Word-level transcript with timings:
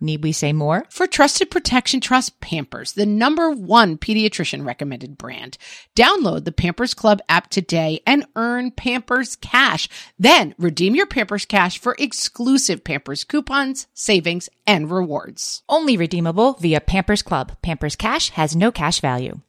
Need 0.00 0.22
we 0.22 0.32
say 0.32 0.52
more? 0.52 0.84
For 0.90 1.06
trusted 1.06 1.50
protection, 1.50 2.00
trust 2.00 2.40
Pampers, 2.40 2.92
the 2.92 3.06
number 3.06 3.50
one 3.50 3.96
pediatrician 3.96 4.66
recommended 4.66 5.16
brand. 5.16 5.56
Download 5.96 6.44
the 6.44 6.52
Pampers 6.52 6.94
Club 6.94 7.20
app 7.28 7.48
today 7.48 8.00
and 8.06 8.26
earn 8.36 8.70
Pampers 8.70 9.36
Cash. 9.36 9.88
Then 10.18 10.54
redeem 10.58 10.94
your 10.94 11.06
Pampers 11.06 11.44
Cash 11.44 11.78
for 11.78 11.96
exclusive 11.98 12.84
Pampers 12.84 13.24
coupons, 13.24 13.86
savings, 13.94 14.48
and 14.66 14.90
rewards. 14.90 15.62
Only 15.68 15.96
redeemable 15.96 16.54
via 16.54 16.80
Pampers 16.80 17.22
Club. 17.22 17.56
Pampers 17.62 17.96
Cash 17.96 18.30
has 18.30 18.54
no 18.56 18.70
cash 18.72 19.00
value. 19.00 19.40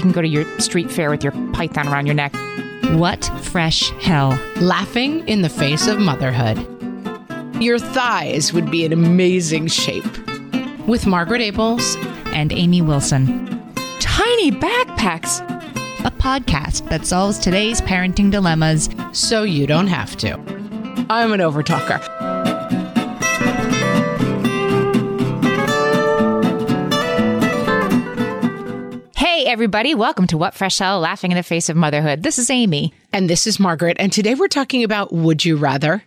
You 0.00 0.02
can 0.02 0.12
go 0.12 0.22
to 0.22 0.28
your 0.28 0.46
street 0.58 0.90
fair 0.90 1.10
with 1.10 1.22
your 1.22 1.32
python 1.52 1.86
around 1.86 2.06
your 2.06 2.14
neck. 2.14 2.34
What 2.98 3.24
fresh 3.42 3.90
hell? 4.00 4.30
Laughing 4.56 5.28
in 5.28 5.42
the 5.42 5.48
face 5.48 5.86
of 5.86 5.98
motherhood. 5.98 6.79
Your 7.60 7.78
thighs 7.78 8.54
would 8.54 8.70
be 8.70 8.84
in 8.86 8.92
amazing 8.92 9.66
shape. 9.66 10.04
With 10.86 11.06
Margaret 11.06 11.42
Ables 11.42 11.96
And 12.32 12.52
Amy 12.52 12.80
Wilson. 12.80 13.46
Tiny 14.00 14.50
backpacks. 14.50 15.40
a 16.06 16.10
podcast 16.10 16.88
that 16.88 17.04
solves 17.04 17.38
today's 17.38 17.82
parenting 17.82 18.30
dilemmas. 18.30 18.88
so 19.12 19.42
you 19.42 19.66
don't 19.66 19.88
have 19.88 20.16
to. 20.18 20.34
I'm 21.10 21.32
an 21.32 21.40
overtalker. 21.40 22.00
Hey, 29.16 29.44
everybody. 29.46 29.94
Welcome 29.94 30.26
to 30.28 30.38
What 30.38 30.54
Fresh 30.54 30.78
Hell 30.78 31.00
Laughing 31.00 31.30
in 31.30 31.36
the 31.36 31.42
Face 31.42 31.68
of 31.68 31.76
Motherhood. 31.76 32.22
This 32.22 32.38
is 32.38 32.50
Amy. 32.50 32.92
And 33.12 33.28
this 33.28 33.46
is 33.46 33.58
Margaret. 33.58 33.96
And 33.98 34.12
today 34.12 34.34
we're 34.34 34.48
talking 34.48 34.84
about 34.84 35.12
Would 35.12 35.44
You 35.44 35.56
Rather? 35.56 36.04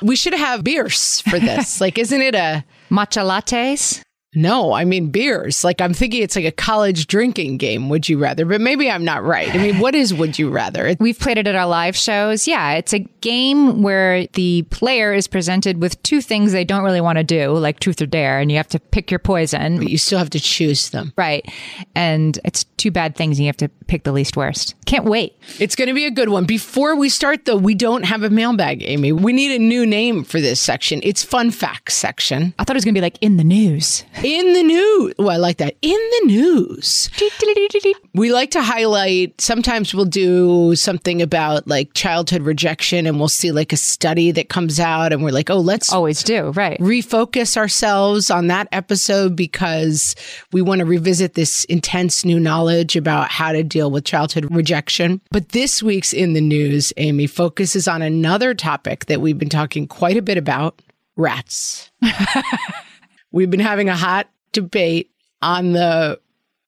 We 0.00 0.16
should 0.16 0.34
have 0.34 0.64
beers 0.64 1.20
for 1.22 1.38
this. 1.38 1.80
like, 1.82 1.98
isn't 1.98 2.20
it 2.20 2.34
a. 2.34 2.64
Matcha 2.90 3.22
lattes. 3.22 4.05
No, 4.36 4.74
I 4.74 4.84
mean 4.84 5.08
beers. 5.08 5.64
Like 5.64 5.80
I'm 5.80 5.94
thinking 5.94 6.22
it's 6.22 6.36
like 6.36 6.44
a 6.44 6.52
college 6.52 7.06
drinking 7.06 7.56
game. 7.56 7.88
Would 7.88 8.06
you 8.06 8.18
rather? 8.18 8.44
But 8.44 8.60
maybe 8.60 8.90
I'm 8.90 9.02
not 9.02 9.24
right. 9.24 9.48
I 9.52 9.56
mean, 9.56 9.78
what 9.78 9.94
is 9.94 10.12
Would 10.12 10.38
You 10.38 10.50
Rather? 10.50 10.94
We've 11.00 11.18
played 11.18 11.38
it 11.38 11.46
at 11.46 11.54
our 11.54 11.66
live 11.66 11.96
shows. 11.96 12.46
Yeah, 12.46 12.72
it's 12.72 12.92
a 12.92 12.98
game 13.22 13.82
where 13.82 14.26
the 14.34 14.62
player 14.70 15.14
is 15.14 15.26
presented 15.26 15.80
with 15.80 16.00
two 16.02 16.20
things 16.20 16.52
they 16.52 16.64
don't 16.64 16.84
really 16.84 17.00
want 17.00 17.16
to 17.16 17.24
do, 17.24 17.52
like 17.52 17.80
truth 17.80 18.02
or 18.02 18.06
dare, 18.06 18.38
and 18.38 18.50
you 18.50 18.58
have 18.58 18.68
to 18.68 18.78
pick 18.78 19.10
your 19.10 19.18
poison. 19.18 19.78
But 19.78 19.88
you 19.88 19.96
still 19.96 20.18
have 20.18 20.30
to 20.30 20.40
choose 20.40 20.90
them. 20.90 21.14
Right. 21.16 21.50
And 21.94 22.38
it's 22.44 22.64
two 22.76 22.90
bad 22.90 23.16
things, 23.16 23.38
and 23.38 23.44
you 23.44 23.48
have 23.48 23.56
to 23.56 23.70
pick 23.86 24.04
the 24.04 24.12
least 24.12 24.36
worst. 24.36 24.74
Can't 24.84 25.06
wait. 25.06 25.34
It's 25.58 25.76
going 25.76 25.88
to 25.88 25.94
be 25.94 26.04
a 26.04 26.10
good 26.10 26.28
one. 26.28 26.44
Before 26.44 26.94
we 26.94 27.08
start, 27.08 27.46
though, 27.46 27.56
we 27.56 27.74
don't 27.74 28.04
have 28.04 28.22
a 28.22 28.28
mailbag, 28.30 28.82
Amy. 28.82 29.12
We 29.12 29.32
need 29.32 29.52
a 29.52 29.58
new 29.58 29.86
name 29.86 30.24
for 30.24 30.42
this 30.42 30.60
section. 30.60 31.00
It's 31.02 31.24
Fun 31.24 31.50
Facts 31.50 31.94
section. 31.94 32.52
I 32.58 32.64
thought 32.64 32.74
it 32.74 32.78
was 32.78 32.84
going 32.84 32.94
to 32.94 33.00
be 33.00 33.02
like 33.02 33.18
in 33.22 33.38
the 33.38 33.44
news. 33.44 34.04
In 34.26 34.54
the 34.54 34.62
news. 34.64 35.14
Oh, 35.20 35.28
I 35.28 35.36
like 35.36 35.58
that. 35.58 35.76
In 35.82 35.92
the 35.92 36.26
news. 36.26 37.08
We 38.12 38.32
like 38.32 38.50
to 38.52 38.62
highlight, 38.62 39.40
sometimes 39.40 39.94
we'll 39.94 40.06
do 40.06 40.74
something 40.74 41.22
about 41.22 41.68
like 41.68 41.92
childhood 41.94 42.42
rejection 42.42 43.06
and 43.06 43.18
we'll 43.18 43.28
see 43.28 43.52
like 43.52 43.72
a 43.72 43.76
study 43.76 44.30
that 44.32 44.48
comes 44.48 44.80
out 44.80 45.12
and 45.12 45.22
we're 45.22 45.30
like, 45.30 45.50
oh, 45.50 45.58
let's 45.58 45.92
Always 45.92 46.22
do. 46.24 46.50
Right. 46.50 46.78
refocus 46.80 47.56
ourselves 47.56 48.30
on 48.30 48.46
that 48.48 48.68
episode 48.72 49.36
because 49.36 50.16
we 50.52 50.62
want 50.62 50.80
to 50.80 50.86
revisit 50.86 51.34
this 51.34 51.64
intense 51.66 52.24
new 52.24 52.40
knowledge 52.40 52.96
about 52.96 53.30
how 53.30 53.52
to 53.52 53.62
deal 53.62 53.90
with 53.90 54.04
childhood 54.04 54.48
rejection. 54.50 55.20
But 55.30 55.50
this 55.50 55.82
week's 55.82 56.12
in 56.12 56.32
the 56.32 56.40
news, 56.40 56.92
Amy, 56.96 57.26
focuses 57.26 57.86
on 57.86 58.02
another 58.02 58.54
topic 58.54 59.06
that 59.06 59.20
we've 59.20 59.38
been 59.38 59.50
talking 59.50 59.86
quite 59.86 60.16
a 60.16 60.22
bit 60.22 60.38
about 60.38 60.80
rats. 61.16 61.90
we've 63.36 63.50
been 63.50 63.60
having 63.60 63.88
a 63.90 63.94
hot 63.96 64.28
debate 64.52 65.10
on 65.42 65.72
the 65.74 66.18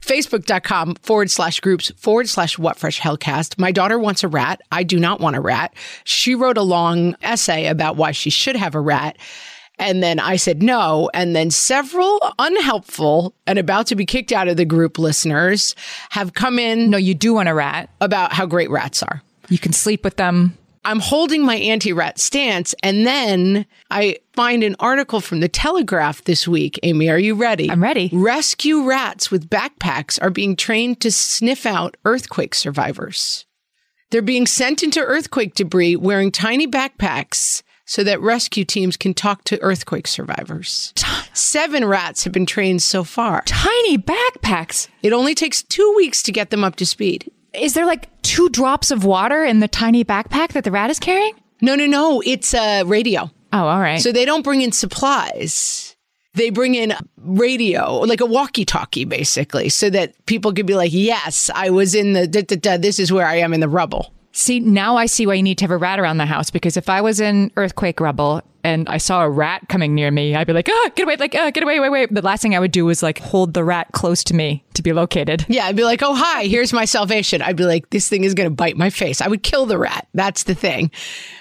Facebook.com 0.02 0.94
forward 0.96 1.30
slash 1.30 1.60
groups 1.60 1.90
forward 1.96 2.28
slash 2.28 2.58
what 2.58 2.76
fresh 2.76 3.00
hellcast. 3.00 3.58
My 3.58 3.72
daughter 3.72 3.98
wants 3.98 4.22
a 4.22 4.28
rat. 4.28 4.60
I 4.70 4.82
do 4.82 5.00
not 5.00 5.18
want 5.20 5.34
a 5.34 5.40
rat. 5.40 5.74
She 6.04 6.34
wrote 6.34 6.58
a 6.58 6.62
long 6.62 7.16
essay 7.22 7.66
about 7.66 7.96
why 7.96 8.12
she 8.12 8.30
should 8.30 8.54
have 8.54 8.74
a 8.74 8.80
rat. 8.80 9.16
And 9.78 10.02
then 10.02 10.20
I 10.20 10.36
said 10.36 10.62
no. 10.62 11.08
And 11.14 11.34
then 11.34 11.50
several 11.50 12.20
unhelpful 12.38 13.34
and 13.46 13.58
about 13.58 13.86
to 13.88 13.96
be 13.96 14.04
kicked 14.04 14.32
out 14.32 14.48
of 14.48 14.56
the 14.56 14.64
group 14.64 14.98
listeners 14.98 15.74
have 16.10 16.34
come 16.34 16.58
in 16.58 16.90
No, 16.90 16.98
you 16.98 17.14
do 17.14 17.34
want 17.34 17.48
a 17.48 17.54
rat. 17.54 17.88
about 18.00 18.32
how 18.32 18.44
great 18.44 18.70
rats 18.70 19.02
are. 19.02 19.22
You 19.48 19.58
can 19.58 19.72
sleep 19.72 20.04
with 20.04 20.16
them. 20.16 20.56
I'm 20.88 21.00
holding 21.00 21.44
my 21.44 21.56
anti 21.56 21.92
rat 21.92 22.18
stance. 22.18 22.74
And 22.82 23.06
then 23.06 23.66
I 23.90 24.16
find 24.32 24.64
an 24.64 24.74
article 24.80 25.20
from 25.20 25.40
the 25.40 25.48
Telegraph 25.48 26.24
this 26.24 26.48
week. 26.48 26.80
Amy, 26.82 27.10
are 27.10 27.18
you 27.18 27.34
ready? 27.34 27.70
I'm 27.70 27.82
ready. 27.82 28.08
Rescue 28.10 28.82
rats 28.82 29.30
with 29.30 29.50
backpacks 29.50 30.18
are 30.22 30.30
being 30.30 30.56
trained 30.56 31.00
to 31.00 31.12
sniff 31.12 31.66
out 31.66 31.98
earthquake 32.06 32.54
survivors. 32.54 33.44
They're 34.10 34.22
being 34.22 34.46
sent 34.46 34.82
into 34.82 35.00
earthquake 35.00 35.54
debris 35.54 35.96
wearing 35.96 36.32
tiny 36.32 36.66
backpacks 36.66 37.62
so 37.84 38.02
that 38.04 38.22
rescue 38.22 38.64
teams 38.64 38.96
can 38.96 39.12
talk 39.12 39.44
to 39.44 39.60
earthquake 39.60 40.06
survivors. 40.06 40.94
Seven 41.34 41.84
rats 41.84 42.24
have 42.24 42.32
been 42.32 42.46
trained 42.46 42.80
so 42.80 43.04
far. 43.04 43.42
Tiny 43.44 43.98
backpacks. 43.98 44.88
It 45.02 45.12
only 45.12 45.34
takes 45.34 45.62
two 45.62 45.92
weeks 45.98 46.22
to 46.22 46.32
get 46.32 46.48
them 46.48 46.64
up 46.64 46.76
to 46.76 46.86
speed. 46.86 47.30
Is 47.54 47.74
there 47.74 47.86
like 47.86 48.08
two 48.22 48.48
drops 48.50 48.90
of 48.90 49.04
water 49.04 49.44
in 49.44 49.60
the 49.60 49.68
tiny 49.68 50.04
backpack 50.04 50.52
that 50.52 50.64
the 50.64 50.70
rat 50.70 50.90
is 50.90 50.98
carrying? 50.98 51.34
No, 51.60 51.74
no, 51.74 51.86
no. 51.86 52.22
It's 52.24 52.54
a 52.54 52.84
radio. 52.84 53.30
Oh, 53.52 53.66
all 53.66 53.80
right. 53.80 54.00
So 54.00 54.12
they 54.12 54.24
don't 54.24 54.42
bring 54.42 54.60
in 54.60 54.72
supplies. 54.72 55.96
They 56.34 56.50
bring 56.50 56.74
in 56.74 56.94
radio, 57.16 57.94
like 58.00 58.20
a 58.20 58.26
walkie 58.26 58.64
talkie, 58.64 59.04
basically, 59.04 59.70
so 59.70 59.90
that 59.90 60.14
people 60.26 60.52
could 60.52 60.66
be 60.66 60.74
like, 60.74 60.92
yes, 60.92 61.50
I 61.52 61.70
was 61.70 61.94
in 61.94 62.12
the, 62.12 62.28
da, 62.28 62.42
da, 62.42 62.56
da, 62.56 62.76
this 62.76 62.98
is 63.00 63.10
where 63.10 63.26
I 63.26 63.36
am 63.36 63.52
in 63.52 63.60
the 63.60 63.68
rubble. 63.68 64.12
See, 64.32 64.60
now 64.60 64.96
I 64.96 65.06
see 65.06 65.26
why 65.26 65.34
you 65.34 65.42
need 65.42 65.58
to 65.58 65.64
have 65.64 65.70
a 65.70 65.76
rat 65.76 65.98
around 65.98 66.18
the 66.18 66.26
house 66.26 66.50
because 66.50 66.76
if 66.76 66.88
I 66.88 67.00
was 67.00 67.20
in 67.20 67.50
earthquake 67.56 68.00
rubble 68.00 68.42
and 68.64 68.88
I 68.88 68.98
saw 68.98 69.22
a 69.22 69.30
rat 69.30 69.68
coming 69.68 69.94
near 69.94 70.10
me, 70.10 70.34
I'd 70.34 70.46
be 70.46 70.52
like, 70.52 70.68
ah, 70.70 70.90
get 70.94 71.04
away, 71.04 71.16
like, 71.16 71.34
ah, 71.34 71.50
get 71.50 71.62
away, 71.62 71.80
wait, 71.80 71.90
wait. 71.90 72.14
The 72.14 72.22
last 72.22 72.42
thing 72.42 72.54
I 72.54 72.60
would 72.60 72.72
do 72.72 72.84
was 72.84 73.02
like 73.02 73.18
hold 73.18 73.54
the 73.54 73.64
rat 73.64 73.88
close 73.92 74.24
to 74.24 74.34
me 74.34 74.64
to 74.74 74.82
be 74.82 74.92
located. 74.92 75.46
Yeah, 75.48 75.66
I'd 75.66 75.76
be 75.76 75.84
like, 75.84 76.02
oh, 76.02 76.14
hi, 76.14 76.44
here's 76.44 76.72
my 76.72 76.84
salvation. 76.84 77.42
I'd 77.42 77.56
be 77.56 77.64
like, 77.64 77.90
this 77.90 78.08
thing 78.08 78.24
is 78.24 78.34
going 78.34 78.48
to 78.48 78.54
bite 78.54 78.76
my 78.76 78.90
face. 78.90 79.20
I 79.20 79.28
would 79.28 79.42
kill 79.42 79.66
the 79.66 79.78
rat. 79.78 80.06
That's 80.14 80.44
the 80.44 80.54
thing. 80.54 80.90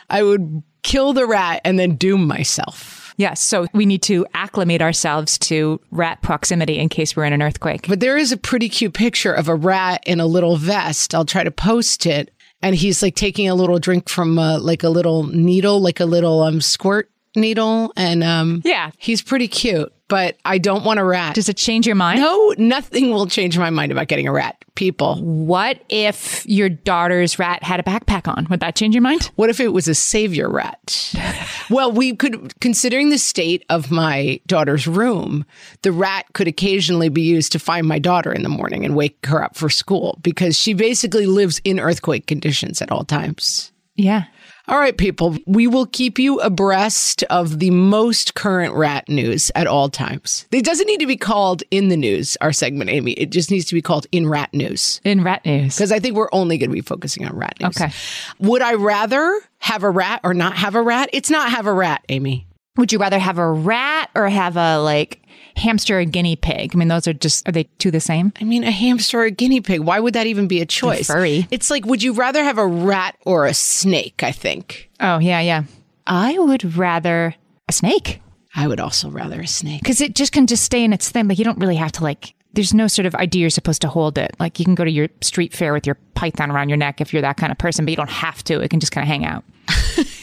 I 0.09 0.23
would 0.23 0.63
kill 0.83 1.13
the 1.13 1.25
rat 1.25 1.61
and 1.65 1.77
then 1.77 1.95
doom 1.95 2.27
myself. 2.27 3.13
Yes. 3.17 3.41
So 3.41 3.65
we 3.73 3.87
need 3.87 4.03
to 4.03 4.27
acclimate 4.35 4.81
ourselves 4.81 5.39
to 5.39 5.81
rat 5.89 6.21
proximity 6.21 6.77
in 6.77 6.87
case 6.87 7.15
we're 7.15 7.25
in 7.25 7.33
an 7.33 7.41
earthquake. 7.41 7.87
But 7.87 7.99
there 7.99 8.15
is 8.15 8.31
a 8.31 8.37
pretty 8.37 8.69
cute 8.69 8.93
picture 8.93 9.33
of 9.33 9.49
a 9.49 9.55
rat 9.55 10.03
in 10.05 10.19
a 10.19 10.27
little 10.27 10.55
vest. 10.55 11.15
I'll 11.15 11.25
try 11.25 11.43
to 11.43 11.51
post 11.51 12.05
it. 12.05 12.31
And 12.61 12.75
he's 12.75 13.03
like 13.03 13.15
taking 13.15 13.49
a 13.49 13.55
little 13.55 13.79
drink 13.79 14.09
from 14.09 14.39
uh, 14.39 14.59
like 14.59 14.83
a 14.83 14.89
little 14.89 15.23
needle, 15.23 15.79
like 15.79 15.99
a 15.99 16.05
little 16.05 16.41
um, 16.41 16.59
squirt 16.59 17.09
needle. 17.35 17.93
And 17.95 18.23
um, 18.23 18.61
Yeah. 18.65 18.91
he's 18.97 19.21
pretty 19.21 19.47
cute, 19.47 19.91
but 20.07 20.37
I 20.45 20.57
don't 20.57 20.83
want 20.85 20.99
a 20.99 21.03
rat. 21.03 21.35
Does 21.35 21.49
it 21.49 21.57
change 21.57 21.85
your 21.85 21.95
mind? 21.95 22.19
no, 22.19 22.53
nothing 22.57 23.11
will 23.11 23.27
change 23.27 23.57
my 23.57 23.69
mind 23.69 23.91
about 23.91 24.07
getting 24.07 24.27
a 24.27 24.31
rat. 24.31 24.55
People. 24.75 25.15
What 25.23 25.79
if 25.89 26.45
your 26.45 26.69
daughter's 26.69 27.39
rat 27.39 27.63
had 27.63 27.79
a 27.79 27.83
backpack 27.83 28.27
on? 28.27 28.45
Would 28.51 28.59
that 28.59 28.75
change 28.75 28.93
your 28.93 29.01
mind? 29.01 29.31
What 29.35 29.49
if 29.49 29.59
it 29.59 29.69
was 29.69 29.87
a 29.87 29.95
savior 29.95 30.49
rat? 30.49 31.15
well, 31.71 31.91
we 31.91 32.15
could, 32.15 32.53
considering 32.61 33.09
the 33.09 33.17
state 33.17 33.65
of 33.69 33.89
my 33.89 34.39
daughter's 34.45 34.85
room, 34.87 35.45
the 35.81 35.91
rat 35.91 36.25
could 36.33 36.47
occasionally 36.47 37.09
be 37.09 37.23
used 37.23 37.51
to 37.53 37.59
find 37.59 37.87
my 37.87 37.97
daughter 37.97 38.31
in 38.31 38.43
the 38.43 38.49
morning 38.49 38.85
and 38.85 38.95
wake 38.95 39.25
her 39.25 39.43
up 39.43 39.55
for 39.55 39.67
school 39.67 40.19
because 40.21 40.55
she 40.57 40.73
basically 40.75 41.25
lives 41.25 41.59
in 41.63 41.79
earthquake 41.79 42.27
conditions 42.27 42.79
at 42.79 42.91
all 42.91 43.03
times. 43.03 43.71
Yeah. 43.95 44.25
All 44.69 44.77
right, 44.77 44.97
people, 44.97 45.37
we 45.45 45.65
will 45.65 45.85
keep 45.85 46.19
you 46.19 46.41
abreast 46.41 47.23
of 47.29 47.59
the 47.59 47.71
most 47.71 48.35
current 48.35 48.73
rat 48.73 49.07
news 49.07 49.49
at 49.55 49.65
all 49.65 49.87
times. 49.87 50.45
It 50.51 50.65
doesn't 50.65 50.87
need 50.87 50.99
to 50.99 51.05
be 51.05 51.15
called 51.15 51.63
in 51.71 51.87
the 51.87 51.95
news, 51.95 52.35
our 52.41 52.51
segment, 52.51 52.89
Amy. 52.89 53.13
It 53.13 53.29
just 53.29 53.49
needs 53.49 53.63
to 53.67 53.75
be 53.75 53.81
called 53.81 54.07
in 54.11 54.27
rat 54.27 54.53
news. 54.53 54.99
In 55.05 55.23
rat 55.23 55.45
news. 55.45 55.77
Because 55.77 55.93
I 55.93 55.99
think 55.99 56.17
we're 56.17 56.27
only 56.33 56.57
going 56.57 56.69
to 56.69 56.73
be 56.73 56.81
focusing 56.81 57.25
on 57.25 57.37
rat 57.37 57.55
news. 57.61 57.77
Okay. 57.77 57.93
Would 58.39 58.61
I 58.61 58.73
rather 58.73 59.39
have 59.59 59.83
a 59.83 59.89
rat 59.89 60.19
or 60.25 60.33
not 60.33 60.57
have 60.57 60.75
a 60.75 60.81
rat? 60.81 61.09
It's 61.13 61.29
not 61.29 61.49
have 61.49 61.65
a 61.65 61.73
rat, 61.73 62.03
Amy. 62.09 62.45
Would 62.75 62.91
you 62.91 62.99
rather 62.99 63.19
have 63.19 63.37
a 63.37 63.49
rat 63.49 64.09
or 64.15 64.27
have 64.27 64.57
a 64.57 64.79
like 64.79 65.21
hamster 65.57 65.99
or 65.99 66.05
guinea 66.05 66.35
pig? 66.35 66.71
I 66.73 66.77
mean, 66.77 66.87
those 66.87 67.07
are 67.07 67.13
just, 67.13 67.47
are 67.47 67.51
they 67.51 67.65
two 67.79 67.91
the 67.91 67.99
same? 67.99 68.31
I 68.39 68.43
mean, 68.43 68.63
a 68.63 68.71
hamster 68.71 69.19
or 69.19 69.23
a 69.25 69.31
guinea 69.31 69.61
pig. 69.61 69.81
Why 69.81 69.99
would 69.99 70.13
that 70.13 70.27
even 70.27 70.47
be 70.47 70.61
a 70.61 70.65
choice? 70.65 71.07
furry. 71.07 71.47
It's 71.51 71.69
like, 71.69 71.85
would 71.85 72.01
you 72.03 72.13
rather 72.13 72.43
have 72.43 72.57
a 72.57 72.67
rat 72.67 73.17
or 73.25 73.45
a 73.45 73.53
snake? 73.53 74.23
I 74.23 74.31
think. 74.31 74.89
Oh, 74.99 75.19
yeah, 75.19 75.41
yeah. 75.41 75.63
I 76.05 76.37
would 76.39 76.77
rather 76.77 77.35
a 77.67 77.73
snake 77.73 78.21
I 78.57 78.67
would 78.67 78.79
also 78.79 79.11
rather 79.11 79.41
a 79.41 79.47
snake. 79.47 79.81
because 79.81 80.01
it 80.01 80.15
just 80.15 80.31
can 80.31 80.47
just 80.47 80.63
stay 80.63 80.83
in 80.83 80.91
its 80.91 81.09
thing. 81.09 81.27
Like, 81.27 81.37
you 81.37 81.45
don't 81.45 81.59
really 81.59 81.75
have 81.75 81.91
to 81.93 82.03
like, 82.03 82.33
there's 82.57 82.73
no 82.73 82.87
sort 82.87 83.05
of 83.05 83.13
idea 83.13 83.41
you're 83.41 83.51
supposed 83.51 83.83
to 83.83 83.87
hold 83.87 84.17
it. 84.17 84.35
Like, 84.39 84.57
you 84.57 84.65
can 84.65 84.73
go 84.73 84.83
to 84.83 84.89
your 84.89 85.09
street 85.21 85.53
fair 85.53 85.73
with 85.73 85.85
your 85.85 85.95
python 86.15 86.49
around 86.49 86.69
your 86.69 86.77
neck 86.77 86.99
if 86.99 87.13
you're 87.13 87.21
that 87.21 87.37
kind 87.37 87.51
of 87.51 87.57
person, 87.59 87.85
but 87.85 87.91
you 87.91 87.95
don't 87.95 88.09
have 88.09 88.43
to. 88.45 88.59
It 88.61 88.69
can 88.69 88.79
just 88.79 88.91
kind 88.91 89.03
of 89.03 89.07
hang 89.07 89.25
out. 89.25 89.43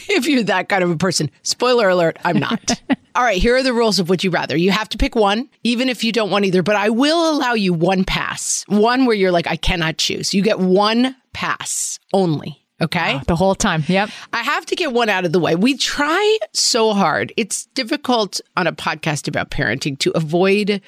if 0.09 0.27
you're 0.27 0.43
that 0.43 0.67
kind 0.67 0.83
of 0.83 0.89
a 0.89 0.97
person. 0.97 1.31
Spoiler 1.43 1.87
alert, 1.87 2.19
I'm 2.25 2.37
not. 2.37 2.81
All 3.15 3.23
right, 3.23 3.41
here 3.41 3.55
are 3.55 3.63
the 3.63 3.71
rules 3.71 3.99
of 3.99 4.09
Would 4.09 4.21
You 4.21 4.31
Rather. 4.31 4.57
You 4.57 4.71
have 4.71 4.89
to 4.89 4.97
pick 4.97 5.15
one, 5.15 5.49
even 5.63 5.87
if 5.87 6.03
you 6.03 6.11
don't 6.11 6.29
want 6.29 6.43
either, 6.43 6.61
but 6.61 6.75
I 6.75 6.89
will 6.89 7.31
allow 7.31 7.53
you 7.53 7.73
one 7.73 8.03
pass. 8.03 8.65
One 8.67 9.05
where 9.05 9.15
you're 9.15 9.31
like, 9.31 9.47
I 9.47 9.55
cannot 9.55 9.97
choose. 9.97 10.33
You 10.33 10.41
get 10.41 10.59
one 10.59 11.15
pass 11.31 11.99
only. 12.11 12.61
Okay. 12.81 13.13
Ah, 13.15 13.23
the 13.27 13.37
whole 13.37 13.55
time. 13.55 13.85
Yep. 13.87 14.09
I 14.33 14.43
have 14.43 14.65
to 14.65 14.75
get 14.75 14.91
one 14.91 15.07
out 15.07 15.23
of 15.23 15.31
the 15.31 15.39
way. 15.39 15.55
We 15.55 15.77
try 15.77 16.37
so 16.51 16.91
hard. 16.91 17.31
It's 17.37 17.67
difficult 17.67 18.41
on 18.57 18.67
a 18.67 18.73
podcast 18.73 19.29
about 19.29 19.51
parenting 19.51 19.97
to 19.99 20.11
avoid 20.11 20.81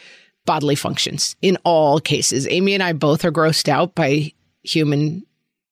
bodily 0.47 0.73
functions 0.73 1.35
in 1.44 1.57
all 1.63 1.99
cases. 1.99 2.47
Amy 2.49 2.73
and 2.73 2.81
I 2.81 2.94
both 2.94 3.23
are 3.23 3.31
grossed 3.31 3.69
out 3.69 3.94
by 3.94 4.33
human 4.63 5.23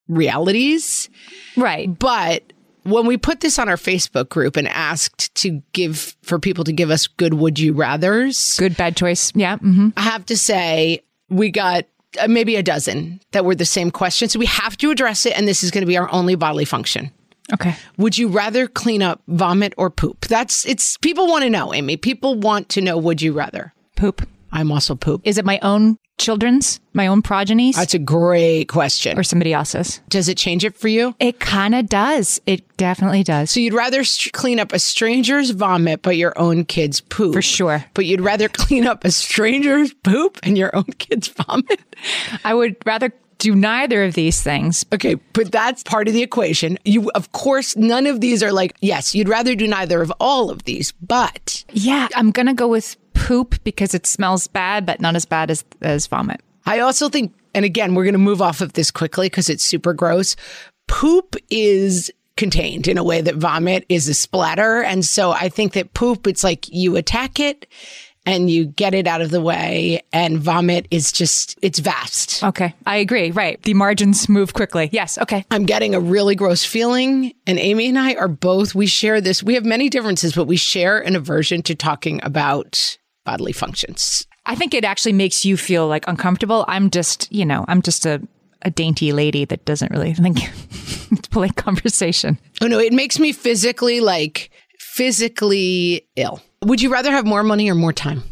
realities. 0.07 1.09
Right. 1.57 1.97
But 1.97 2.53
when 2.83 3.07
we 3.07 3.17
put 3.17 3.39
this 3.41 3.57
on 3.57 3.67
our 3.69 3.75
Facebook 3.77 4.29
group 4.29 4.55
and 4.55 4.67
asked 4.67 5.33
to 5.35 5.61
give 5.73 6.15
for 6.21 6.37
people 6.39 6.63
to 6.63 6.71
give 6.71 6.91
us 6.91 7.07
good 7.07 7.33
would 7.33 7.57
you 7.59 7.73
rathers, 7.73 8.57
Good, 8.59 8.77
bad 8.77 8.95
choice. 8.95 9.31
Yeah. 9.35 9.57
hmm 9.57 9.89
I 9.97 10.01
have 10.01 10.25
to 10.27 10.37
say 10.37 11.01
we 11.29 11.49
got 11.49 11.85
uh, 12.21 12.27
maybe 12.27 12.55
a 12.55 12.63
dozen 12.63 13.19
that 13.31 13.43
were 13.45 13.55
the 13.55 13.65
same 13.65 13.91
question. 13.91 14.29
So 14.29 14.39
we 14.39 14.45
have 14.45 14.77
to 14.77 14.91
address 14.91 15.25
it, 15.25 15.35
and 15.37 15.47
this 15.47 15.63
is 15.63 15.71
going 15.71 15.81
to 15.81 15.87
be 15.87 15.97
our 15.97 16.11
only 16.13 16.35
bodily 16.35 16.65
function. 16.65 17.11
Okay. 17.53 17.75
Would 17.97 18.17
you 18.17 18.27
rather 18.27 18.67
clean 18.67 19.01
up 19.03 19.21
vomit 19.27 19.73
or 19.77 19.89
poop? 19.89 20.25
That's 20.27 20.65
it's 20.65 20.97
people 20.97 21.27
want 21.27 21.43
to 21.43 21.49
know, 21.49 21.73
Amy. 21.73 21.97
People 21.97 22.35
want 22.35 22.69
to 22.69 22.81
know 22.81 22.97
would 22.97 23.21
you 23.21 23.33
rather? 23.33 23.73
Poop. 23.95 24.27
I'm 24.55 24.71
also 24.71 24.95
poop. 24.95 25.21
Is 25.23 25.37
it 25.37 25.45
my 25.45 25.59
own 25.61 25.97
children's, 26.17 26.79
my 26.93 27.07
own 27.07 27.21
progenies, 27.21 27.75
That's 27.75 27.93
a 27.93 27.99
great 27.99 28.65
question. 28.69 29.19
or 29.19 29.23
somebody 29.23 29.53
else's? 29.53 29.99
Does 30.09 30.29
it 30.29 30.37
change 30.37 30.63
it 30.63 30.75
for 30.77 30.87
you? 30.87 31.13
It 31.19 31.39
kind 31.41 31.75
of 31.75 31.87
does. 31.87 32.39
It 32.45 32.77
definitely 32.77 33.23
does. 33.23 33.51
So 33.51 33.59
you'd 33.59 33.73
rather 33.73 34.03
st- 34.05 34.31
clean 34.33 34.59
up 34.59 34.71
a 34.71 34.79
stranger's 34.79 35.49
vomit 35.49 36.01
but 36.01 36.15
your 36.15 36.33
own 36.39 36.63
kid's 36.65 37.01
poop. 37.01 37.33
For 37.33 37.41
sure. 37.41 37.83
But 37.93 38.05
you'd 38.05 38.21
rather 38.21 38.47
clean 38.49 38.87
up 38.87 39.03
a 39.03 39.11
stranger's 39.11 39.93
poop 39.93 40.39
and 40.43 40.57
your 40.57 40.73
own 40.75 40.85
kid's 40.99 41.27
vomit. 41.27 41.81
I 42.45 42.53
would 42.53 42.77
rather 42.85 43.11
do 43.37 43.53
neither 43.53 44.05
of 44.05 44.13
these 44.13 44.41
things. 44.41 44.85
Okay, 44.93 45.15
but 45.33 45.51
that's 45.51 45.83
part 45.83 46.07
of 46.07 46.13
the 46.13 46.23
equation. 46.23 46.79
You 46.85 47.11
of 47.15 47.33
course 47.33 47.75
none 47.75 48.07
of 48.07 48.21
these 48.21 48.41
are 48.41 48.53
like, 48.53 48.73
yes, 48.79 49.13
you'd 49.13 49.27
rather 49.27 49.53
do 49.55 49.67
neither 49.67 50.01
of 50.01 50.13
all 50.21 50.49
of 50.49 50.63
these, 50.63 50.93
but 51.01 51.65
Yeah, 51.73 52.07
I'm 52.15 52.31
going 52.31 52.45
to 52.47 52.53
go 52.53 52.69
with 52.69 52.95
poop 53.25 53.55
because 53.63 53.95
it 53.95 54.05
smells 54.05 54.47
bad, 54.47 54.85
but 54.85 55.01
not 55.01 55.15
as 55.15 55.25
bad 55.25 55.49
as, 55.49 55.65
as 55.81 56.05
vomit. 56.05 56.41
I 56.67 56.79
also 56.79 57.09
think, 57.09 57.33
and 57.53 57.65
again, 57.65 57.95
we're 57.95 58.03
going 58.03 58.13
to 58.13 58.19
move 58.19 58.41
off 58.41 58.61
of 58.61 58.73
this 58.73 58.91
quickly 58.91 59.27
because 59.27 59.49
it's 59.49 59.63
super 59.63 59.93
gross. 59.93 60.35
Poop 60.87 61.35
is 61.49 62.11
contained 62.37 62.87
in 62.87 62.97
a 62.97 63.03
way 63.03 63.21
that 63.21 63.35
vomit 63.35 63.85
is 63.89 64.07
a 64.07 64.13
splatter. 64.13 64.83
And 64.83 65.03
so 65.03 65.31
I 65.31 65.49
think 65.49 65.73
that 65.73 65.93
poop, 65.93 66.27
it's 66.27 66.43
like 66.43 66.67
you 66.69 66.97
attack 66.97 67.39
it 67.39 67.65
and 68.27 68.49
you 68.49 68.65
get 68.65 68.93
it 68.93 69.07
out 69.07 69.21
of 69.21 69.29
the 69.29 69.39
way, 69.39 70.01
and 70.11 70.39
vomit 70.39 70.87
is 70.89 71.11
just, 71.11 71.59
it's 71.61 71.77
vast. 71.77 72.43
Okay, 72.43 72.73
I 72.85 72.97
agree. 72.97 73.29
Right. 73.29 73.61
The 73.61 73.75
margins 73.75 74.27
move 74.27 74.53
quickly. 74.53 74.89
Yes. 74.91 75.19
Okay. 75.19 75.45
I'm 75.51 75.65
getting 75.65 75.93
a 75.93 75.99
really 75.99 76.33
gross 76.33 76.65
feeling. 76.65 77.33
And 77.45 77.59
Amy 77.59 77.87
and 77.87 77.99
I 77.99 78.15
are 78.15 78.27
both, 78.27 78.73
we 78.73 78.87
share 78.87 79.21
this. 79.21 79.43
We 79.43 79.53
have 79.53 79.63
many 79.63 79.89
differences, 79.89 80.33
but 80.33 80.45
we 80.45 80.57
share 80.57 80.99
an 80.99 81.15
aversion 81.15 81.61
to 81.63 81.75
talking 81.75 82.19
about 82.23 82.97
bodily 83.25 83.51
functions. 83.51 84.25
I 84.45 84.55
think 84.55 84.73
it 84.73 84.85
actually 84.85 85.13
makes 85.13 85.43
you 85.43 85.57
feel 85.57 85.87
like 85.87 86.07
uncomfortable. 86.07 86.63
I'm 86.67 86.89
just, 86.89 87.31
you 87.31 87.45
know, 87.45 87.65
I'm 87.67 87.81
just 87.81 88.05
a, 88.05 88.21
a 88.61 88.69
dainty 88.69 89.11
lady 89.11 89.43
that 89.45 89.65
doesn't 89.65 89.91
really 89.91 90.13
think 90.13 90.37
it's 91.11 91.27
polite 91.27 91.55
conversation. 91.55 92.37
Oh 92.61 92.67
no, 92.67 92.79
it 92.79 92.93
makes 92.93 93.19
me 93.19 93.31
physically 93.31 93.99
like 93.99 94.51
physically 94.79 96.07
ill. 96.15 96.41
Would 96.63 96.81
you 96.81 96.91
rather 96.91 97.11
have 97.11 97.25
more 97.25 97.43
money 97.43 97.69
or 97.69 97.75
more 97.75 97.93
time? 97.93 98.23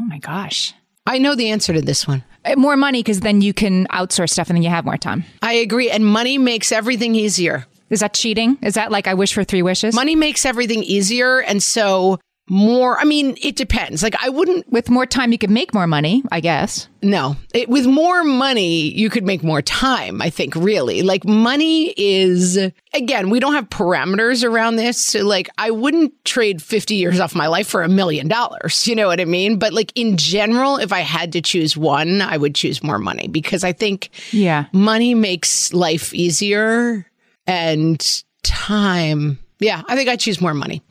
Oh 0.00 0.04
my 0.04 0.18
gosh. 0.18 0.74
I 1.06 1.18
know 1.18 1.34
the 1.34 1.50
answer 1.50 1.72
to 1.72 1.80
this 1.80 2.06
one. 2.06 2.24
Uh, 2.44 2.56
More 2.56 2.76
money 2.76 3.00
because 3.02 3.20
then 3.20 3.40
you 3.40 3.54
can 3.54 3.86
outsource 3.88 4.30
stuff 4.30 4.48
and 4.50 4.56
then 4.56 4.62
you 4.62 4.70
have 4.70 4.84
more 4.84 4.96
time. 4.96 5.24
I 5.42 5.52
agree. 5.54 5.88
And 5.90 6.04
money 6.04 6.36
makes 6.36 6.72
everything 6.72 7.14
easier. 7.14 7.66
Is 7.90 8.00
that 8.00 8.12
cheating? 8.14 8.58
Is 8.62 8.74
that 8.74 8.90
like 8.90 9.06
I 9.06 9.14
wish 9.14 9.32
for 9.32 9.44
three 9.44 9.62
wishes? 9.62 9.94
Money 9.94 10.16
makes 10.16 10.44
everything 10.44 10.82
easier. 10.82 11.38
And 11.42 11.62
so 11.62 12.18
more, 12.48 12.98
I 12.98 13.04
mean, 13.04 13.36
it 13.42 13.56
depends. 13.56 14.02
Like 14.02 14.14
I 14.22 14.28
wouldn't, 14.28 14.70
With 14.70 14.88
more 14.88 15.04
time, 15.06 15.32
you 15.32 15.38
could 15.38 15.50
make 15.50 15.74
more 15.74 15.86
money, 15.86 16.22
I 16.30 16.40
guess. 16.40 16.88
no, 17.02 17.36
it, 17.52 17.68
with 17.68 17.86
more 17.86 18.22
money, 18.22 18.92
you 18.94 19.10
could 19.10 19.24
make 19.24 19.42
more 19.42 19.62
time. 19.62 20.22
I 20.22 20.30
think 20.30 20.54
really 20.54 21.02
like 21.02 21.24
money 21.24 21.92
is, 21.96 22.56
again, 22.94 23.30
we 23.30 23.40
don't 23.40 23.54
have 23.54 23.68
parameters 23.68 24.44
around 24.44 24.76
this. 24.76 25.04
So 25.04 25.24
like 25.26 25.48
I 25.58 25.70
wouldn't 25.72 26.12
trade 26.24 26.62
50 26.62 26.94
years 26.94 27.18
off 27.20 27.34
my 27.34 27.48
life 27.48 27.66
for 27.66 27.82
a 27.82 27.88
million 27.88 28.28
dollars. 28.28 28.86
You 28.86 28.94
know 28.94 29.08
what 29.08 29.20
I 29.20 29.24
mean? 29.24 29.58
But 29.58 29.72
like 29.72 29.90
in 29.96 30.16
general, 30.16 30.76
if 30.76 30.92
I 30.92 31.00
had 31.00 31.32
to 31.32 31.40
choose 31.40 31.76
one, 31.76 32.22
I 32.22 32.36
would 32.36 32.54
choose 32.54 32.82
more 32.82 32.98
money 32.98 33.26
because 33.28 33.64
I 33.64 33.72
think 33.72 34.10
Yeah. 34.32 34.66
money 34.72 35.14
makes 35.14 35.72
life 35.72 36.14
easier 36.14 37.06
and 37.46 38.22
time. 38.42 39.38
Yeah, 39.58 39.82
I 39.88 39.96
think 39.96 40.08
I 40.08 40.16
choose 40.16 40.40
more 40.40 40.54
money. 40.54 40.82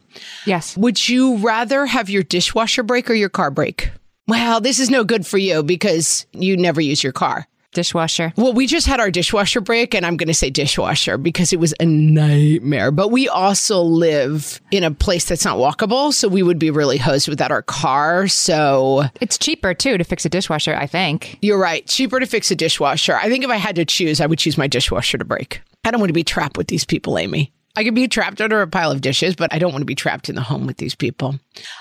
Yes. 0.46 0.78
Would 0.78 1.08
you 1.08 1.38
rather 1.38 1.86
have 1.86 2.10
your 2.10 2.24
dishwasher 2.24 2.84
break 2.84 3.10
or 3.10 3.14
your 3.14 3.30
car 3.30 3.52
break? 3.52 3.92
Well, 4.28 4.60
this 4.62 4.80
is 4.80 4.90
no 4.90 5.04
good 5.04 5.26
for 5.26 5.38
you 5.38 5.62
because 5.64 6.26
you 6.32 6.58
never 6.58 6.82
use 6.82 7.04
your 7.04 7.14
car. 7.14 7.48
Dishwasher. 7.74 8.32
Well, 8.38 8.54
we 8.54 8.68
just 8.68 8.88
had 8.88 9.02
our 9.02 9.12
dishwasher 9.12 9.60
break, 9.60 9.94
and 9.94 10.06
I'm 10.06 10.16
going 10.16 10.30
to 10.30 10.34
say 10.34 10.50
dishwasher 10.50 11.18
because 11.18 11.52
it 11.52 11.60
was 11.60 11.74
a 11.82 11.86
nightmare. 11.86 12.90
But 12.90 13.10
we 13.10 13.28
also 13.28 13.82
live 13.82 14.62
in 14.72 14.86
a 14.86 14.92
place 14.92 15.26
that's 15.26 15.44
not 15.44 15.58
walkable, 15.58 16.14
so 16.14 16.30
we 16.30 16.42
would 16.42 16.58
be 16.58 16.72
really 16.72 16.98
hosed 16.98 17.28
without 17.28 17.52
our 17.52 17.62
car. 17.62 18.30
So 18.30 19.04
It's 19.20 19.38
cheaper 19.38 19.74
too 19.74 19.98
to 19.98 20.06
fix 20.06 20.26
a 20.26 20.30
dishwasher, 20.30 20.74
I 20.74 20.88
think. 20.88 21.38
You're 21.42 21.60
right. 21.60 21.86
Cheaper 21.86 22.22
to 22.22 22.26
fix 22.26 22.50
a 22.50 22.56
dishwasher. 22.56 23.18
I 23.18 23.28
think 23.30 23.44
if 23.44 23.50
I 23.50 23.58
had 23.58 23.76
to 23.76 23.84
choose, 23.86 24.22
I 24.22 24.26
would 24.26 24.40
choose 24.40 24.58
my 24.58 24.68
dishwasher 24.68 25.18
to 25.18 25.26
break. 25.26 25.62
I 25.84 25.92
don't 25.92 26.00
want 26.00 26.10
to 26.10 26.14
be 26.14 26.24
trapped 26.24 26.58
with 26.58 26.68
these 26.68 26.86
people, 26.86 27.18
Amy. 27.18 27.52
I 27.76 27.84
could 27.84 27.96
be 27.96 28.08
trapped 28.08 28.42
under 28.42 28.62
a 28.62 28.68
pile 28.68 28.92
of 28.92 29.02
dishes, 29.02 29.36
but 29.36 29.54
I 29.54 29.60
don't 29.60 29.72
want 29.72 29.82
to 29.82 29.86
be 29.86 29.96
trapped 29.96 30.30
in 30.30 30.36
the 30.36 30.42
home 30.42 30.66
with 30.66 30.78
these 30.78 30.96
people. 30.96 31.36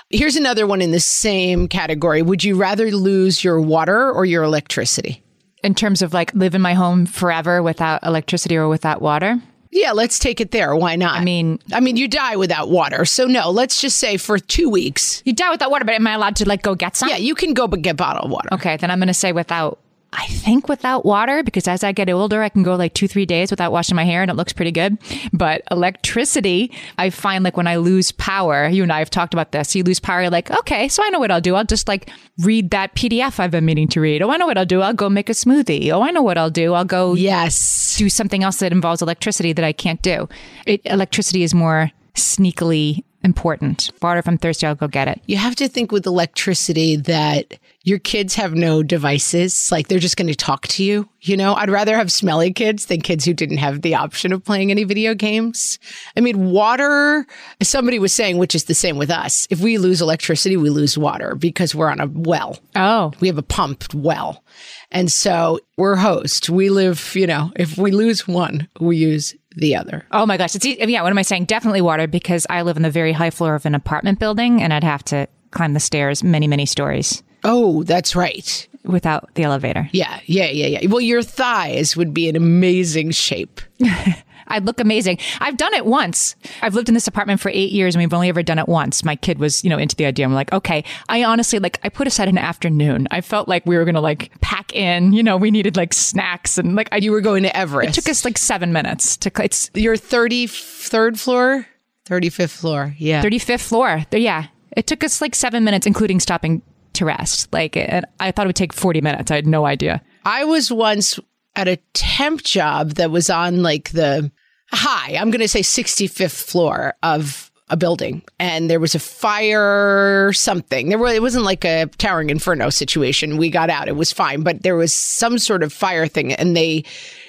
Here's 0.09 0.35
another 0.35 0.67
one 0.67 0.81
in 0.81 0.91
the 0.91 0.99
same 0.99 1.67
category. 1.67 2.21
Would 2.21 2.43
you 2.43 2.55
rather 2.55 2.91
lose 2.91 3.43
your 3.43 3.61
water 3.61 4.11
or 4.11 4.25
your 4.25 4.43
electricity? 4.43 5.23
In 5.63 5.73
terms 5.73 6.01
of 6.01 6.13
like 6.13 6.33
live 6.33 6.53
in 6.53 6.61
my 6.61 6.73
home 6.73 7.05
forever 7.05 7.63
without 7.63 8.03
electricity 8.03 8.55
or 8.55 8.67
without 8.67 9.01
water. 9.01 9.41
Yeah, 9.71 9.91
let's 9.91 10.19
take 10.19 10.39
it 10.39 10.51
there. 10.51 10.73
Why 10.75 10.95
not? 10.95 11.19
I 11.19 11.23
mean, 11.23 11.59
I 11.73 11.81
mean, 11.81 11.97
you 11.97 12.07
die 12.07 12.37
without 12.37 12.69
water. 12.69 13.03
So 13.03 13.25
no, 13.25 13.49
let's 13.49 13.81
just 13.81 13.97
say 13.97 14.15
for 14.15 14.39
two 14.39 14.69
weeks. 14.69 15.21
you 15.25 15.33
die 15.33 15.49
without 15.49 15.69
water, 15.69 15.83
but 15.83 15.95
am 15.95 16.07
I 16.07 16.13
allowed 16.13 16.37
to 16.37 16.47
like 16.47 16.61
go 16.61 16.75
get 16.75 16.95
some? 16.95 17.09
Yeah, 17.09 17.17
you 17.17 17.35
can 17.35 17.53
go 17.53 17.67
but 17.67 17.81
get 17.81 17.97
bottled 17.97 18.31
water. 18.31 18.47
Okay, 18.53 18.77
then 18.77 18.89
I'm 18.89 18.99
going 18.99 19.07
to 19.07 19.13
say 19.13 19.33
without. 19.33 19.79
I 20.17 20.27
think 20.27 20.69
without 20.69 21.05
water 21.05 21.43
because 21.43 21.67
as 21.67 21.83
I 21.83 21.91
get 21.91 22.09
older, 22.09 22.41
I 22.41 22.49
can 22.49 22.63
go 22.63 22.75
like 22.75 22.93
two, 22.93 23.07
three 23.07 23.25
days 23.25 23.51
without 23.51 23.71
washing 23.71 23.95
my 23.95 24.05
hair 24.05 24.21
and 24.21 24.31
it 24.31 24.35
looks 24.35 24.53
pretty 24.53 24.71
good. 24.71 24.97
But 25.33 25.61
electricity, 25.71 26.71
I 26.97 27.09
find 27.09 27.43
like 27.43 27.57
when 27.57 27.67
I 27.67 27.75
lose 27.77 28.11
power, 28.13 28.67
you 28.67 28.83
and 28.83 28.91
I 28.93 28.99
have 28.99 29.09
talked 29.09 29.33
about 29.33 29.51
this. 29.51 29.75
You 29.75 29.83
lose 29.83 29.99
power, 29.99 30.21
you're 30.21 30.29
like, 30.29 30.49
okay, 30.51 30.87
so 30.87 31.03
I 31.03 31.09
know 31.09 31.19
what 31.19 31.31
I'll 31.31 31.41
do. 31.41 31.55
I'll 31.55 31.65
just 31.65 31.87
like 31.87 32.09
read 32.39 32.71
that 32.71 32.95
PDF 32.95 33.39
I've 33.39 33.51
been 33.51 33.65
meaning 33.65 33.87
to 33.89 34.01
read. 34.01 34.21
Oh, 34.21 34.29
I 34.31 34.37
know 34.37 34.45
what 34.47 34.57
I'll 34.57 34.65
do. 34.65 34.81
I'll 34.81 34.93
go 34.93 35.09
make 35.09 35.29
a 35.29 35.33
smoothie. 35.33 35.91
Oh, 35.91 36.01
I 36.01 36.11
know 36.11 36.23
what 36.23 36.37
I'll 36.37 36.49
do. 36.49 36.73
I'll 36.73 36.85
go 36.85 37.13
Yes. 37.13 37.95
do 37.97 38.09
something 38.09 38.43
else 38.43 38.57
that 38.59 38.71
involves 38.71 39.01
electricity 39.01 39.51
that 39.53 39.65
I 39.65 39.73
can't 39.73 40.01
do. 40.01 40.29
It, 40.65 40.81
electricity 40.85 41.43
is 41.43 41.53
more 41.53 41.91
sneakily 42.15 43.03
important. 43.23 43.91
Water, 44.01 44.19
if 44.19 44.27
I'm 44.27 44.37
thirsty, 44.37 44.67
I'll 44.67 44.75
go 44.75 44.87
get 44.87 45.07
it. 45.07 45.21
You 45.25 45.37
have 45.37 45.55
to 45.57 45.67
think 45.67 45.91
with 45.91 46.05
electricity 46.05 46.95
that 46.95 47.57
your 47.85 47.99
kids 47.99 48.33
have 48.33 48.55
no 48.55 48.81
devices. 48.81 49.71
Like 49.71 49.87
they're 49.87 49.99
just 49.99 50.17
going 50.17 50.27
to 50.27 50.35
talk 50.35 50.67
to 50.69 50.83
you. 50.83 51.07
You 51.21 51.37
know, 51.37 51.53
I'd 51.53 51.69
rather 51.69 51.95
have 51.95 52.11
smelly 52.11 52.51
kids 52.51 52.87
than 52.87 52.99
kids 52.99 53.23
who 53.23 53.33
didn't 53.33 53.57
have 53.57 53.83
the 53.83 53.93
option 53.93 54.33
of 54.33 54.43
playing 54.43 54.71
any 54.71 54.83
video 54.83 55.13
games. 55.13 55.77
I 56.17 56.19
mean, 56.19 56.49
water, 56.49 57.27
somebody 57.61 57.99
was 57.99 58.11
saying, 58.11 58.39
which 58.39 58.55
is 58.55 58.65
the 58.65 58.73
same 58.73 58.97
with 58.97 59.11
us. 59.11 59.47
If 59.51 59.61
we 59.61 59.77
lose 59.77 60.01
electricity, 60.01 60.57
we 60.57 60.71
lose 60.71 60.97
water 60.97 61.35
because 61.35 61.75
we're 61.75 61.91
on 61.91 61.99
a 61.99 62.07
well. 62.07 62.57
Oh. 62.75 63.13
We 63.19 63.27
have 63.27 63.37
a 63.37 63.43
pumped 63.43 63.93
well. 63.93 64.43
And 64.91 65.11
so 65.11 65.59
we're 65.77 65.95
host. 65.95 66.49
We 66.49 66.69
live, 66.71 67.15
you 67.15 67.27
know, 67.27 67.51
if 67.55 67.77
we 67.77 67.91
lose 67.91 68.27
one, 68.27 68.67
we 68.79 68.97
use 68.97 69.35
the 69.57 69.75
other. 69.75 70.05
Oh 70.11 70.25
my 70.25 70.37
gosh. 70.37 70.55
It's, 70.55 70.65
yeah. 70.65 71.03
What 71.03 71.11
am 71.11 71.19
I 71.19 71.21
saying? 71.21 71.45
Definitely 71.45 71.81
water 71.81 72.07
because 72.07 72.47
I 72.49 72.63
live 72.63 72.77
in 72.77 72.83
the 72.83 72.89
very 72.89 73.11
high 73.11 73.29
floor 73.29 73.53
of 73.53 73.67
an 73.67 73.75
apartment 73.75 74.17
building 74.17 74.63
and 74.63 74.73
I'd 74.73 74.83
have 74.83 75.03
to 75.05 75.27
climb 75.51 75.73
the 75.73 75.79
stairs 75.79 76.23
many, 76.23 76.47
many 76.47 76.65
stories 76.65 77.21
Oh, 77.45 77.83
that's 77.83 78.15
right. 78.15 78.67
without 78.83 79.29
the 79.35 79.43
elevator. 79.43 79.87
Yeah, 79.91 80.19
yeah, 80.25 80.47
yeah, 80.49 80.79
yeah. 80.79 80.87
Well, 80.89 80.99
your 81.01 81.21
thighs 81.23 81.95
would 81.95 82.13
be 82.13 82.27
in 82.27 82.35
amazing 82.35 83.11
shape. 83.11 83.61
I'd 84.47 84.63
look 84.65 84.79
amazing. 84.79 85.17
I've 85.39 85.57
done 85.57 85.73
it 85.73 85.87
once. 85.87 86.35
I've 86.61 86.75
lived 86.75 86.87
in 86.87 86.93
this 86.93 87.07
apartment 87.07 87.39
for 87.41 87.49
eight 87.49 87.71
years 87.71 87.95
and 87.95 88.01
we've 88.03 88.13
only 88.13 88.29
ever 88.29 88.43
done 88.43 88.59
it 88.59 88.67
once. 88.67 89.03
My 89.03 89.15
kid 89.15 89.39
was, 89.39 89.63
you 89.63 89.71
know, 89.71 89.77
into 89.79 89.95
the 89.95 90.05
idea. 90.05 90.23
I'm 90.23 90.35
like, 90.35 90.53
okay. 90.53 90.83
I 91.09 91.23
honestly, 91.23 91.57
like, 91.57 91.79
I 91.83 91.89
put 91.89 92.05
aside 92.05 92.27
an 92.27 92.37
afternoon. 92.37 93.07
I 93.09 93.21
felt 93.21 93.47
like 93.47 93.65
we 93.65 93.75
were 93.75 93.85
going 93.85 93.95
to 93.95 94.01
like 94.01 94.31
pack 94.41 94.71
in, 94.75 95.13
you 95.13 95.23
know, 95.23 95.35
we 95.35 95.49
needed 95.49 95.75
like 95.77 95.93
snacks 95.95 96.59
and 96.59 96.75
like, 96.75 96.89
I, 96.91 96.97
You 96.97 97.11
were 97.11 97.21
going 97.21 97.41
to 97.41 97.57
Everest. 97.57 97.89
it 97.97 98.01
took 98.01 98.09
us 98.11 98.23
like 98.23 98.37
seven 98.37 98.71
minutes 98.71 99.17
to, 99.17 99.31
it's 99.43 99.71
your 99.73 99.95
33rd 99.95 101.17
floor? 101.17 101.65
35th 102.07 102.51
floor. 102.51 102.93
Yeah. 102.99 103.23
35th 103.23 103.61
floor. 103.67 104.05
Yeah. 104.11 104.45
It 104.77 104.85
took 104.85 105.03
us 105.03 105.21
like 105.21 105.33
seven 105.33 105.63
minutes, 105.63 105.87
including 105.87 106.19
stopping 106.19 106.61
to 106.95 107.05
rest. 107.05 107.51
Like, 107.53 107.75
it, 107.75 108.03
I 108.19 108.31
thought 108.31 108.45
it 108.45 108.49
would 108.49 108.55
take 108.55 108.73
40 108.73 109.01
minutes. 109.01 109.31
I 109.31 109.35
had 109.35 109.47
no 109.47 109.65
idea. 109.65 110.01
I 110.25 110.43
was 110.45 110.71
once 110.71 111.19
at 111.55 111.67
a 111.67 111.77
temp 111.93 112.43
job 112.43 112.91
that 112.91 113.11
was 113.11 113.29
on 113.29 113.61
like 113.61 113.91
the 113.91 114.31
high, 114.71 115.15
I'm 115.15 115.31
going 115.31 115.41
to 115.41 115.47
say 115.47 115.61
65th 115.61 116.43
floor 116.43 116.95
of 117.03 117.51
a 117.69 117.77
building 117.77 118.21
and 118.39 118.69
there 118.69 118.79
was 118.79 118.93
a 118.93 118.99
fire 118.99 120.31
something 120.33 120.89
there 120.89 120.99
were 120.99 121.07
it 121.07 121.21
wasn't 121.21 121.43
like 121.43 121.65
a 121.65 121.87
towering 121.97 122.29
inferno 122.29 122.69
situation 122.69 123.37
we 123.37 123.49
got 123.49 123.71
out 123.71 123.87
it 123.87 123.95
was 123.95 124.11
fine 124.11 124.43
but 124.43 124.61
there 124.61 124.75
was 124.75 124.93
some 124.93 125.39
sort 125.39 125.63
of 125.63 125.73
fire 125.73 126.05
thing 126.05 126.31
and 126.33 126.55
they 126.55 126.83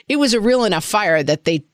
it 0.08 0.16
was 0.16 0.35
a 0.35 0.40
real 0.40 0.64
enough 0.64 0.85
fire 0.85 1.23
that 1.23 1.44
they 1.44 1.64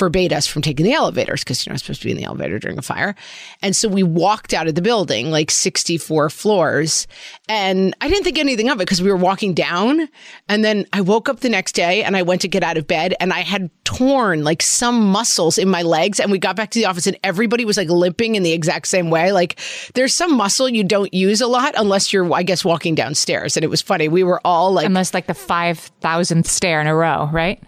forbade 0.00 0.32
us 0.32 0.46
from 0.46 0.62
taking 0.62 0.86
the 0.86 0.94
elevators 0.94 1.44
because 1.44 1.66
you're 1.66 1.74
not 1.74 1.80
supposed 1.80 2.00
to 2.00 2.06
be 2.06 2.10
in 2.10 2.16
the 2.16 2.24
elevator 2.24 2.58
during 2.58 2.78
a 2.78 2.82
fire. 2.82 3.14
And 3.60 3.76
so 3.76 3.86
we 3.86 4.02
walked 4.02 4.54
out 4.54 4.66
of 4.66 4.74
the 4.74 4.80
building 4.80 5.30
like 5.30 5.50
64 5.50 6.30
floors. 6.30 7.06
And 7.50 7.94
I 8.00 8.08
didn't 8.08 8.24
think 8.24 8.38
anything 8.38 8.70
of 8.70 8.76
it 8.76 8.78
because 8.78 9.02
we 9.02 9.10
were 9.10 9.16
walking 9.18 9.52
down. 9.52 10.08
And 10.48 10.64
then 10.64 10.86
I 10.94 11.02
woke 11.02 11.28
up 11.28 11.40
the 11.40 11.50
next 11.50 11.72
day 11.72 12.02
and 12.02 12.16
I 12.16 12.22
went 12.22 12.40
to 12.40 12.48
get 12.48 12.62
out 12.62 12.78
of 12.78 12.86
bed 12.86 13.14
and 13.20 13.30
I 13.30 13.40
had 13.40 13.68
torn 13.84 14.42
like 14.42 14.62
some 14.62 15.04
muscles 15.04 15.58
in 15.58 15.68
my 15.68 15.82
legs. 15.82 16.18
And 16.18 16.32
we 16.32 16.38
got 16.38 16.56
back 16.56 16.70
to 16.70 16.78
the 16.78 16.86
office 16.86 17.06
and 17.06 17.18
everybody 17.22 17.66
was 17.66 17.76
like 17.76 17.90
limping 17.90 18.36
in 18.36 18.42
the 18.42 18.52
exact 18.52 18.88
same 18.88 19.10
way. 19.10 19.32
Like 19.32 19.60
there's 19.92 20.14
some 20.16 20.34
muscle 20.34 20.66
you 20.66 20.82
don't 20.82 21.12
use 21.12 21.42
a 21.42 21.46
lot 21.46 21.74
unless 21.76 22.10
you're, 22.10 22.32
I 22.32 22.42
guess, 22.42 22.64
walking 22.64 22.94
downstairs. 22.94 23.58
And 23.58 23.64
it 23.64 23.68
was 23.68 23.82
funny. 23.82 24.08
We 24.08 24.24
were 24.24 24.40
all 24.46 24.72
like 24.72 24.86
Unless 24.86 25.12
like 25.12 25.26
the 25.26 25.34
5,000th 25.34 26.46
stair 26.46 26.80
in 26.80 26.86
a 26.86 26.94
row, 26.94 27.28
right? 27.30 27.62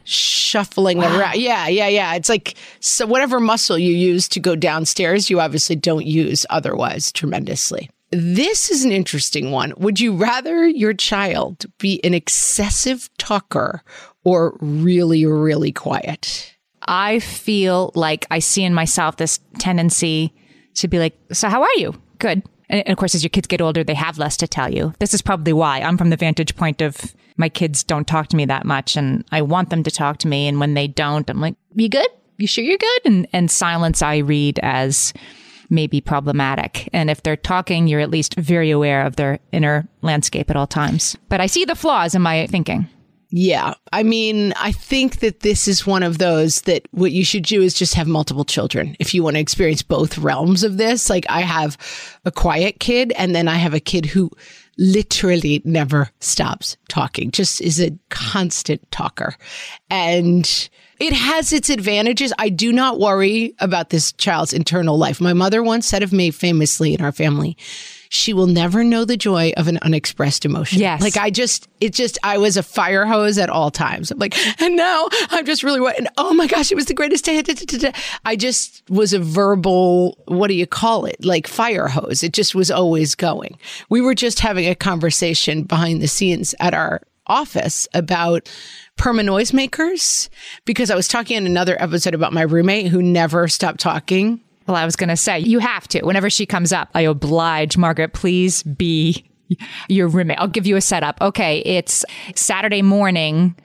shuffling 0.53 1.03
around. 1.03 1.37
Yeah, 1.37 1.67
yeah, 1.69 1.89
yeah. 1.89 2.15
It's 2.23 2.29
like 2.29 2.55
so 2.79 3.05
whatever 3.05 3.41
muscle 3.41 3.77
you 3.77 3.93
use 3.93 4.29
to 4.29 4.39
go 4.39 4.55
downstairs, 4.55 5.29
you 5.29 5.41
obviously 5.41 5.75
don't 5.75 6.07
use 6.07 6.47
otherwise 6.51 7.11
tremendously. 7.11 7.91
This 8.13 8.71
is 8.71 8.85
an 8.85 8.93
interesting 8.93 9.51
one. 9.51 9.73
Would 9.79 9.99
you 9.99 10.15
rather 10.15 10.69
your 10.69 10.95
child 10.95 11.65
be 11.79 12.01
an 12.05 12.15
excessive 12.15 13.11
talker 13.19 13.83
or 14.23 14.57
really, 14.61 15.27
really 15.27 15.73
quiet? 15.73 16.57
I 16.87 17.19
feel 17.19 17.91
like 17.97 18.25
I 18.31 18.39
see 18.39 18.63
in 18.63 18.73
myself 18.73 19.17
this 19.17 19.41
tendency 19.59 20.33
to 20.75 20.87
be 20.87 21.01
like, 21.01 21.19
So, 21.33 21.49
how 21.49 21.63
are 21.63 21.75
you? 21.77 22.01
Good. 22.21 22.45
And 22.69 22.89
of 22.89 22.99
course, 22.99 23.17
as 23.17 23.25
your 23.25 23.31
kids 23.31 23.49
get 23.49 23.61
older, 23.61 23.83
they 23.83 23.95
have 23.95 24.17
less 24.17 24.37
to 24.37 24.47
tell 24.47 24.73
you. 24.73 24.95
This 25.01 25.13
is 25.13 25.23
probably 25.23 25.53
why 25.53 25.81
I'm 25.81 25.99
from 25.99 26.11
the 26.11 26.17
vantage 26.17 26.55
point 26.55 26.83
of 26.83 27.17
my 27.37 27.49
kids 27.49 27.83
don't 27.83 28.07
talk 28.07 28.29
to 28.29 28.37
me 28.37 28.45
that 28.45 28.65
much 28.65 28.97
and 28.97 29.25
I 29.33 29.43
want 29.43 29.71
them 29.71 29.83
to 29.83 29.91
talk 29.91 30.19
to 30.19 30.29
me. 30.29 30.49
And 30.49 30.61
when 30.61 30.75
they 30.75 30.87
don't, 30.87 31.29
I'm 31.29 31.41
like, 31.41 31.57
You 31.75 31.89
good? 31.89 32.09
You 32.39 32.47
sure 32.47 32.65
you're 32.65 32.79
good? 32.79 33.01
And, 33.05 33.29
and 33.33 33.51
silence 33.51 34.03
I 34.03 34.19
read 34.19 34.59
as 34.63 35.13
maybe 35.71 36.01
problematic. 36.01 36.89
And 36.93 37.11
if 37.11 37.23
they're 37.23 37.37
talking, 37.37 37.89
you're 37.89 38.01
at 38.01 38.11
least 38.11 38.35
very 38.35 38.71
aware 38.71 39.07
of 39.07 39.17
their 39.17 39.39
inner 39.53 39.89
landscape 40.03 40.51
at 40.51 40.57
all 40.57 40.67
times. 40.67 41.17
But 41.29 41.41
I 41.41 41.47
see 41.47 41.65
the 41.65 41.75
flaws 41.75 42.15
in 42.15 42.23
my 42.23 42.47
thinking. 42.47 42.89
Yeah. 43.35 43.73
I 43.93 44.03
mean, 44.03 44.53
I 44.61 44.73
think 44.73 45.21
that 45.21 45.41
this 45.41 45.67
is 45.67 45.87
one 45.87 46.03
of 46.03 46.19
those 46.19 46.63
that 46.63 46.87
what 46.91 47.13
you 47.13 47.25
should 47.25 47.45
do 47.45 47.63
is 47.63 47.73
just 47.73 47.95
have 47.95 48.07
multiple 48.07 48.45
children 48.45 48.95
if 49.01 49.15
you 49.15 49.23
want 49.23 49.37
to 49.37 49.41
experience 49.41 49.83
both 49.83 50.19
realms 50.19 50.63
of 50.63 50.77
this. 50.77 51.09
Like, 51.09 51.25
I 51.31 51.41
have 51.41 51.79
a 52.27 52.31
quiet 52.31 52.79
kid, 52.79 53.11
and 53.17 53.35
then 53.35 53.49
I 53.49 53.55
have 53.55 53.73
a 53.73 53.81
kid 53.81 54.05
who 54.05 54.31
literally 54.77 55.63
never 55.65 56.11
stops 56.21 56.77
talking, 56.89 57.31
just 57.31 57.63
is 57.63 57.81
a 57.81 57.97
constant 58.11 58.91
talker. 58.91 59.35
And 59.89 60.69
it 61.03 61.13
has 61.13 61.53
its 61.53 61.69
advantages. 61.69 62.33
I 62.39 62.49
do 62.49 62.73
not 62.73 63.01
worry 63.01 63.55
about 63.59 63.91
this 63.91 64.13
child's 64.13 64.53
internal 64.53 64.97
life. 64.97 65.21
My 65.21 65.33
mother 65.33 65.61
once 65.61 65.85
said 65.89 66.05
of 66.05 66.13
me 66.13 66.31
famously 66.31 66.95
in 66.95 67.01
our 67.01 67.11
family, 67.11 67.57
she 68.09 68.33
will 68.33 68.47
never 68.47 68.85
know 68.85 69.05
the 69.05 69.17
joy 69.17 69.53
of 69.57 69.67
an 69.67 69.81
unexpressed 69.83 70.45
emotion. 70.45 70.79
Yes. 70.79 71.03
Like 71.03 71.17
I 71.17 71.31
just, 71.31 71.67
it 71.81 71.93
just, 71.93 72.19
I 72.23 72.39
was 72.39 72.57
a 72.57 72.63
fire 72.63 73.05
hose 73.05 73.37
at 73.37 73.51
all 73.51 73.73
times. 73.73 74.13
I'm 74.13 74.19
like, 74.19 74.39
and 74.63 74.77
now 74.77 75.09
I'm 75.31 75.45
just 75.45 75.65
really, 75.65 75.81
what? 75.81 75.99
And 75.99 76.09
oh 76.19 76.35
my 76.35 76.47
gosh, 76.47 76.71
it 76.71 76.77
was 76.77 76.87
the 76.87 76.95
greatest 76.95 77.25
day. 77.25 77.43
Da, 77.43 77.53
da, 77.53 77.65
da, 77.65 77.91
da. 77.91 77.99
I 78.25 78.37
just 78.37 78.85
was 78.89 79.13
a 79.13 79.19
verbal, 79.19 80.17
what 80.27 80.47
do 80.49 80.55
you 80.55 80.69
call 80.69 81.07
it? 81.07 81.25
Like 81.25 81.49
fire 81.49 81.89
hose. 81.89 82.23
It 82.23 82.33
just 82.33 82.55
was 82.55 82.71
always 82.71 83.17
going. 83.17 83.59
We 83.89 84.01
were 84.01 84.15
just 84.15 84.39
having 84.39 84.69
a 84.69 84.77
conversation 84.77 85.65
behind 85.65 86.01
the 86.01 86.07
scenes 86.07 86.55
at 86.61 86.75
our 86.75 87.01
office 87.27 87.89
about 87.95 88.49
perma 88.99 89.25
noisemakers 89.25 90.29
because 90.65 90.91
I 90.91 90.95
was 90.95 91.09
talking 91.09 91.37
in 91.37 91.47
another 91.47 91.81
episode 91.81 92.15
about 92.15 92.33
my 92.33 92.43
roommate 92.43 92.89
who 92.89 93.03
never 93.03 93.49
stopped 93.49 93.81
talking. 93.81 94.41
Well, 94.67 94.77
I 94.77 94.85
was 94.85 94.97
going 94.97 95.09
to 95.09 95.17
say, 95.17 95.41
you 95.41 95.59
have 95.59 95.89
to. 95.89 96.03
Whenever 96.03 96.31
she 96.31 96.47
comes 96.47 96.73
up, 96.73 96.89
I 96.95 97.03
oblige 97.03 97.77
Margaret, 97.77 98.13
please 98.13 98.63
be 98.63 99.29
your 99.89 100.09
roommate. 100.09 100.39
I'll 100.39 100.49
give 100.49 100.67
you 100.67 100.77
a 100.77 100.81
setup. 100.81 101.21
Okay, 101.21 101.59
it's 101.61 102.05
Saturday 102.35 102.83
morning 102.83 103.57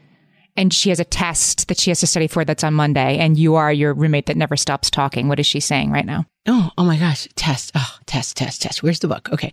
and 0.58 0.74
she 0.74 0.90
has 0.90 1.00
a 1.00 1.06
test 1.06 1.68
that 1.68 1.80
she 1.80 1.92
has 1.92 2.00
to 2.02 2.08
study 2.08 2.28
for 2.28 2.44
that's 2.44 2.64
on 2.64 2.74
Monday, 2.74 3.18
and 3.20 3.38
you 3.38 3.56
are 3.56 3.72
your 3.72 3.94
roommate 3.94 4.26
that 4.26 4.36
never 4.36 4.58
stops 4.58 4.90
talking. 4.90 5.28
What 5.28 5.40
is 5.40 5.46
she 5.46 5.60
saying 5.60 5.92
right 5.92 6.06
now? 6.06 6.26
Oh, 6.48 6.72
oh 6.78 6.84
my 6.84 6.98
gosh. 6.98 7.28
Test. 7.36 7.72
Oh, 7.76 7.96
test, 8.06 8.38
test, 8.38 8.62
test. 8.62 8.82
Where's 8.82 9.00
the 9.00 9.08
book? 9.08 9.30
Okay. 9.32 9.52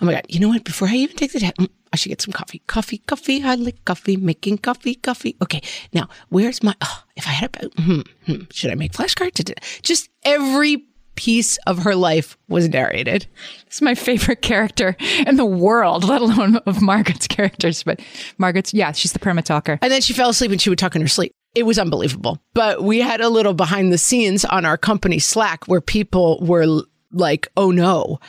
Oh 0.00 0.06
my 0.06 0.12
God. 0.12 0.26
You 0.28 0.40
know 0.40 0.48
what? 0.48 0.64
Before 0.64 0.88
I 0.88 0.94
even 0.94 1.16
take 1.16 1.32
the 1.32 1.40
test, 1.40 1.56
mm, 1.56 1.68
I 1.92 1.96
should 1.96 2.08
get 2.08 2.22
some 2.22 2.32
coffee. 2.32 2.62
Coffee, 2.66 2.98
coffee. 2.98 3.42
I 3.42 3.56
like 3.56 3.84
coffee, 3.84 4.16
making 4.16 4.58
coffee, 4.58 4.94
coffee. 4.94 5.36
Okay. 5.42 5.60
Now, 5.92 6.08
where's 6.28 6.62
my, 6.62 6.74
oh, 6.80 7.02
if 7.16 7.26
I 7.26 7.32
had 7.32 7.56
a, 7.60 7.82
hmm, 7.82 8.00
hmm, 8.26 8.42
should 8.52 8.70
I 8.70 8.76
make 8.76 8.92
flashcards? 8.92 9.52
Just 9.82 10.08
every 10.24 10.86
piece 11.16 11.56
of 11.66 11.78
her 11.78 11.94
life 11.94 12.36
was 12.48 12.68
narrated. 12.68 13.26
It's 13.66 13.82
my 13.82 13.94
favorite 13.94 14.42
character 14.42 14.96
in 15.26 15.36
the 15.36 15.44
world, 15.44 16.04
let 16.04 16.22
alone 16.22 16.56
of 16.66 16.80
Margaret's 16.80 17.26
characters. 17.26 17.82
But 17.82 18.00
Margaret's, 18.38 18.72
yeah, 18.72 18.92
she's 18.92 19.12
the 19.12 19.18
perma 19.18 19.42
talker. 19.42 19.78
And 19.82 19.90
then 19.90 20.00
she 20.00 20.12
fell 20.12 20.28
asleep 20.28 20.52
and 20.52 20.60
she 20.60 20.70
would 20.70 20.78
talk 20.78 20.94
in 20.94 21.02
her 21.02 21.08
sleep. 21.08 21.32
It 21.54 21.64
was 21.64 21.78
unbelievable. 21.78 22.38
But 22.54 22.82
we 22.82 23.00
had 23.00 23.20
a 23.20 23.28
little 23.28 23.54
behind 23.54 23.92
the 23.92 23.98
scenes 23.98 24.44
on 24.44 24.64
our 24.64 24.76
company 24.76 25.18
Slack 25.18 25.66
where 25.66 25.80
people 25.80 26.38
were 26.42 26.82
like, 27.12 27.48
oh 27.56 27.70
no. 27.70 28.20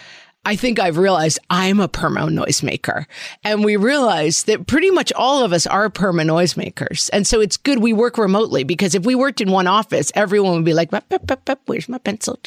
I 0.48 0.56
think 0.56 0.80
I've 0.80 0.98
realized 0.98 1.40
I'm 1.50 1.82
a 1.82 1.90
perma 1.90 2.30
noisemaker. 2.30 3.06
And 3.44 3.66
we 3.66 3.76
realize 3.76 4.46
that 4.46 4.66
pretty 4.66 4.90
much 4.92 5.12
all 5.12 5.44
of 5.44 5.52
us 5.52 5.68
are 5.68 5.90
perma 5.90 6.24
noisemakers. 6.24 7.10
And 7.12 7.28
so 7.28 7.42
it's 7.42 7.58
good 7.58 7.80
we 7.80 7.92
work 7.92 8.18
remotely 8.18 8.64
because 8.64 8.96
if 8.96 9.06
we 9.06 9.14
worked 9.14 9.42
in 9.42 9.52
one 9.52 9.68
office, 9.68 10.10
everyone 10.16 10.54
would 10.54 10.64
be 10.64 10.74
like, 10.74 10.90
"Bup, 10.90 11.10
bup, 11.10 11.28
bup, 11.28 11.44
bup, 11.44 11.60
where's 11.66 11.90
my 11.90 11.98
pencil? 11.98 12.40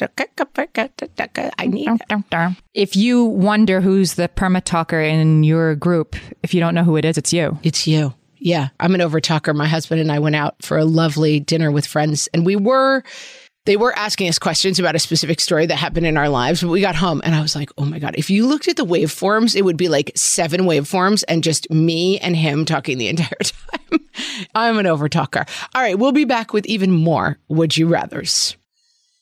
I 1.59 1.67
need 1.67 1.87
it. 1.87 2.55
If 2.73 2.95
you 2.95 3.25
wonder 3.25 3.81
who's 3.81 4.15
the 4.15 4.29
perma 4.29 4.63
talker 4.63 4.99
in 4.99 5.43
your 5.43 5.75
group, 5.75 6.15
if 6.41 6.55
you 6.55 6.59
don't 6.59 6.73
know 6.73 6.83
who 6.83 6.95
it 6.95 7.05
is, 7.05 7.19
it's 7.19 7.31
you. 7.31 7.59
It's 7.61 7.85
you. 7.85 8.15
Yeah. 8.39 8.69
I'm 8.79 8.95
an 8.95 9.01
overtalker. 9.01 9.53
My 9.53 9.67
husband 9.67 10.01
and 10.01 10.11
I 10.11 10.17
went 10.17 10.35
out 10.35 10.55
for 10.63 10.79
a 10.79 10.85
lovely 10.85 11.39
dinner 11.39 11.69
with 11.69 11.85
friends 11.85 12.27
and 12.33 12.47
we 12.47 12.55
were, 12.55 13.03
they 13.65 13.77
were 13.77 13.95
asking 13.95 14.27
us 14.27 14.39
questions 14.39 14.79
about 14.79 14.95
a 14.95 14.99
specific 14.99 15.39
story 15.39 15.65
that 15.67 15.75
happened 15.75 16.05
in 16.07 16.17
our 16.17 16.29
lives. 16.29 16.61
But 16.61 16.69
we 16.69 16.81
got 16.81 16.95
home 16.95 17.21
and 17.23 17.35
I 17.35 17.41
was 17.41 17.55
like, 17.55 17.69
oh 17.77 17.85
my 17.85 17.99
God, 17.99 18.15
if 18.17 18.29
you 18.29 18.47
looked 18.47 18.67
at 18.67 18.75
the 18.75 18.85
waveforms, 18.85 19.55
it 19.55 19.63
would 19.63 19.77
be 19.77 19.87
like 19.87 20.11
seven 20.15 20.61
waveforms 20.61 21.23
and 21.27 21.43
just 21.43 21.69
me 21.69 22.17
and 22.19 22.35
him 22.35 22.65
talking 22.65 22.97
the 22.97 23.07
entire 23.09 23.29
time. 23.39 23.99
I'm 24.55 24.77
an 24.79 24.85
overtalker. 24.85 25.47
All 25.75 25.81
right. 25.81 25.97
We'll 25.97 26.11
be 26.11 26.25
back 26.25 26.53
with 26.53 26.65
even 26.65 26.91
more 26.91 27.37
Would 27.49 27.77
You 27.77 27.87
Rathers. 27.87 28.55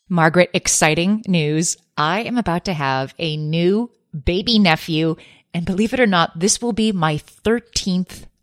Margaret, 0.08 0.50
exciting 0.54 1.24
news. 1.28 1.78
I 1.98 2.22
am 2.22 2.38
about 2.38 2.66
to 2.66 2.74
have 2.74 3.14
a 3.20 3.38
new 3.38 3.92
baby 4.26 4.58
nephew 4.58 5.16
And 5.54 5.66
believe 5.66 5.94
it 5.94 6.00
or 6.00 6.08
not, 6.08 6.38
this 6.40 6.62
will 6.62 6.74
be 6.74 6.92
my 6.92 7.16
13th 7.18 8.26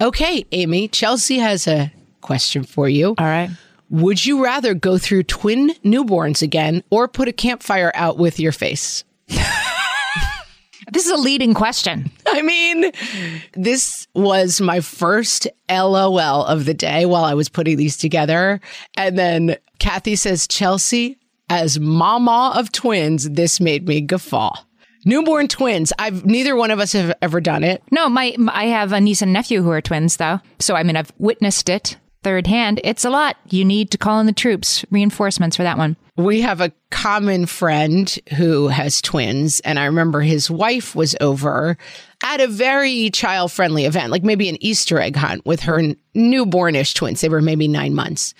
Okay, 0.00 0.46
Amy, 0.52 0.88
Chelsea 0.88 1.38
has 1.38 1.66
a 1.66 1.92
question 2.20 2.62
for 2.62 2.88
you. 2.88 3.14
All 3.18 3.26
right. 3.26 3.50
Would 3.90 4.24
you 4.24 4.44
rather 4.44 4.74
go 4.74 4.98
through 4.98 5.24
twin 5.24 5.70
newborns 5.84 6.42
again 6.42 6.84
or 6.90 7.08
put 7.08 7.26
a 7.26 7.32
campfire 7.32 7.90
out 7.94 8.18
with 8.18 8.38
your 8.38 8.52
face? 8.52 9.04
This 10.92 11.04
is 11.04 11.12
a 11.12 11.16
leading 11.16 11.52
question. 11.52 12.10
I 12.26 12.40
mean, 12.40 12.92
this 13.52 14.06
was 14.14 14.60
my 14.60 14.80
first 14.80 15.46
LOL 15.70 16.44
of 16.46 16.64
the 16.64 16.72
day 16.72 17.04
while 17.04 17.24
I 17.24 17.34
was 17.34 17.48
putting 17.48 17.76
these 17.76 17.96
together. 17.96 18.60
And 18.96 19.18
then 19.18 19.56
Kathy 19.78 20.16
says, 20.16 20.46
Chelsea, 20.46 21.18
as 21.50 21.78
mama 21.78 22.52
of 22.54 22.72
twins, 22.72 23.28
this 23.28 23.60
made 23.60 23.86
me 23.86 24.00
guffaw. 24.00 24.54
Newborn 25.08 25.48
twins. 25.48 25.92
I've 25.98 26.26
neither 26.26 26.54
one 26.54 26.70
of 26.70 26.80
us 26.80 26.92
have 26.92 27.14
ever 27.22 27.40
done 27.40 27.64
it. 27.64 27.82
No, 27.90 28.08
my, 28.10 28.34
my 28.38 28.54
I 28.54 28.64
have 28.66 28.92
a 28.92 29.00
niece 29.00 29.22
and 29.22 29.32
nephew 29.32 29.62
who 29.62 29.70
are 29.70 29.80
twins 29.80 30.18
though. 30.18 30.40
So 30.58 30.74
I 30.74 30.82
mean 30.82 30.96
I've 30.96 31.12
witnessed 31.18 31.68
it 31.68 31.96
third 32.22 32.46
hand. 32.46 32.80
It's 32.84 33.04
a 33.06 33.10
lot. 33.10 33.36
You 33.48 33.64
need 33.64 33.90
to 33.92 33.98
call 33.98 34.20
in 34.20 34.26
the 34.26 34.32
troops, 34.32 34.84
reinforcements 34.90 35.56
for 35.56 35.62
that 35.62 35.78
one. 35.78 35.96
We 36.16 36.42
have 36.42 36.60
a 36.60 36.72
common 36.90 37.46
friend 37.46 38.18
who 38.36 38.68
has 38.68 39.00
twins, 39.00 39.60
and 39.60 39.78
I 39.78 39.86
remember 39.86 40.20
his 40.20 40.50
wife 40.50 40.94
was 40.94 41.16
over 41.20 41.78
at 42.22 42.40
a 42.40 42.48
very 42.48 43.10
child 43.10 43.52
friendly 43.52 43.84
event, 43.84 44.10
like 44.10 44.24
maybe 44.24 44.48
an 44.48 44.62
Easter 44.62 45.00
egg 45.00 45.16
hunt 45.16 45.46
with 45.46 45.60
her 45.60 45.80
newbornish 46.14 46.94
twins. 46.94 47.20
They 47.20 47.28
were 47.28 47.40
maybe 47.40 47.68
nine 47.68 47.94
months. 47.94 48.34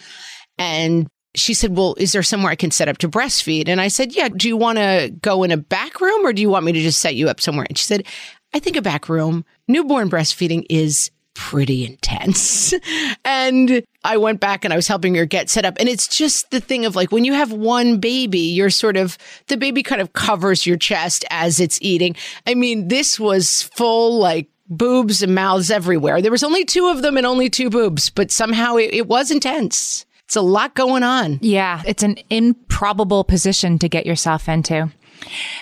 And 0.59 1.09
she 1.35 1.55
said, 1.55 1.77
Well, 1.77 1.95
is 1.99 2.12
there 2.12 2.23
somewhere 2.23 2.53
I 2.53 2.57
can 2.57 2.71
set 2.71 2.88
up 2.88 2.99
to 2.99 3.09
breastfeed? 3.09 3.69
And 3.69 3.81
I 3.81 3.88
said, 3.88 4.14
Yeah, 4.14 4.29
do 4.29 4.49
you 4.49 4.57
want 4.57 4.79
to 4.79 5.12
go 5.21 5.43
in 5.43 5.51
a 5.51 5.57
back 5.57 6.01
room 6.01 6.27
or 6.27 6.33
do 6.33 6.43
you 6.43 6.51
want 6.51 6.64
me 6.64 6.73
to 6.73 6.81
just 6.81 7.01
set 7.01 7.14
you 7.14 7.29
up 7.29 7.41
somewhere? 7.41 7.67
And 7.69 7.77
she 7.77 7.85
said, 7.85 8.07
I 8.55 8.59
think 8.59 8.77
a 8.77 8.83
back 8.83 9.09
room. 9.09 9.45
Newborn 9.67 10.09
breastfeeding 10.09 10.64
is 10.71 11.11
pretty 11.35 11.87
intense. 11.87 12.75
and 13.25 13.83
I 14.05 14.17
went 14.17 14.41
back 14.41 14.64
and 14.64 14.73
I 14.73 14.77
was 14.77 14.88
helping 14.88 15.14
her 15.14 15.27
get 15.27 15.49
set 15.51 15.64
up. 15.64 15.77
And 15.79 15.88
it's 15.88 16.09
just 16.09 16.51
the 16.51 16.61
thing 16.61 16.85
of 16.85 16.97
like 16.97 17.12
when 17.12 17.25
you 17.25 17.35
have 17.35 17.53
one 17.53 17.99
baby, 17.99 18.41
you're 18.41 18.71
sort 18.71 18.97
of, 18.97 19.17
the 19.47 19.57
baby 19.57 19.83
kind 19.83 20.01
of 20.01 20.14
covers 20.14 20.67
your 20.67 20.77
chest 20.77 21.25
as 21.31 21.61
it's 21.61 21.79
eating. 21.81 22.17
I 22.47 22.55
mean, 22.55 22.88
this 22.88 23.21
was 23.21 23.62
full 23.75 24.19
like, 24.19 24.49
Boobs 24.71 25.23
and 25.23 25.35
mouths 25.35 25.71
everywhere. 25.71 26.21
There 26.21 26.31
was 26.31 26.45
only 26.45 26.62
two 26.62 26.88
of 26.88 27.01
them 27.01 27.17
and 27.17 27.25
only 27.25 27.49
two 27.49 27.71
boobs, 27.71 28.11
but 28.11 28.31
somehow 28.31 28.77
it, 28.77 28.93
it 28.93 29.07
was 29.07 29.31
intense. 29.31 30.05
It's 30.29 30.37
a 30.37 30.43
lot 30.43 30.75
going 30.75 31.03
on. 31.03 31.38
Yeah, 31.41 31.81
it's 31.87 32.03
an 32.03 32.19
improbable 32.29 33.25
position 33.25 33.79
to 33.79 33.88
get 33.88 34.05
yourself 34.05 34.47
into. 34.47 34.93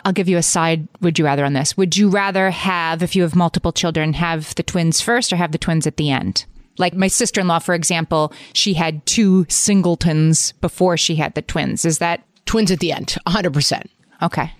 I'll 0.05 0.13
give 0.13 0.29
you 0.29 0.39
a 0.39 0.43
side 0.43 0.89
would 1.01 1.21
you 1.21 1.25
rather 1.25 1.45
on 1.45 1.53
this. 1.53 1.77
Would 1.77 1.97
you 1.97 2.09
rather 2.09 2.51
have, 2.51 3.01
if 3.01 3.15
you 3.15 3.23
have 3.23 3.37
multiple 3.37 3.71
children, 3.71 4.13
have 4.15 4.57
the 4.57 4.65
twins 4.65 5.01
first 5.01 5.33
or 5.33 5.37
have 5.37 5.53
the 5.53 5.59
twins 5.59 5.87
at 5.87 5.99
the 5.99 6.11
end? 6.11 6.47
Like 6.79 6.95
my 6.95 7.07
sister 7.07 7.41
in 7.41 7.47
law, 7.47 7.61
for 7.61 7.77
example, 7.77 8.33
she 8.55 8.75
had 8.75 9.07
two 9.07 9.47
singletons 9.49 10.51
before 10.61 10.97
she 10.97 11.15
had 11.15 11.37
the 11.37 11.43
twins. 11.43 11.85
Is 11.85 11.99
that 11.99 12.25
Twins 12.45 12.73
at 12.73 12.81
the 12.81 12.91
end, 12.91 13.17
100%. 13.27 13.87
okay? 14.23 14.53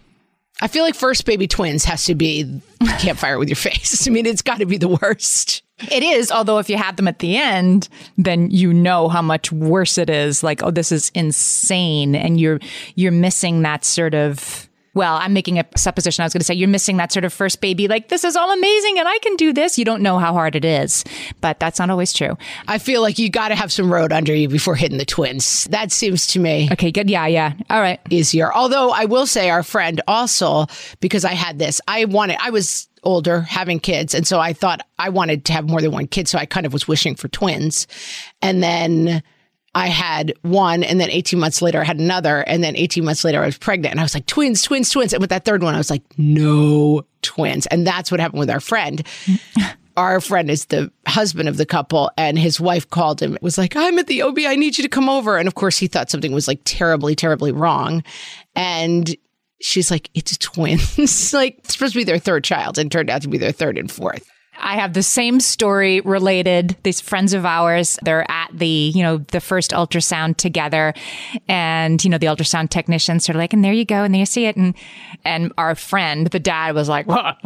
I 0.61 0.69
feel 0.69 0.85
like 0.85 0.95
first 0.95 1.27
baby 1.27 1.49
twins 1.49 1.85
has 1.85 2.05
to 2.05 2.15
be 2.15 2.61
campfire 2.99 3.39
with 3.39 3.49
your 3.49 3.57
face. 3.57 4.07
I 4.09 4.11
mean, 4.11 4.25
it's 4.25 4.43
got 4.43 4.59
to 4.59 4.67
be 4.67 4.79
the 4.79 4.99
worst. 5.03 5.63
It 5.91 6.03
is, 6.03 6.31
although 6.33 6.59
if 6.59 6.71
you 6.71 6.79
have 6.79 6.97
them 6.97 7.07
at 7.07 7.19
the 7.19 7.37
end, 7.37 7.89
then 8.17 8.51
you 8.51 8.73
know 8.73 9.09
how 9.09 9.21
much 9.21 9.53
worse 9.53 9.99
it 9.99 10.09
is. 10.09 10.43
Like, 10.43 10.63
oh, 10.63 10.71
this 10.71 10.91
is 10.91 11.11
insane, 11.15 12.15
and 12.15 12.41
you're 12.41 12.61
you're 12.95 13.13
missing 13.13 13.63
that 13.63 13.85
sort 13.85 14.15
of. 14.15 14.69
Well, 14.95 15.17
I'm 15.17 15.35
making 15.35 15.59
a 15.59 15.67
supposition. 15.77 16.23
I 16.23 16.25
was 16.25 16.33
going 16.33 16.41
to 16.41 16.45
say 16.47 16.55
you're 16.55 16.71
missing 16.71 16.97
that 16.97 17.13
sort 17.13 17.27
of 17.27 17.33
first 17.35 17.61
baby. 17.61 17.87
Like, 17.87 18.09
this 18.09 18.25
is 18.25 18.35
all 18.35 18.51
amazing, 18.51 18.99
and 18.99 19.07
I 19.07 19.19
can 19.19 19.37
do 19.37 19.53
this. 19.53 19.77
You 19.77 19.85
don't 19.85 20.01
know 20.01 20.19
how 20.19 20.33
hard 20.33 20.57
it 20.57 20.65
is, 20.65 21.05
but 21.43 21.61
that's 21.61 21.79
not 21.79 21.91
always 21.91 22.15
true. 22.15 22.39
I 22.67 22.79
feel 22.79 23.03
like 23.03 23.19
you 23.19 23.29
got 23.29 23.49
to 23.49 23.55
have 23.57 23.71
some 23.71 23.93
road 23.93 24.11
under 24.11 24.35
you 24.35 24.49
before 24.49 24.75
hitting 24.75 24.97
the 24.97 25.05
twins. 25.05 25.65
That 25.65 25.93
seems 25.93 26.27
to 26.29 26.39
me 26.39 26.71
Okay, 26.73 26.91
good. 26.91 27.11
Yeah, 27.11 27.27
yeah. 27.27 27.53
All 27.69 27.83
right. 27.83 28.01
easier. 28.09 28.51
Although 28.55 28.89
I 28.91 29.05
will 29.05 29.27
say 29.27 29.51
our 29.51 29.63
friend 29.63 30.01
also, 30.09 30.65
because 31.01 31.27
I 31.27 31.35
had 31.35 31.59
this, 31.59 31.79
I 31.87 32.07
wanted, 32.07 32.39
I 32.41 32.49
was 32.49 32.89
older 33.07 33.41
having 33.43 33.81
kids. 33.81 34.15
And 34.15 34.27
so 34.27 34.41
I 34.41 34.53
thought 34.53 34.81
I 34.99 35.09
wanted 35.09 35.45
to 35.47 35.53
have 35.53 35.69
more 35.69 35.81
than 35.81 35.93
one 35.93 36.07
kid. 36.07 36.29
So 36.29 36.39
I 36.39 36.45
kind 36.45 36.67
of 36.67 36.73
was 36.73 36.87
wishing 36.87 37.15
for 37.15 37.29
twins. 37.29 37.87
And 38.43 38.63
then 38.63 39.23
I 39.75 39.87
had 39.87 40.35
one. 40.43 40.83
And 40.83 41.01
then 41.01 41.11
18 41.11 41.39
months 41.39 41.63
later, 41.63 41.81
I 41.81 41.85
had 41.85 42.01
another. 42.01 42.41
And 42.41 42.65
then 42.65 42.77
18 42.77 43.05
months 43.05 43.25
later, 43.25 43.43
I 43.43 43.47
was 43.47 43.59
pregnant. 43.59 43.93
And 43.93 44.01
I 44.01 44.03
was 44.03 44.15
like, 44.15 44.27
twins, 44.27 44.63
twins, 44.63 44.91
twins. 44.91 45.13
And 45.13 45.21
with 45.21 45.31
that 45.31 45.45
third 45.45 45.63
one, 45.63 45.75
I 45.75 45.79
was 45.79 45.91
like, 45.91 46.03
no 46.19 47.07
twins. 47.23 47.67
And 47.67 47.87
that's 47.87 48.11
what 48.11 48.19
happened 48.19 48.41
with 48.41 48.51
our 48.51 48.61
friend. 48.61 49.07
Our 49.97 50.21
friend 50.21 50.51
is 50.51 50.67
the 50.67 50.93
husband 51.07 51.49
of 51.49 51.57
the 51.57 51.65
couple, 51.65 52.11
and 52.19 52.39
his 52.39 52.61
wife 52.61 52.91
called 52.91 53.23
him, 53.23 53.35
It 53.35 53.41
was 53.41 53.57
like, 53.57 53.75
I'm 53.77 53.99
at 53.99 54.09
the 54.09 54.21
OB, 54.21 54.41
I 54.41 54.55
need 54.55 54.77
you 54.77 54.83
to 54.83 54.91
come 54.91 55.09
over. 55.09 55.39
And 55.39 55.49
of 55.49 55.55
course, 55.55 55.79
he 55.79 55.87
thought 55.87 56.11
something 56.11 56.33
was 56.33 56.47
like 56.47 56.61
terribly, 56.65 57.15
terribly 57.15 57.51
wrong. 57.51 58.05
And 58.55 59.17
she's 59.61 59.91
like, 59.91 60.11
it's 60.15 60.37
twins. 60.39 61.33
like, 61.33 61.59
it's 61.59 61.75
supposed 61.75 61.95
to 61.95 62.01
be 62.01 62.05
their 62.05 62.19
third 62.19 62.45
child 62.45 62.79
and 62.79 62.91
turned 62.91 63.11
out 63.11 63.23
to 63.23 63.29
be 63.29 63.39
their 63.39 63.53
third 63.53 63.79
and 63.79 63.91
fourth. 63.91 64.29
I 64.59 64.77
have 64.77 64.95
the 64.95 65.03
same 65.03 65.41
story 65.41 66.01
related. 66.01 66.77
These 66.83 67.01
friends 67.01 67.35
of 67.35 67.45
ours, 67.45 67.99
they're 68.03 68.29
at 68.31 68.49
the, 68.53 68.67
you 68.67 69.03
know, 69.03 69.19
the 69.19 69.41
first 69.41 69.71
ultrasound 69.71 70.37
together. 70.37 70.95
And, 71.49 72.03
you 72.03 72.11
know, 72.11 72.19
the 72.19 72.27
ultrasound 72.27 72.71
technicians 72.71 73.29
are 73.29 73.35
like, 73.35 73.53
and 73.53 73.65
there 73.65 73.73
you 73.73 73.85
go. 73.85 74.03
And 74.03 74.15
there 74.15 74.21
you 74.21 74.27
see 74.27 74.47
it. 74.47 74.57
And, 74.57 74.75
and 75.25 75.53
our 75.59 75.75
friend, 75.75 76.29
the 76.29 76.41
dad 76.41 76.75
was 76.75 76.89
like, 76.89 77.07
well, 77.07 77.37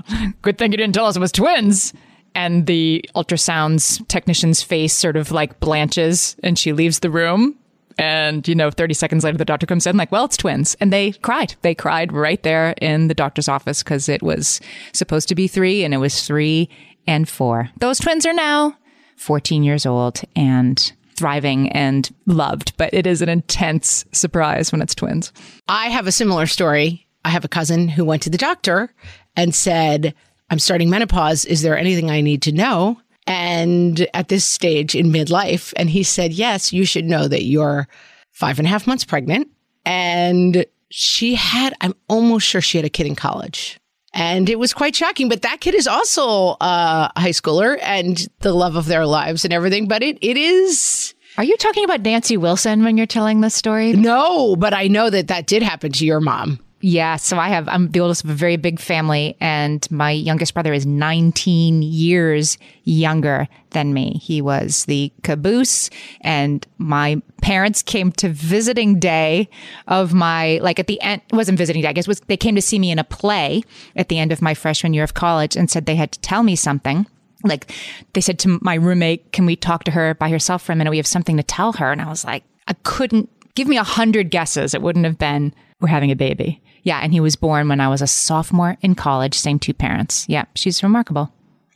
good 0.43 0.59
thing 0.59 0.73
you 0.73 0.79
didn't 0.79 0.95
tell 0.95 1.07
us 1.07 1.17
it 1.17 1.21
was 1.21 1.33
twins. 1.33 1.93
And 2.35 2.67
the 2.67 3.05
ultrasounds 3.17 4.07
technician's 4.07 4.63
face 4.63 4.95
sort 4.95 5.17
of 5.17 5.33
like 5.33 5.59
blanches 5.59 6.37
and 6.45 6.59
she 6.59 6.73
leaves 6.73 7.01
the 7.01 7.11
room. 7.11 7.57
And, 8.01 8.49
you 8.49 8.55
know, 8.55 8.71
30 8.71 8.95
seconds 8.95 9.25
later, 9.25 9.37
the 9.37 9.45
doctor 9.45 9.67
comes 9.67 9.87
in, 9.87 9.99
like, 9.99 10.11
well, 10.11 10.25
it's 10.25 10.39
twins. 10.39 10.75
And 10.81 10.91
they 10.91 11.13
cried. 11.13 11.55
They 11.61 11.75
cried 11.75 12.13
right 12.13 12.43
there 12.43 12.75
in 12.81 13.09
the 13.09 13.15
doctor's 13.15 13.47
office 13.47 13.83
because 13.83 14.09
it 14.09 14.23
was 14.23 14.59
supposed 14.95 15.29
to 15.29 15.35
be 15.35 15.47
three 15.47 15.85
and 15.85 15.93
it 15.93 15.99
was 15.99 16.27
three 16.27 16.71
and 17.07 17.29
four. 17.29 17.69
Those 17.79 17.99
twins 17.99 18.25
are 18.25 18.33
now 18.33 18.75
14 19.17 19.63
years 19.63 19.85
old 19.85 20.23
and 20.35 20.93
thriving 21.15 21.71
and 21.73 22.09
loved, 22.25 22.75
but 22.79 22.95
it 22.95 23.07
is 23.07 23.21
an 23.21 23.29
intense 23.29 24.07
surprise 24.13 24.73
when 24.73 24.81
it's 24.81 24.95
twins. 24.95 25.31
I 25.69 25.89
have 25.89 26.07
a 26.07 26.13
similar 26.13 26.47
story. 26.47 27.07
I 27.27 27.29
have 27.29 27.45
a 27.45 27.49
cousin 27.49 27.87
who 27.87 28.07
went 28.07 28.23
to 28.23 28.31
the 28.31 28.39
doctor 28.39 28.95
and 29.37 29.55
said, 29.55 30.15
I'm 30.49 30.59
starting 30.59 30.89
menopause. 30.89 31.45
Is 31.45 31.61
there 31.61 31.77
anything 31.77 32.11
I 32.11 32.23
need 32.23 32.41
to 32.43 32.53
know? 32.53 32.99
And 33.31 34.09
at 34.13 34.27
this 34.27 34.45
stage 34.45 34.97
in 34.97 35.13
midlife, 35.13 35.73
and 35.77 35.89
he 35.89 36.03
said, 36.03 36.33
Yes, 36.33 36.73
you 36.73 36.85
should 36.85 37.05
know 37.05 37.29
that 37.29 37.45
you're 37.45 37.87
five 38.33 38.59
and 38.59 38.67
a 38.67 38.69
half 38.69 38.89
months 38.89 39.05
pregnant. 39.05 39.47
And 39.85 40.67
she 40.89 41.37
had, 41.37 41.73
I'm 41.81 41.95
almost 42.09 42.45
sure 42.45 42.61
she 42.61 42.77
had 42.77 42.85
a 42.85 42.91
kid 42.91 43.07
in 43.07 43.15
college. 43.15 43.79
And 44.13 44.51
it 44.51 44.59
was 44.59 44.75
quite 44.75 44.97
shocking. 44.97 45.29
But 45.29 45.43
that 45.43 45.61
kid 45.61 45.77
is 45.77 45.87
also 45.87 46.57
a 46.61 47.13
high 47.17 47.31
schooler 47.31 47.79
and 47.81 48.27
the 48.41 48.53
love 48.53 48.75
of 48.75 48.87
their 48.87 49.07
lives 49.07 49.45
and 49.45 49.55
everything. 49.55 49.87
But 49.87 50.03
it, 50.03 50.19
it 50.21 50.37
is. 50.37 51.15
Are 51.39 51.45
you 51.45 51.57
talking 51.57 51.85
about 51.85 52.01
Nancy 52.01 52.37
Wilson 52.37 52.83
when 52.83 52.97
you're 52.97 53.07
telling 53.07 53.43
this 53.43 53.55
story? 53.55 53.93
No, 53.93 54.57
but 54.57 54.75
I 54.75 54.89
know 54.89 55.09
that 55.09 55.29
that 55.29 55.47
did 55.47 55.63
happen 55.63 55.93
to 55.93 56.05
your 56.05 56.21
mom. 56.21 56.59
Yeah, 56.83 57.17
so 57.17 57.39
I 57.39 57.49
have 57.49 57.69
I'm 57.69 57.91
the 57.91 58.01
oldest 58.01 58.25
of 58.25 58.31
a 58.31 58.35
very 58.35 58.57
big 58.57 58.81
family 58.81 59.37
and 59.39 59.87
my 59.91 60.13
youngest 60.13 60.55
brother 60.55 60.73
is 60.73 60.87
19 60.87 61.83
years 61.83 62.57
younger 62.85 63.49
than 63.71 63.93
me. 63.93 64.19
He 64.23 64.41
was 64.41 64.87
the 64.87 65.13
caboose 65.23 65.91
and 66.23 66.67
my 66.79 67.21
parents 67.43 67.83
came 67.83 68.13
to 68.13 68.31
visiting 68.31 68.99
day 68.99 69.51
of 69.89 70.15
my 70.15 70.59
like 70.63 70.79
at 70.79 70.87
the 70.87 71.01
end 71.03 71.21
wasn't 71.33 71.59
visiting 71.59 71.83
day, 71.83 71.89
I 71.89 71.93
guess 71.93 72.09
was 72.09 72.21
they 72.21 72.37
came 72.39 72.55
to 72.55 72.63
see 72.63 72.79
me 72.79 72.91
in 72.91 72.99
a 72.99 73.05
play 73.05 73.63
at 73.95 74.09
the 74.09 74.19
end 74.19 74.33
of 74.33 74.41
my 74.41 74.55
freshman 74.55 74.95
year 74.95 75.05
of 75.05 75.13
college 75.13 75.57
and 75.57 75.71
said 75.71 75.85
they 75.85 75.97
had 75.97 76.13
to 76.13 76.21
tell 76.21 76.43
me 76.43 76.57
something 76.57 77.07
like 77.45 77.73
they 78.13 78.21
said 78.21 78.39
to 78.41 78.59
my 78.61 78.75
roommate, 78.75 79.33
"Can 79.33 79.47
we 79.47 79.57
talk 79.57 79.85
to 79.85 79.91
her 79.91 80.15
by 80.15 80.29
herself 80.29 80.63
for 80.63 80.73
a 80.73 80.77
minute? 80.77 80.91
We 80.91 80.99
have 80.99 81.07
something 81.07 81.37
to 81.37 81.43
tell 81.43 81.73
her." 81.75 81.91
And 81.91 82.01
I 82.01 82.09
was 82.09 82.25
like, 82.25 82.45
I 82.69 82.75
couldn't 82.83 83.31
give 83.55 83.69
me 83.69 83.77
a 83.77 83.85
hundred 83.85 84.31
guesses. 84.31 84.75
It 84.75 84.83
wouldn't 84.83 85.05
have 85.05 85.19
been 85.19 85.55
we're 85.81 85.89
having 85.89 86.11
a 86.11 86.17
baby. 86.17 86.63
Yeah, 86.83 87.01
and 87.01 87.13
he 87.13 87.21
was 87.21 87.37
born 87.37 87.69
when 87.69 87.81
I 87.81 87.89
was 87.89 88.03
a 88.03 88.07
sophomore 88.07 88.77
in 88.81 88.95
college. 88.95 89.39
Same 89.39 89.59
two 89.59 89.75
parents. 89.75 90.27
Yeah, 90.29 90.45
she's 90.55 90.83
remarkable. 90.83 91.33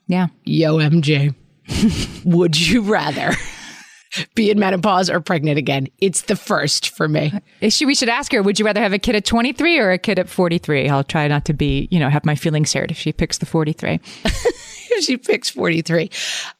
Yeah. 0.06 0.28
Yo, 0.44 0.78
MJ, 0.78 1.34
would 2.24 2.58
you 2.58 2.82
rather 2.82 3.32
be 4.34 4.50
in 4.50 4.58
menopause 4.58 5.10
or 5.10 5.20
pregnant 5.20 5.58
again? 5.58 5.88
It's 6.00 6.22
the 6.22 6.36
first 6.36 6.90
for 6.90 7.08
me. 7.08 7.32
Uh, 7.62 7.70
we 7.86 7.94
should 7.94 8.08
ask 8.08 8.32
her, 8.32 8.42
would 8.42 8.58
you 8.58 8.64
rather 8.64 8.80
have 8.80 8.92
a 8.92 8.98
kid 8.98 9.16
at 9.16 9.24
23 9.24 9.78
or 9.78 9.90
a 9.90 9.98
kid 9.98 10.18
at 10.18 10.28
43? 10.28 10.88
I'll 10.88 11.04
try 11.04 11.28
not 11.28 11.44
to 11.46 11.52
be, 11.52 11.88
you 11.90 11.98
know, 11.98 12.08
have 12.08 12.24
my 12.24 12.34
feelings 12.34 12.72
hurt 12.72 12.90
if 12.90 12.98
she 12.98 13.12
picks 13.12 13.38
the 13.38 13.46
43. 13.46 14.00
if 14.24 15.04
she 15.04 15.16
picks 15.16 15.50
43. 15.50 16.10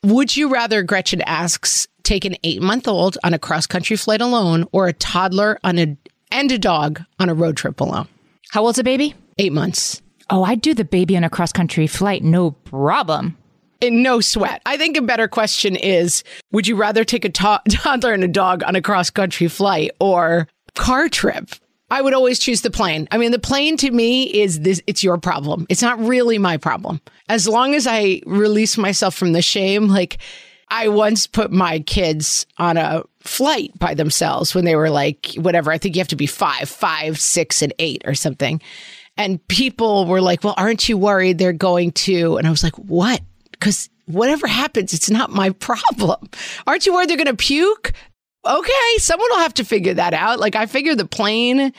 Would 0.05 0.37
you 0.37 0.49
rather, 0.49 0.83
Gretchen 0.83 1.23
asks, 1.23 1.87
take 2.03 2.25
an 2.25 2.37
eight 2.45 2.62
month 2.62 2.87
old 2.87 3.19
on 3.25 3.35
a 3.35 3.38
cross 3.38 3.67
country 3.67 3.97
flight 3.97 4.21
alone 4.21 4.67
or 4.73 4.87
a 4.87 4.93
toddler 4.93 5.59
on 5.64 5.79
a 5.79 5.97
and 6.31 6.51
a 6.51 6.59
dog 6.59 7.03
on 7.19 7.29
a 7.29 7.35
road 7.35 7.57
trip 7.57 7.81
alone? 7.81 8.09
How 8.51 8.64
old's 8.64 8.79
a 8.79 8.85
baby? 8.85 9.14
Eight 9.38 9.53
months. 9.53 10.01
Oh, 10.31 10.43
I'd 10.43 10.61
do 10.61 10.75
the 10.75 10.85
baby 10.85 11.17
on 11.17 11.25
a 11.25 11.31
cross 11.31 11.53
country 11.53 11.87
flight, 11.87 12.23
no 12.23 12.53
problem. 12.53 13.37
In 13.81 14.03
no 14.03 14.21
sweat. 14.21 14.63
I 14.67 14.77
think 14.77 14.97
a 14.97 15.03
better 15.03 15.29
question 15.29 15.77
is 15.77 16.25
Would 16.53 16.67
you 16.67 16.77
rather 16.77 17.05
take 17.05 17.25
a 17.25 17.31
to- 17.31 17.63
toddler 17.71 18.13
and 18.13 18.25
a 18.25 18.29
dog 18.29 18.63
on 18.65 18.77
a 18.77 18.83
cross 18.83 19.11
country 19.11 19.49
flight 19.49 19.91
or 20.01 20.49
car 20.75 21.09
trip? 21.09 21.51
I 21.91 22.01
would 22.01 22.15
always 22.15 22.39
choose 22.39 22.63
the 22.63 22.71
plane. 22.71 23.07
I 23.11 23.19
mean, 23.19 23.31
the 23.31 23.39
plane 23.39 23.77
to 23.77 23.91
me 23.91 24.25
is 24.25 24.61
this, 24.61 24.81
it's 24.87 25.05
your 25.05 25.19
problem. 25.19 25.67
It's 25.69 25.83
not 25.83 25.99
really 25.99 26.39
my 26.39 26.57
problem. 26.57 27.01
As 27.29 27.47
long 27.47 27.75
as 27.75 27.87
I 27.87 28.23
release 28.27 28.79
myself 28.79 29.15
from 29.15 29.33
the 29.33 29.43
shame, 29.43 29.89
like 29.89 30.19
I 30.69 30.89
once 30.89 31.27
put 31.27 31.53
my 31.53 31.81
kids 31.81 32.47
on 32.59 32.77
a 32.79 33.05
flight 33.21 33.79
by 33.79 33.95
themselves 33.95 34.55
when 34.55 34.65
they 34.65 34.77
were 34.77 34.91
like, 34.91 35.35
whatever, 35.37 35.71
I 35.71 35.79
think 35.79 35.95
you 35.95 36.01
have 36.01 36.09
to 36.09 36.17
be 36.17 36.27
five, 36.27 36.69
five, 36.69 37.21
six, 37.21 37.63
and 37.63 37.73
eight 37.79 38.03
or 38.07 38.15
something. 38.15 38.61
And 39.17 39.47
people 39.47 40.07
were 40.07 40.21
like, 40.21 40.43
well, 40.43 40.55
aren't 40.57 40.89
you 40.89 40.99
worried 40.99 41.39
they're 41.39 41.53
going 41.53 41.93
to? 41.93 42.39
And 42.39 42.47
I 42.47 42.51
was 42.51 42.65
like, 42.65 42.75
what? 42.77 43.21
Because 43.59 43.88
whatever 44.07 44.47
happens, 44.47 44.93
it's 44.93 45.11
not 45.11 45.31
my 45.31 45.51
problem. 45.51 46.29
Aren't 46.67 46.87
you 46.87 46.93
worried 46.93 47.09
they're 47.09 47.17
going 47.17 47.27
to 47.27 47.35
puke? 47.35 47.93
Okay, 48.47 48.99
someone 48.99 49.29
will 49.31 49.38
have 49.38 49.55
to 49.55 49.64
figure 49.64 49.95
that 49.95 50.12
out. 50.12 50.38
Like 50.38 50.55
I 50.55 50.67
figure 50.67 50.95
the 50.95 51.07
plane, 51.07 51.73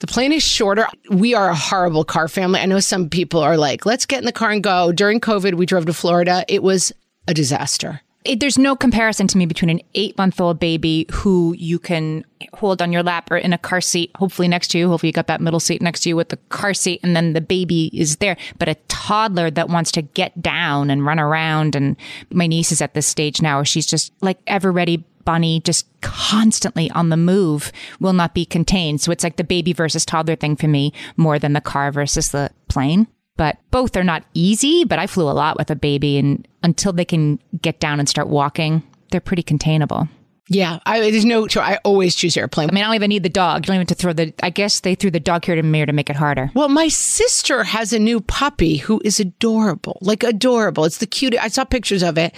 the 0.00 0.06
plane 0.06 0.32
is 0.32 0.42
shorter. 0.42 0.88
We 1.10 1.34
are 1.34 1.50
a 1.50 1.54
horrible 1.54 2.04
car 2.04 2.26
family. 2.26 2.60
I 2.60 2.66
know 2.66 2.80
some 2.80 3.08
people 3.08 3.40
are 3.40 3.56
like, 3.56 3.86
let's 3.86 4.06
get 4.06 4.18
in 4.18 4.24
the 4.24 4.32
car 4.32 4.50
and 4.50 4.62
go. 4.62 4.90
During 4.92 5.20
COVID, 5.20 5.54
we 5.54 5.66
drove 5.66 5.86
to 5.86 5.94
Florida. 5.94 6.44
It 6.48 6.62
was 6.62 6.92
a 7.28 7.34
disaster. 7.34 8.00
It, 8.22 8.40
there's 8.40 8.58
no 8.58 8.76
comparison 8.76 9.26
to 9.28 9.38
me 9.38 9.46
between 9.46 9.70
an 9.70 9.80
eight 9.94 10.16
month 10.18 10.40
old 10.40 10.60
baby 10.60 11.06
who 11.10 11.54
you 11.56 11.78
can 11.78 12.24
hold 12.52 12.82
on 12.82 12.92
your 12.92 13.02
lap 13.02 13.30
or 13.30 13.38
in 13.38 13.54
a 13.54 13.58
car 13.58 13.80
seat, 13.80 14.10
hopefully 14.16 14.46
next 14.46 14.68
to 14.68 14.78
you. 14.78 14.88
Hopefully 14.88 15.08
you 15.08 15.12
got 15.14 15.26
that 15.28 15.40
middle 15.40 15.60
seat 15.60 15.80
next 15.80 16.00
to 16.00 16.10
you 16.10 16.16
with 16.16 16.28
the 16.28 16.36
car 16.50 16.74
seat 16.74 17.00
and 17.02 17.16
then 17.16 17.32
the 17.32 17.40
baby 17.40 17.90
is 17.94 18.16
there. 18.16 18.36
But 18.58 18.68
a 18.68 18.74
toddler 18.88 19.50
that 19.50 19.70
wants 19.70 19.90
to 19.92 20.02
get 20.02 20.40
down 20.42 20.90
and 20.90 21.06
run 21.06 21.18
around. 21.18 21.74
And 21.74 21.96
my 22.30 22.46
niece 22.46 22.72
is 22.72 22.82
at 22.82 22.92
this 22.92 23.06
stage 23.06 23.40
now 23.40 23.56
where 23.56 23.64
she's 23.64 23.86
just 23.86 24.12
like 24.20 24.38
ever 24.46 24.70
ready 24.70 24.98
bunny, 25.24 25.60
just 25.60 25.86
constantly 26.02 26.90
on 26.90 27.08
the 27.08 27.16
move, 27.16 27.72
will 28.00 28.12
not 28.12 28.34
be 28.34 28.44
contained. 28.44 29.00
So 29.00 29.12
it's 29.12 29.24
like 29.24 29.36
the 29.36 29.44
baby 29.44 29.72
versus 29.72 30.04
toddler 30.04 30.36
thing 30.36 30.56
for 30.56 30.68
me 30.68 30.92
more 31.16 31.38
than 31.38 31.54
the 31.54 31.60
car 31.60 31.90
versus 31.90 32.30
the 32.30 32.50
plane 32.68 33.06
but 33.40 33.56
both 33.70 33.96
are 33.96 34.04
not 34.04 34.22
easy. 34.34 34.84
But 34.84 34.98
I 34.98 35.06
flew 35.06 35.24
a 35.24 35.32
lot 35.32 35.56
with 35.56 35.70
a 35.70 35.74
baby, 35.74 36.18
and 36.18 36.46
until 36.62 36.92
they 36.92 37.06
can 37.06 37.40
get 37.62 37.80
down 37.80 37.98
and 37.98 38.06
start 38.06 38.28
walking, 38.28 38.82
they're 39.10 39.20
pretty 39.22 39.42
containable. 39.42 40.10
Yeah, 40.48 40.80
I, 40.84 41.10
there's 41.10 41.24
no. 41.24 41.46
I 41.56 41.78
always 41.82 42.14
choose 42.14 42.36
airplane. 42.36 42.68
I 42.68 42.74
mean, 42.74 42.84
I 42.84 42.88
don't 42.88 42.96
even 42.96 43.08
need 43.08 43.22
the 43.22 43.30
dog. 43.30 43.64
You 43.64 43.68
don't 43.68 43.76
even 43.76 43.86
have 43.86 43.96
to 43.96 44.02
throw 44.02 44.12
the. 44.12 44.34
I 44.42 44.50
guess 44.50 44.80
they 44.80 44.94
threw 44.94 45.10
the 45.10 45.20
dog 45.20 45.46
here 45.46 45.54
to 45.54 45.62
mirror 45.62 45.86
to 45.86 45.92
make 45.94 46.10
it 46.10 46.16
harder. 46.16 46.50
Well, 46.52 46.68
my 46.68 46.88
sister 46.88 47.64
has 47.64 47.94
a 47.94 47.98
new 47.98 48.20
puppy 48.20 48.76
who 48.76 49.00
is 49.06 49.18
adorable, 49.18 49.96
like 50.02 50.22
adorable. 50.22 50.84
It's 50.84 50.98
the 50.98 51.06
cutest. 51.06 51.42
I 51.42 51.48
saw 51.48 51.64
pictures 51.64 52.02
of 52.02 52.18
it, 52.18 52.34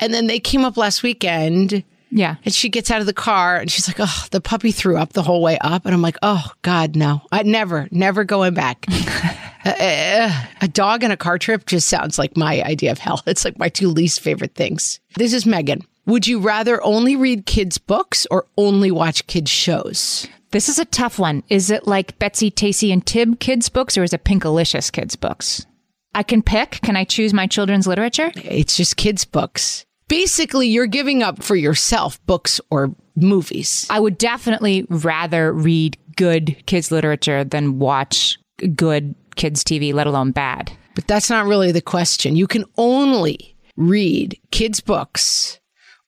and 0.00 0.12
then 0.12 0.26
they 0.26 0.40
came 0.40 0.64
up 0.64 0.76
last 0.76 1.04
weekend. 1.04 1.84
Yeah. 2.10 2.34
And 2.44 2.52
she 2.52 2.68
gets 2.68 2.90
out 2.90 3.00
of 3.00 3.06
the 3.06 3.14
car 3.14 3.56
and 3.56 3.70
she's 3.70 3.88
like, 3.88 3.96
oh, 3.98 4.26
the 4.32 4.40
puppy 4.42 4.70
threw 4.70 4.98
up 4.98 5.14
the 5.14 5.22
whole 5.22 5.40
way 5.40 5.56
up. 5.62 5.86
And 5.86 5.94
I'm 5.94 6.02
like, 6.02 6.18
oh, 6.20 6.46
God, 6.60 6.94
no. 6.94 7.22
I 7.32 7.42
never, 7.42 7.88
never 7.90 8.24
going 8.24 8.52
back. 8.52 8.84
uh, 9.64 10.44
a 10.60 10.68
dog 10.68 11.02
and 11.02 11.12
a 11.12 11.16
car 11.16 11.38
trip 11.38 11.66
just 11.66 11.88
sounds 11.88 12.18
like 12.18 12.36
my 12.36 12.62
idea 12.62 12.92
of 12.92 12.98
hell. 12.98 13.22
It's 13.26 13.44
like 13.44 13.58
my 13.58 13.68
two 13.68 13.88
least 13.88 14.20
favorite 14.20 14.54
things. 14.54 15.00
This 15.16 15.32
is 15.32 15.46
Megan. 15.46 15.82
Would 16.06 16.26
you 16.26 16.40
rather 16.40 16.82
only 16.82 17.16
read 17.16 17.46
kids' 17.46 17.78
books 17.78 18.26
or 18.30 18.46
only 18.58 18.90
watch 18.90 19.26
kids' 19.26 19.50
shows? 19.50 20.26
This 20.50 20.68
is 20.68 20.78
a 20.78 20.84
tough 20.84 21.18
one. 21.18 21.44
Is 21.48 21.70
it 21.70 21.86
like 21.86 22.18
Betsy, 22.18 22.50
Tacy, 22.50 22.92
and 22.92 23.04
Tib 23.06 23.38
kids' 23.38 23.68
books 23.68 23.96
or 23.96 24.02
is 24.02 24.12
it 24.12 24.24
Pinkalicious 24.24 24.90
kids' 24.90 25.16
books? 25.16 25.64
I 26.14 26.22
can 26.22 26.42
pick. 26.42 26.80
Can 26.82 26.96
I 26.96 27.04
choose 27.04 27.32
my 27.32 27.46
children's 27.46 27.86
literature? 27.86 28.32
It's 28.34 28.76
just 28.76 28.96
kids' 28.96 29.24
books. 29.24 29.86
Basically, 30.08 30.68
you're 30.68 30.86
giving 30.86 31.22
up 31.22 31.42
for 31.42 31.56
yourself 31.56 32.24
books 32.26 32.60
or 32.70 32.94
movies. 33.16 33.86
I 33.88 34.00
would 34.00 34.18
definitely 34.18 34.86
rather 34.90 35.52
read 35.52 35.96
good 36.16 36.62
kids' 36.66 36.90
literature 36.90 37.44
than 37.44 37.78
watch 37.78 38.38
good 38.76 39.14
kids' 39.36 39.64
TV, 39.64 39.92
let 39.92 40.06
alone 40.06 40.30
bad. 40.32 40.72
But 40.94 41.06
that's 41.06 41.30
not 41.30 41.46
really 41.46 41.72
the 41.72 41.80
question. 41.80 42.36
You 42.36 42.46
can 42.46 42.64
only 42.76 43.56
read 43.76 44.38
kids' 44.50 44.80
books 44.80 45.58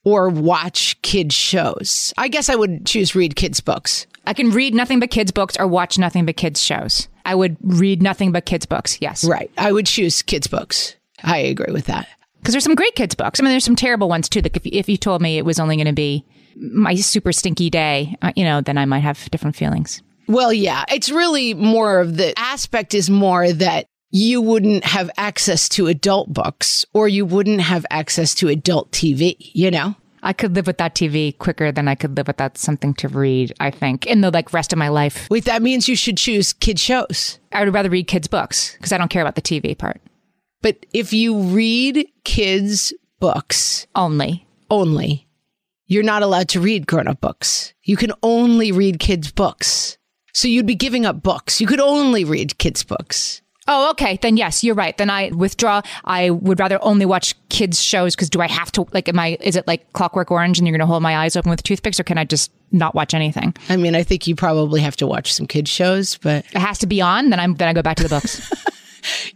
or 0.05 0.29
watch 0.29 1.01
kids' 1.03 1.35
shows. 1.35 2.13
I 2.17 2.29
guess 2.29 2.49
I 2.49 2.55
would 2.55 2.87
choose 2.87 3.15
read 3.15 3.37
kids' 3.37 3.61
books. 3.61 4.07
I 4.27 4.35
can 4.35 4.51
read 4.51 4.75
nothing 4.75 5.01
but 5.01 5.11
kids' 5.11 5.33
books 5.33 5.57
or 5.59 5.67
watch 5.67 5.99
nothing 5.99 6.27
but 6.27 6.37
kids' 6.37 6.63
shows. 6.63 7.09
I 7.25 7.35
would 7.35 7.57
read 7.63 8.03
nothing 8.03 8.33
but 8.33 8.47
kids' 8.47 8.67
books, 8.67 8.99
yes. 9.01 9.25
Right. 9.25 9.51
I 9.57 9.73
would 9.73 9.87
choose 9.87 10.23
kids' 10.23 10.47
books. 10.47 10.97
I 11.23 11.39
agree 11.39 11.73
with 11.73 11.87
that. 11.87 12.07
Because 12.39 12.53
there's 12.53 12.65
some 12.65 12.75
great 12.75 12.95
kids' 12.95 13.15
books. 13.15 13.41
I 13.41 13.43
mean, 13.43 13.53
there's 13.53 13.65
some 13.65 13.77
terrible 13.77 14.09
ones 14.09 14.29
too. 14.29 14.41
Like 14.41 14.57
if, 14.57 14.67
if 14.67 14.89
you 14.89 14.99
told 14.99 15.23
me 15.23 15.39
it 15.39 15.47
was 15.47 15.59
only 15.59 15.77
going 15.77 15.87
to 15.87 15.93
be 15.93 16.25
my 16.57 16.95
super 16.95 17.33
stinky 17.33 17.71
day, 17.71 18.15
uh, 18.21 18.33
you 18.37 18.45
know, 18.45 18.61
then 18.61 18.77
I 18.77 18.85
might 18.85 19.01
have 19.01 19.31
different 19.31 19.57
feelings. 19.57 20.03
Well, 20.27 20.53
yeah, 20.53 20.85
it's 20.91 21.11
really 21.11 21.55
more 21.55 22.01
of 22.01 22.17
the 22.17 22.39
aspect 22.39 22.95
is 22.95 23.11
more 23.11 23.53
that 23.53 23.87
you 24.11 24.41
wouldn't 24.41 24.85
have 24.85 25.11
access 25.17 25.69
to 25.71 25.89
adult 25.89 26.33
books 26.33 26.85
or 26.93 27.09
you 27.09 27.27
wouldn't 27.27 27.61
have 27.61 27.85
access 27.91 28.35
to 28.37 28.49
adult 28.49 28.93
TV, 28.93 29.37
you 29.39 29.71
know? 29.71 29.97
I 30.23 30.33
could 30.33 30.55
live 30.55 30.67
without 30.67 30.95
that 30.95 30.95
TV 30.95 31.37
quicker 31.37 31.71
than 31.71 31.87
I 31.87 31.95
could 31.95 32.17
live 32.17 32.29
without 32.29 32.57
something 32.57 32.95
to 32.95 33.09
read, 33.09 33.53
I 33.61 33.71
think, 33.71 34.07
in 34.07 34.23
the 34.23 34.31
like 34.31 34.53
rest 34.55 34.73
of 34.73 34.79
my 34.79 34.89
life. 34.89 35.29
Wait, 35.31 35.45
that 35.45 35.63
means 35.63 35.87
you 35.87 35.97
should 35.97 36.17
choose 36.17 36.55
kid 36.55 36.79
shows. 36.79 37.39
I 37.53 37.63
would 37.63 37.75
rather 37.75 37.91
read 37.91 38.07
kids' 38.07 38.27
books 38.27 38.73
because 38.75 38.93
I 38.93 38.99
don't 38.99 39.11
care 39.11 39.21
about 39.21 39.35
the 39.35 39.43
TV 39.43 39.77
part. 39.77 40.01
But 40.63 40.87
if 40.95 41.13
you 41.13 41.39
read 41.41 42.07
kids' 42.25 42.95
books 43.21 43.87
Only. 43.95 44.47
only, 44.71 45.29
you're 45.87 46.03
not 46.03 46.23
allowed 46.23 46.49
to 46.51 46.61
read 46.61 46.87
grown 46.87 47.07
up 47.07 47.21
books. 47.21 47.75
You 47.83 47.97
can 47.99 48.13
only 48.23 48.73
read 48.73 48.99
kids' 48.99 49.31
books. 49.31 49.99
So 50.35 50.49
you'd 50.49 50.67
be 50.67 50.75
giving 50.75 51.07
up 51.07 51.23
books. 51.23 51.61
You 51.61 51.67
could 51.67 51.81
only 51.81 52.25
read 52.25 52.59
kids' 52.59 52.83
books. 52.83 53.41
Oh, 53.67 53.91
okay. 53.93 54.19
Then 54.21 54.37
yes, 54.37 54.63
you're 54.63 54.75
right. 54.75 54.97
Then 54.99 55.09
I 55.09 55.31
withdraw. 55.31 55.81
I 56.05 56.29
would 56.31 56.61
rather 56.61 56.79
only 56.85 57.07
watch 57.07 57.35
kids 57.49 57.81
shows 57.83 58.15
because 58.15 58.29
do 58.29 58.43
I 58.43 58.49
have 58.49 58.71
to 58.73 58.87
like 58.93 59.09
am 59.09 59.19
I 59.19 59.39
is 59.41 59.57
it 59.57 59.67
like 59.67 59.91
Clockwork 59.95 60.31
Orange 60.31 60.59
and 60.59 60.67
you're 60.67 60.77
going 60.77 60.87
to 60.87 60.91
hold 60.91 61.03
my 61.03 61.17
eyes 61.17 61.35
open 61.35 61.49
with 61.51 61.63
toothpicks 61.63 61.99
or 61.99 62.05
can 62.05 62.19
I 62.19 62.25
just 62.25 62.51
not 62.73 62.95
watch 62.95 63.15
anything? 63.15 63.55
I 63.71 63.77
mean, 63.77 63.95
I 63.95 64.03
think 64.03 64.27
you 64.27 64.35
probably 64.35 64.83
have 64.83 64.97
to 64.97 65.07
watch 65.07 65.33
some 65.33 65.47
kids 65.47 65.71
shows, 65.71 66.19
but 66.19 66.45
It 66.47 66.59
has 66.59 66.79
to 66.81 66.87
be 66.87 67.01
on, 67.01 67.31
then 67.31 67.41
I'm 67.41 67.55
then 67.55 67.69
I 67.69 67.73
go 67.73 67.81
back 67.81 67.97
to 67.99 68.03
the 68.03 68.09
books. 68.11 68.53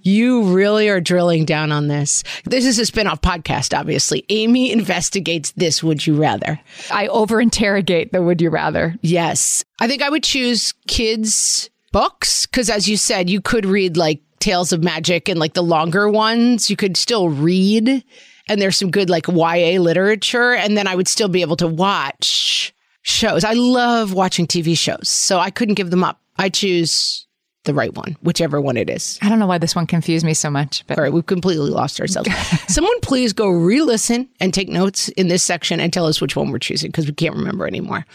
you 0.03 0.43
really 0.55 0.89
are 0.89 1.01
drilling 1.01 1.45
down 1.45 1.73
on 1.73 1.89
this. 1.89 2.23
This 2.45 2.65
is 2.65 2.79
a 2.79 2.87
spin-off 2.87 3.21
podcast, 3.21 3.79
obviously. 3.79 4.25
Amy 4.29 4.73
investigates 4.73 5.53
this 5.53 5.83
would 5.83 6.07
you 6.07 6.17
rather. 6.17 6.61
I 6.91 7.09
over 7.09 7.41
interrogate 7.41 8.13
the 8.13 8.23
would 8.23 8.41
you 8.41 8.51
rather. 8.51 8.97
Yes. 9.03 9.65
I 9.81 9.89
think 9.89 10.03
I 10.03 10.11
would 10.11 10.25
choose 10.25 10.75
kids 10.87 11.71
books 11.93 12.47
because 12.47 12.71
as 12.71 12.89
you 12.89 12.97
said, 12.97 13.31
you 13.31 13.41
could 13.41 13.67
read 13.67 13.97
like 13.97 14.21
Tales 14.41 14.73
of 14.73 14.83
Magic 14.83 15.29
and 15.29 15.39
like 15.39 15.55
the 15.55 15.63
longer 15.63 16.09
ones. 16.09 16.71
You 16.71 16.77
could 16.77 16.97
still 16.97 17.29
read 17.29 18.05
and 18.49 18.61
there's 18.61 18.77
some 18.77 18.91
good 18.91 19.11
like 19.11 19.29
YA 19.29 19.81
literature 19.81 20.55
and 20.55 20.77
then 20.77 20.87
I 20.87 20.95
would 20.95 21.09
still 21.09 21.29
be 21.29 21.43
able 21.43 21.57
to 21.57 21.69
watch 21.69 22.75
shows. 23.03 23.45
I 23.45 23.53
love 23.53 24.13
watching 24.13 24.47
TV 24.47 24.77
shows, 24.77 25.09
so 25.09 25.39
I 25.39 25.51
couldn't 25.51 25.77
give 25.77 25.91
them 25.91 26.05
up. 26.05 26.21
I 26.37 26.49
choose 26.49 27.27
the 27.69 27.75
right 27.75 27.95
one, 27.95 28.17
whichever 28.23 28.61
one 28.61 28.79
it 28.79 28.89
is. 28.89 29.19
I 29.21 29.29
don't 29.29 29.39
know 29.39 29.47
why 29.47 29.59
this 29.59 29.77
one 29.77 29.87
confused 29.87 30.25
me 30.25 30.33
so 30.33 30.51
much, 30.51 30.85
but 30.87 30.97
All 30.99 31.05
right, 31.05 31.13
we've 31.13 31.27
completely 31.27 31.71
lost 31.71 32.01
ourselves. 32.01 32.31
Someone 32.67 32.99
please 33.01 33.35
go 33.35 33.49
re 33.49 33.83
listen 33.83 34.29
and 34.41 34.53
take 34.53 34.71
notes 34.71 35.11
in 35.11 35.29
this 35.29 35.45
section 35.45 35.79
and 35.79 35.93
tell 35.93 36.07
us 36.07 36.21
which 36.21 36.35
one 36.35 36.51
we're 36.51 36.59
choosing 36.59 36.91
because 36.91 37.07
we 37.07 37.13
can't 37.13 37.37
remember 37.37 37.67
anymore. 37.67 38.07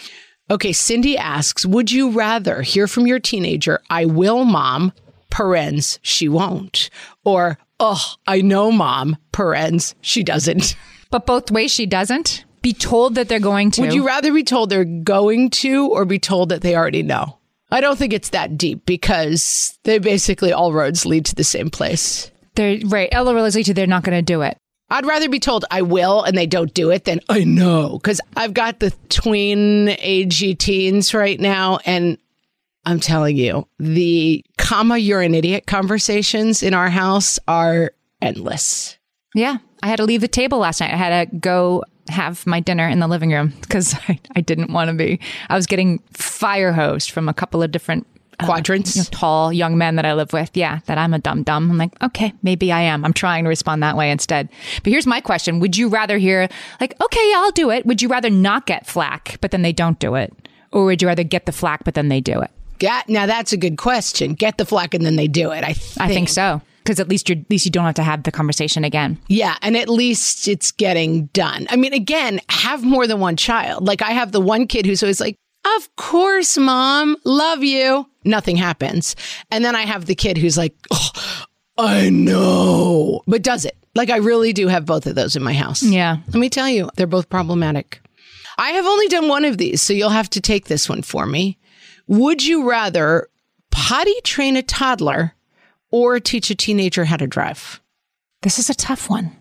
Okay, 0.50 0.74
Cindy 0.74 1.18
asks 1.18 1.66
Would 1.66 1.92
you 1.92 2.10
rather 2.10 2.64
hear 2.64 2.88
from 2.88 3.06
your 3.06 3.20
teenager, 3.20 3.80
I 3.92 4.06
will, 4.06 4.44
mom, 4.44 4.92
parens, 5.30 6.00
she 6.02 6.28
won't? 6.28 6.90
Or, 7.24 7.60
oh, 7.80 8.16
I 8.26 8.42
know, 8.42 8.72
mom, 8.72 9.18
parens, 9.32 9.94
she 10.02 10.24
doesn't? 10.24 10.76
but 11.12 11.28
both 11.28 11.52
ways 11.52 11.72
she 11.72 11.86
doesn't 11.86 12.44
be 12.64 12.74
told 12.74 13.16
that 13.16 13.30
they're 13.30 13.40
going 13.40 13.70
to. 13.72 13.82
Would 13.82 13.94
you 13.94 14.08
rather 14.08 14.34
be 14.34 14.44
told 14.44 14.72
they're 14.72 14.84
going 14.84 15.52
to 15.52 15.90
or 15.90 16.06
be 16.06 16.18
told 16.18 16.50
that 16.50 16.62
they 16.62 16.76
already 16.76 17.04
know? 17.04 17.38
I 17.74 17.82
don't 17.82 17.98
think 17.98 18.14
it's 18.14 18.30
that 18.30 18.56
deep 18.56 18.86
because 18.86 19.78
they 19.84 19.98
basically 19.98 20.54
all 20.54 20.74
roads 20.74 21.08
lead 21.08 21.26
to 21.26 21.36
the 21.36 21.44
same 21.44 21.72
place. 21.72 22.30
they're 22.54 22.80
right. 22.86 23.10
Ella 23.12 23.34
realizes 23.34 23.66
they're 23.66 23.88
not 23.88 24.04
going 24.04 24.16
to 24.16 24.22
do 24.22 24.44
it. 24.44 24.56
I'd 24.92 25.08
rather 25.08 25.28
be 25.28 25.40
told 25.40 25.66
I 25.72 25.82
will 25.82 26.22
and 26.22 26.38
they 26.38 26.46
don't 26.46 26.72
do 26.72 26.92
it 26.92 27.06
than 27.06 27.20
I 27.30 27.44
know. 27.44 27.98
Because 27.98 28.22
I've 28.38 28.54
got 28.54 28.80
the 28.80 28.92
tween 29.10 29.88
agey 29.88 30.56
teens 30.56 31.16
right 31.16 31.40
now. 31.40 31.80
And 31.84 32.20
I'm 32.86 33.00
telling 33.00 33.38
you, 33.38 33.68
the 33.80 34.46
comma, 34.60 35.00
you're 35.00 35.22
an 35.22 35.34
idiot 35.34 35.66
conversations 35.66 36.62
in 36.62 36.76
our 36.76 36.90
house 36.90 37.40
are 37.48 37.92
endless. 38.22 39.00
Yeah. 39.34 39.58
I 39.82 39.88
had 39.88 39.98
to 39.98 40.06
leave 40.06 40.22
the 40.22 40.28
table 40.28 40.60
last 40.60 40.80
night. 40.80 40.94
I 40.94 40.98
had 40.98 41.32
to 41.32 41.38
go 41.38 41.84
have 42.10 42.46
my 42.46 42.60
dinner 42.60 42.88
in 42.88 43.00
the 43.00 43.08
living 43.08 43.32
room 43.32 43.54
because 43.62 43.94
I, 44.10 44.20
I 44.36 44.42
didn't 44.42 44.72
want 44.72 44.90
to 44.90 44.94
be. 44.96 45.20
I 45.50 45.56
was 45.56 45.68
getting 45.68 46.00
fire 46.12 46.72
hosed 46.74 47.12
from 47.12 47.30
a 47.30 47.34
couple 47.34 47.64
of 47.64 47.72
different 47.72 48.08
uh, 48.40 48.46
Quadrants. 48.46 48.96
you 48.96 49.02
know, 49.02 49.08
tall 49.12 49.54
young 49.54 49.78
men 49.78 49.96
that 49.96 50.06
I 50.06 50.14
live 50.14 50.34
with. 50.34 50.52
Yeah, 50.56 50.80
that 50.86 50.98
I'm 50.98 51.14
a 51.14 51.20
dumb 51.20 51.44
dumb. 51.44 51.70
I'm 51.70 51.78
like, 51.78 52.02
okay, 52.02 52.34
maybe 52.42 52.72
I 52.72 52.82
am. 52.82 53.06
I'm 53.06 53.14
trying 53.14 53.44
to 53.44 53.50
respond 53.50 53.84
that 53.84 53.96
way 53.96 54.12
instead. 54.12 54.50
But 54.84 54.92
here's 54.92 55.08
my 55.08 55.22
question: 55.22 55.60
Would 55.60 55.78
you 55.78 55.88
rather 55.88 56.18
hear 56.18 56.50
like, 56.82 57.00
okay, 57.02 57.30
yeah, 57.30 57.38
I'll 57.38 57.52
do 57.52 57.70
it? 57.70 57.86
Would 57.86 58.02
you 58.02 58.10
rather 58.10 58.30
not 58.30 58.66
get 58.66 58.86
flack, 58.86 59.38
but 59.42 59.52
then 59.52 59.62
they 59.62 59.74
don't 59.74 60.00
do 60.00 60.16
it, 60.16 60.34
or 60.72 60.86
would 60.86 61.02
you 61.02 61.08
rather 61.08 61.24
get 61.24 61.46
the 61.46 61.52
flack, 61.52 61.84
but 61.84 61.94
then 61.94 62.10
they 62.10 62.22
do 62.22 62.42
it? 62.42 62.52
Get, 62.80 63.08
now 63.08 63.28
that's 63.28 63.54
a 63.54 63.58
good 63.58 63.78
question. 63.78 64.34
Get 64.34 64.58
the 64.58 64.66
flack 64.66 64.94
and 64.94 65.06
then 65.06 65.16
they 65.16 65.28
do 65.28 65.52
it. 65.52 65.64
I 65.64 65.74
think. 65.74 66.02
I 66.02 66.08
think 66.14 66.28
so 66.28 66.62
because 66.84 67.00
at 67.00 67.08
least 67.08 67.30
you 67.30 67.36
at 67.36 67.50
least 67.50 67.66
you 67.66 67.72
don't 67.72 67.86
have 67.86 67.96
to 67.96 68.04
have 68.04 68.24
the 68.24 68.32
conversation 68.32 68.84
again. 68.84 69.18
Yeah, 69.28 69.58
and 69.62 69.78
at 69.78 69.90
least 69.90 70.48
it's 70.48 70.72
getting 70.72 71.28
done. 71.28 71.68
I 71.70 71.76
mean, 71.76 71.94
again, 71.94 72.42
have 72.50 72.84
more 72.84 73.08
than 73.08 73.20
one 73.20 73.38
child. 73.38 73.86
Like 73.86 74.02
I 74.02 74.12
have 74.12 74.32
the 74.32 74.42
one 74.42 74.68
kid 74.68 74.86
who's 74.86 75.04
always 75.04 75.20
like, 75.22 75.38
"Of 75.78 75.96
course, 75.96 76.58
mom, 76.58 77.16
love 77.24 77.64
you." 77.64 78.08
Nothing 78.26 78.56
happens. 78.56 79.16
And 79.52 79.64
then 79.66 79.76
I 79.76 79.82
have 79.82 80.06
the 80.06 80.16
kid 80.16 80.38
who's 80.38 80.58
like, 80.58 80.76
oh, 80.92 81.46
"I 81.78 82.10
know." 82.10 83.22
But 83.28 83.44
does 83.44 83.66
it? 83.66 83.78
Like 83.96 84.10
I 84.10 84.18
really 84.18 84.54
do 84.54 84.68
have 84.68 84.86
both 84.86 85.06
of 85.06 85.16
those 85.16 85.36
in 85.36 85.44
my 85.44 85.54
house. 85.54 85.84
Yeah. 85.84 86.18
Let 86.28 86.36
me 86.36 86.50
tell 86.50 86.70
you, 86.70 86.90
they're 86.96 87.08
both 87.08 87.30
problematic. 87.30 88.02
I 88.58 88.72
have 88.72 88.86
only 88.86 89.08
done 89.08 89.28
one 89.28 89.46
of 89.46 89.58
these, 89.58 89.82
so 89.82 89.94
you'll 89.94 90.10
have 90.10 90.30
to 90.32 90.42
take 90.42 90.66
this 90.66 90.88
one 90.88 91.02
for 91.02 91.26
me. 91.26 91.58
Would 92.08 92.46
you 92.46 92.70
rather 92.70 93.28
potty 93.72 94.14
train 94.24 94.56
a 94.56 94.62
toddler 94.62 95.34
or 95.94 96.20
teach 96.20 96.50
a 96.50 96.56
teenager 96.56 97.06
how 97.06 97.16
to 97.18 97.28
drive? 97.28 97.80
This 98.42 98.58
is 98.58 98.68
a 98.70 98.74
tough 98.74 99.10
one. 99.12 99.32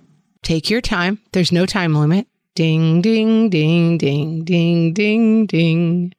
Take 0.42 0.68
your 0.68 0.82
time. 0.82 1.18
There's 1.32 1.50
no 1.50 1.64
time 1.64 1.94
limit. 1.94 2.26
Ding, 2.54 3.00
ding, 3.00 3.48
ding, 3.48 3.96
ding, 3.96 4.44
ding, 4.44 4.92
ding, 4.92 5.46
ding. 5.46 6.12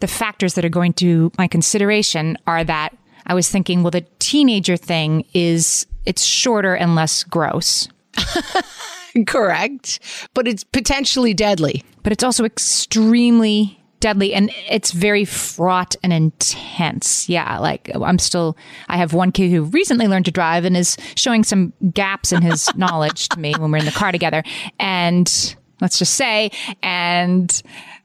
the 0.00 0.06
factors 0.08 0.54
that 0.54 0.64
are 0.64 0.70
going 0.70 0.94
to 0.94 1.30
my 1.36 1.46
consideration 1.46 2.38
are 2.46 2.64
that 2.64 2.96
I 3.26 3.34
was 3.34 3.50
thinking, 3.50 3.82
well, 3.82 3.90
the 3.90 4.06
teenager 4.18 4.78
thing 4.78 5.26
is 5.34 5.86
it's 6.06 6.24
shorter 6.24 6.74
and 6.74 6.94
less 6.94 7.22
gross, 7.22 7.86
Correct. 9.26 10.00
But 10.34 10.46
it's 10.48 10.64
potentially 10.64 11.34
deadly. 11.34 11.84
but 12.02 12.12
it's 12.12 12.24
also 12.24 12.44
extremely 12.44 13.79
deadly 14.00 14.34
and 14.34 14.50
it's 14.68 14.92
very 14.92 15.24
fraught 15.24 15.94
and 16.02 16.12
intense. 16.12 17.28
Yeah, 17.28 17.58
like 17.58 17.90
I'm 17.94 18.18
still 18.18 18.56
I 18.88 18.96
have 18.96 19.12
one 19.12 19.32
kid 19.32 19.50
who 19.50 19.62
recently 19.64 20.08
learned 20.08 20.24
to 20.24 20.30
drive 20.30 20.64
and 20.64 20.76
is 20.76 20.96
showing 21.14 21.44
some 21.44 21.72
gaps 21.92 22.32
in 22.32 22.42
his 22.42 22.74
knowledge 22.76 23.28
to 23.30 23.38
me 23.38 23.54
when 23.58 23.70
we're 23.70 23.78
in 23.78 23.84
the 23.84 23.92
car 23.92 24.12
together. 24.12 24.42
And 24.78 25.56
let's 25.80 25.98
just 25.98 26.14
say 26.14 26.50
and 26.82 27.62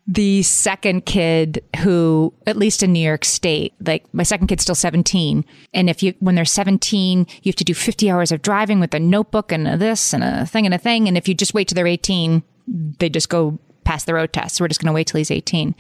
the 0.08 0.44
second 0.44 1.06
kid 1.06 1.64
who 1.78 2.34
at 2.46 2.58
least 2.58 2.84
in 2.84 2.94
New 2.94 3.00
York 3.00 3.26
state 3.26 3.74
like 3.86 4.06
my 4.14 4.24
second 4.24 4.48
kid's 4.48 4.64
still 4.64 4.76
17 4.76 5.44
and 5.74 5.90
if 5.90 6.04
you 6.04 6.14
when 6.20 6.36
they're 6.36 6.46
17 6.46 7.26
you 7.42 7.50
have 7.50 7.56
to 7.56 7.64
do 7.64 7.74
50 7.74 8.10
hours 8.10 8.32
of 8.32 8.42
driving 8.42 8.80
with 8.80 8.94
a 8.94 9.00
notebook 9.00 9.52
and 9.52 9.68
a 9.68 9.78
this 9.78 10.14
and 10.14 10.24
a 10.24 10.46
thing 10.46 10.66
and 10.66 10.76
a 10.76 10.78
thing 10.78 11.08
and 11.08 11.18
if 11.18 11.28
you 11.28 11.34
just 11.34 11.54
wait 11.54 11.68
till 11.68 11.76
they're 11.76 11.88
18 11.88 12.44
they 13.00 13.10
just 13.10 13.30
go 13.30 13.60
past 13.86 14.06
the 14.06 14.14
road 14.14 14.34
test. 14.34 14.56
So 14.58 14.64
We're 14.64 14.68
just 14.68 14.82
going 14.82 14.88
to 14.92 14.94
wait 14.94 15.08
till 15.08 15.18
he's 15.20 15.32
18. 15.32 15.74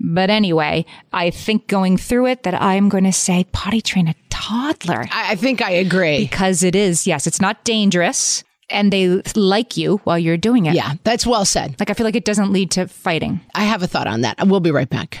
But 0.00 0.30
anyway, 0.30 0.86
I 1.12 1.30
think 1.30 1.66
going 1.66 1.96
through 1.96 2.26
it 2.26 2.44
that 2.44 2.54
I'm 2.54 2.88
going 2.88 3.04
to 3.04 3.12
say 3.12 3.44
potty 3.52 3.80
train 3.80 4.06
a 4.06 4.14
toddler 4.30 5.06
I, 5.10 5.32
I 5.32 5.34
think 5.34 5.60
I 5.60 5.70
agree. 5.72 6.20
because 6.20 6.62
it 6.62 6.76
is, 6.76 7.06
yes, 7.06 7.26
it's 7.26 7.40
not 7.40 7.64
dangerous 7.64 8.44
and 8.70 8.92
they 8.92 9.20
like 9.34 9.76
you 9.76 9.96
while 10.04 10.18
you're 10.18 10.36
doing 10.36 10.66
it. 10.66 10.74
Yeah, 10.74 10.94
that's 11.02 11.26
well 11.26 11.44
said. 11.44 11.74
Like 11.80 11.90
I 11.90 11.94
feel 11.94 12.04
like 12.04 12.16
it 12.16 12.24
doesn't 12.24 12.52
lead 12.52 12.70
to 12.72 12.86
fighting. 12.86 13.40
I 13.54 13.64
have 13.64 13.82
a 13.82 13.86
thought 13.86 14.06
on 14.06 14.20
that. 14.20 14.36
We'll 14.46 14.60
be 14.60 14.70
right 14.70 14.88
back. 14.88 15.20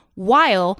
while 0.21 0.79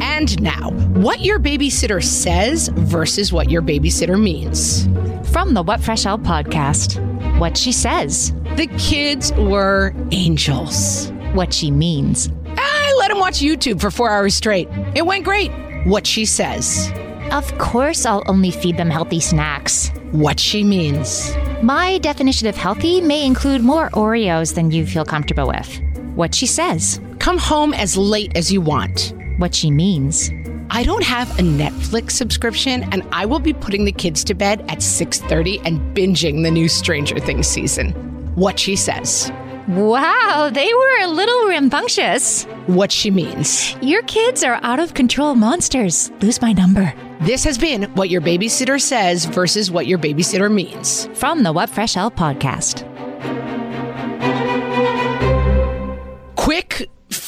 And 0.00 0.40
now, 0.42 0.70
what 1.00 1.20
your 1.20 1.38
babysitter 1.38 2.02
says 2.02 2.68
versus 2.68 3.32
what 3.32 3.50
your 3.50 3.62
babysitter 3.62 4.20
means. 4.20 4.86
From 5.30 5.54
the 5.54 5.62
What 5.62 5.80
Fresh 5.80 6.04
Hell 6.04 6.18
podcast, 6.18 6.98
what 7.38 7.56
she 7.56 7.72
says, 7.72 8.32
The 8.56 8.66
kids 8.78 9.32
were 9.34 9.94
angels. 10.10 11.10
what 11.34 11.52
she 11.54 11.70
means. 11.70 12.28
I 12.56 12.96
let 12.98 13.10
him 13.10 13.18
watch 13.18 13.38
YouTube 13.40 13.80
for 13.80 13.90
four 13.90 14.10
hours 14.10 14.34
straight. 14.34 14.68
It 14.94 15.06
went 15.06 15.24
great. 15.24 15.50
What 15.86 16.06
she 16.06 16.24
says, 16.24 16.92
Of 17.30 17.56
course, 17.58 18.04
I'll 18.04 18.24
only 18.26 18.50
feed 18.50 18.76
them 18.76 18.90
healthy 18.90 19.20
snacks. 19.20 19.90
what 20.12 20.40
she 20.40 20.64
means. 20.64 21.32
My 21.62 21.98
definition 21.98 22.48
of 22.48 22.56
healthy 22.56 23.00
may 23.00 23.24
include 23.24 23.62
more 23.62 23.90
Oreos 23.90 24.54
than 24.54 24.70
you 24.72 24.84
feel 24.86 25.04
comfortable 25.04 25.46
with. 25.46 25.80
What 26.16 26.34
she 26.34 26.46
says, 26.46 27.00
Come 27.20 27.38
home 27.38 27.72
as 27.74 27.96
late 27.96 28.32
as 28.36 28.50
you 28.52 28.60
want. 28.60 29.14
What 29.40 29.54
she 29.54 29.70
means. 29.70 30.30
I 30.70 30.82
don't 30.84 31.02
have 31.02 31.30
a 31.38 31.42
Netflix 31.42 32.12
subscription 32.12 32.84
and 32.92 33.02
I 33.10 33.24
will 33.26 33.38
be 33.40 33.52
putting 33.54 33.86
the 33.86 33.92
kids 33.92 34.22
to 34.24 34.34
bed 34.34 34.60
at 34.68 34.78
6:30 34.82 35.60
and 35.64 35.80
binging 35.96 36.42
the 36.44 36.50
new 36.50 36.68
Stranger 36.68 37.18
Things 37.18 37.46
season. 37.48 37.92
What 38.34 38.58
she 38.58 38.76
says, 38.76 39.32
Wow, 39.66 40.50
they 40.52 40.72
were 40.72 41.04
a 41.04 41.08
little 41.08 41.48
rambunctious. 41.48 42.44
what 42.66 42.92
she 42.92 43.10
means. 43.10 43.74
Your 43.80 44.02
kids 44.02 44.44
are 44.44 44.60
out 44.62 44.78
of 44.78 44.94
control 44.94 45.34
monsters. 45.34 46.10
Lose 46.20 46.40
my 46.42 46.52
number. 46.52 46.92
This 47.22 47.44
has 47.44 47.56
been 47.58 47.84
what 47.94 48.10
your 48.10 48.20
babysitter 48.20 48.80
says 48.80 49.24
versus 49.24 49.70
what 49.70 49.86
your 49.86 49.98
babysitter 49.98 50.52
means. 50.52 51.08
From 51.14 51.42
the 51.42 51.52
What 51.52 51.68
Fresh 51.70 51.94
Hell 51.94 52.10
podcast. 52.10 52.84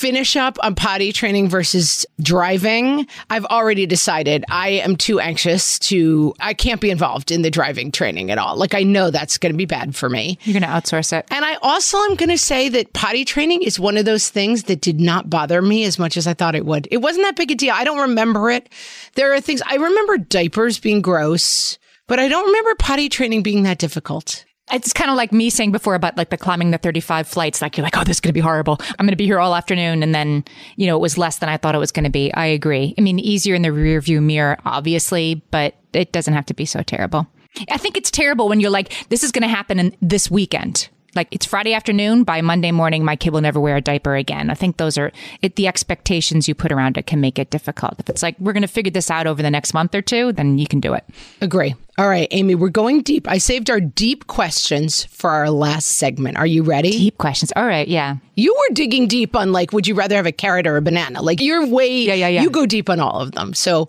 Finish 0.03 0.35
up 0.35 0.59
on 0.65 0.75
potty 0.75 1.12
training 1.12 1.49
versus 1.49 2.05
driving. 2.21 3.07
I've 3.31 3.45
already 3.45 3.87
decided 3.87 4.45
I 4.51 4.71
am 4.71 4.97
too 4.97 5.21
anxious 5.21 5.79
to, 5.79 6.35
I 6.41 6.55
can't 6.55 6.81
be 6.81 6.91
involved 6.91 7.31
in 7.31 7.43
the 7.43 7.53
driving 7.53 7.93
training 7.93 8.33
at 8.33 8.37
all. 8.37 8.57
Like, 8.57 8.75
I 8.75 8.83
know 8.83 9.12
that's 9.12 9.38
going 9.38 9.53
to 9.53 9.57
be 9.57 9.65
bad 9.65 9.95
for 9.95 10.11
me. 10.11 10.41
You're 10.43 10.59
going 10.59 10.69
to 10.69 10.77
outsource 10.77 11.17
it. 11.17 11.25
And 11.31 11.45
I 11.45 11.55
also 11.62 11.99
am 11.99 12.17
going 12.17 12.31
to 12.31 12.37
say 12.37 12.69
that 12.71 12.93
potty 12.95 13.25
training 13.25 13.62
is 13.62 13.79
one 13.79 13.97
of 13.97 14.05
those 14.05 14.29
things 14.29 14.65
that 14.65 14.81
did 14.81 14.99
not 14.99 15.31
bother 15.31 15.62
me 15.62 15.85
as 15.85 16.01
much 16.01 16.17
as 16.17 16.27
I 16.27 16.35
thought 16.35 16.57
it 16.57 16.67
would. 16.67 16.88
It 16.91 16.97
wasn't 16.97 17.25
that 17.27 17.37
big 17.37 17.53
a 17.53 17.55
deal. 17.55 17.73
I 17.73 17.85
don't 17.85 18.01
remember 18.01 18.51
it. 18.51 18.69
There 19.15 19.33
are 19.33 19.41
things, 19.41 19.62
I 19.65 19.77
remember 19.77 20.19
diapers 20.19 20.81
being 20.81 21.01
gross, 21.01 21.79
but 22.09 22.19
I 22.19 22.27
don't 22.27 22.47
remember 22.47 22.75
potty 22.75 23.09
training 23.09 23.45
being 23.45 23.62
that 23.62 23.79
difficult. 23.79 24.45
It's 24.73 24.93
kind 24.93 25.11
of 25.11 25.17
like 25.17 25.33
me 25.33 25.51
saying 25.51 25.73
before 25.73 25.95
about 25.95 26.17
like 26.17 26.31
the 26.31 26.39
climbing 26.39 26.71
the 26.71 26.79
35 26.79 27.29
flights. 27.29 27.61
Like 27.61 27.77
you're 27.77 27.85
like, 27.85 27.97
oh, 27.97 28.05
this 28.05 28.17
is 28.17 28.21
going 28.21 28.31
to 28.31 28.35
be 28.35 28.41
horrible. 28.41 28.79
I'm 28.81 29.07
going 29.07 29.11
to 29.11 29.17
be 29.17 29.27
here 29.27 29.39
all 29.39 29.55
afternoon. 29.55 30.03
And 30.03 30.15
then, 30.15 30.45
you 30.77 30.87
know, 30.87 30.97
it 30.97 31.01
was 31.01 31.19
less 31.19 31.39
than 31.39 31.49
I 31.49 31.57
thought 31.57 31.75
it 31.75 31.79
was 31.79 31.93
going 31.93 32.05
to 32.05 32.11
be. 32.11 32.33
I 32.33 32.47
agree. 32.47 32.95
I 32.97 33.01
mean, 33.01 33.19
easier 33.19 33.55
in 33.55 33.63
the 33.63 33.73
rear 33.73 34.01
view 34.01 34.21
mirror, 34.21 34.59
obviously, 34.65 35.43
but 35.51 35.75
it 35.93 36.13
doesn't 36.13 36.35
have 36.35 36.47
to 36.47 36.55
be 36.55 36.65
so 36.65 36.83
terrible. 36.83 37.27
I 37.71 37.77
think 37.77 37.97
it's 37.97 38.11
terrible 38.11 38.49
when 38.49 38.61
you're 38.61 38.71
like, 38.71 39.09
this 39.11 39.23
is 39.23 39.31
going 39.31 39.43
to 39.43 39.49
happen 39.49 39.79
in 39.79 39.97
this 40.01 40.31
weekend. 40.31 40.89
Like 41.15 41.29
it's 41.31 41.45
Friday 41.45 41.75
afternoon. 41.75 42.25
By 42.25 42.41
Monday 42.41 42.73
morning, 42.73 43.05
my 43.05 43.17
kid 43.17 43.35
will 43.35 43.43
never 43.43 43.61
wear 43.61 43.77
a 43.77 43.81
diaper 43.81 44.17
again. 44.17 44.49
I 44.49 44.55
think 44.55 44.79
those 44.79 44.97
are 44.97 45.13
it, 45.43 45.57
the 45.57 45.67
expectations 45.67 46.49
you 46.49 46.55
put 46.55 46.73
around 46.73 46.97
it 46.97 47.07
can 47.07 47.21
make 47.21 47.39
it 47.39 47.51
difficult. 47.51 47.97
If 47.99 48.09
it's 48.09 48.23
like 48.23 48.35
we're 48.39 48.55
going 48.55 48.63
to 48.63 48.69
figure 48.69 48.91
this 48.91 49.11
out 49.11 49.27
over 49.27 49.43
the 49.43 49.51
next 49.51 49.75
month 49.75 49.95
or 49.95 50.01
two, 50.01 50.33
then 50.33 50.57
you 50.57 50.67
can 50.67 50.81
do 50.81 50.95
it. 50.95 51.05
Agree. 51.43 51.75
All 52.03 52.09
right, 52.09 52.27
Amy, 52.33 52.57
we're 52.57 52.69
going 52.69 53.03
deep. 53.03 53.29
I 53.29 53.38
saved 53.38 53.71
our 53.71 53.79
deep 53.79 54.27
questions 54.27 55.05
for 55.05 55.31
our 55.31 55.51
last 55.51 55.87
segment. 55.87 56.37
Are 56.37 56.47
you 56.47 56.65
ready? 56.65 56.91
Deep 56.91 57.17
questions. 57.17 57.53
All 57.55 57.65
right. 57.65 57.87
Yeah. 57.87 58.17
You 58.35 58.53
were 58.53 58.75
digging 58.75 59.07
deep 59.07 59.37
on 59.37 59.53
like, 59.53 59.73
would 59.73 59.87
you 59.87 59.95
rather 59.95 60.17
have 60.17 60.27
a 60.27 60.33
carrot 60.33 60.67
or 60.67 60.77
a 60.77 60.83
banana? 60.83 61.23
Like 61.23 61.41
you're 61.41 61.65
way, 61.65 62.03
Yeah, 62.03 62.15
yeah, 62.15 62.27
yeah. 62.27 62.43
you 62.43 62.51
go 62.51 62.67
deep 62.67 62.91
on 62.91 62.99
all 62.99 63.21
of 63.21 63.31
them. 63.31 63.55
So 63.55 63.88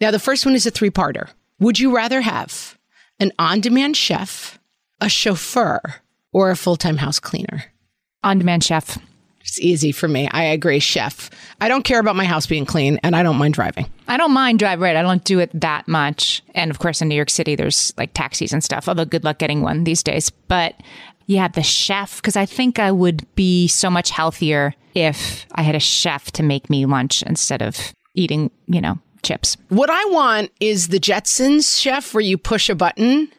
now 0.00 0.12
the 0.12 0.20
first 0.20 0.46
one 0.46 0.54
is 0.54 0.66
a 0.66 0.70
three 0.70 0.90
parter. 0.90 1.30
Would 1.58 1.80
you 1.80 1.96
rather 1.96 2.20
have 2.20 2.78
an 3.18 3.32
on 3.40 3.60
demand 3.60 3.96
chef, 3.96 4.60
a 5.00 5.08
chauffeur, 5.08 5.80
or 6.32 6.52
a 6.52 6.56
full 6.56 6.76
time 6.76 6.98
house 6.98 7.18
cleaner? 7.18 7.64
On 8.22 8.38
demand 8.38 8.62
chef. 8.62 8.98
It's 9.48 9.58
easy 9.60 9.92
for 9.92 10.08
me. 10.08 10.28
I 10.30 10.44
agree, 10.44 10.78
chef. 10.78 11.30
I 11.60 11.68
don't 11.68 11.82
care 11.82 12.00
about 12.00 12.16
my 12.16 12.24
house 12.24 12.46
being 12.46 12.66
clean 12.66 13.00
and 13.02 13.16
I 13.16 13.22
don't 13.22 13.36
mind 13.36 13.54
driving. 13.54 13.86
I 14.06 14.16
don't 14.16 14.32
mind 14.32 14.58
drive 14.58 14.80
right. 14.80 14.94
I 14.94 15.02
don't 15.02 15.24
do 15.24 15.38
it 15.38 15.50
that 15.58 15.88
much. 15.88 16.42
And 16.54 16.70
of 16.70 16.78
course, 16.78 17.00
in 17.00 17.08
New 17.08 17.14
York 17.14 17.30
City, 17.30 17.56
there's 17.56 17.92
like 17.96 18.12
taxis 18.12 18.52
and 18.52 18.62
stuff. 18.62 18.88
Although, 18.88 19.06
good 19.06 19.24
luck 19.24 19.38
getting 19.38 19.62
one 19.62 19.84
these 19.84 20.02
days. 20.02 20.30
But 20.30 20.74
yeah, 21.26 21.48
the 21.48 21.62
chef, 21.62 22.16
because 22.16 22.36
I 22.36 22.46
think 22.46 22.78
I 22.78 22.92
would 22.92 23.26
be 23.34 23.68
so 23.68 23.90
much 23.90 24.10
healthier 24.10 24.74
if 24.94 25.46
I 25.52 25.62
had 25.62 25.74
a 25.74 25.80
chef 25.80 26.30
to 26.32 26.42
make 26.42 26.68
me 26.68 26.86
lunch 26.86 27.22
instead 27.22 27.62
of 27.62 27.94
eating, 28.14 28.50
you 28.66 28.80
know, 28.80 28.98
chips. 29.22 29.56
What 29.68 29.90
I 29.90 30.04
want 30.06 30.50
is 30.60 30.88
the 30.88 31.00
Jetsons 31.00 31.80
chef 31.80 32.14
where 32.14 32.22
you 32.22 32.38
push 32.38 32.68
a 32.68 32.74
button. 32.74 33.30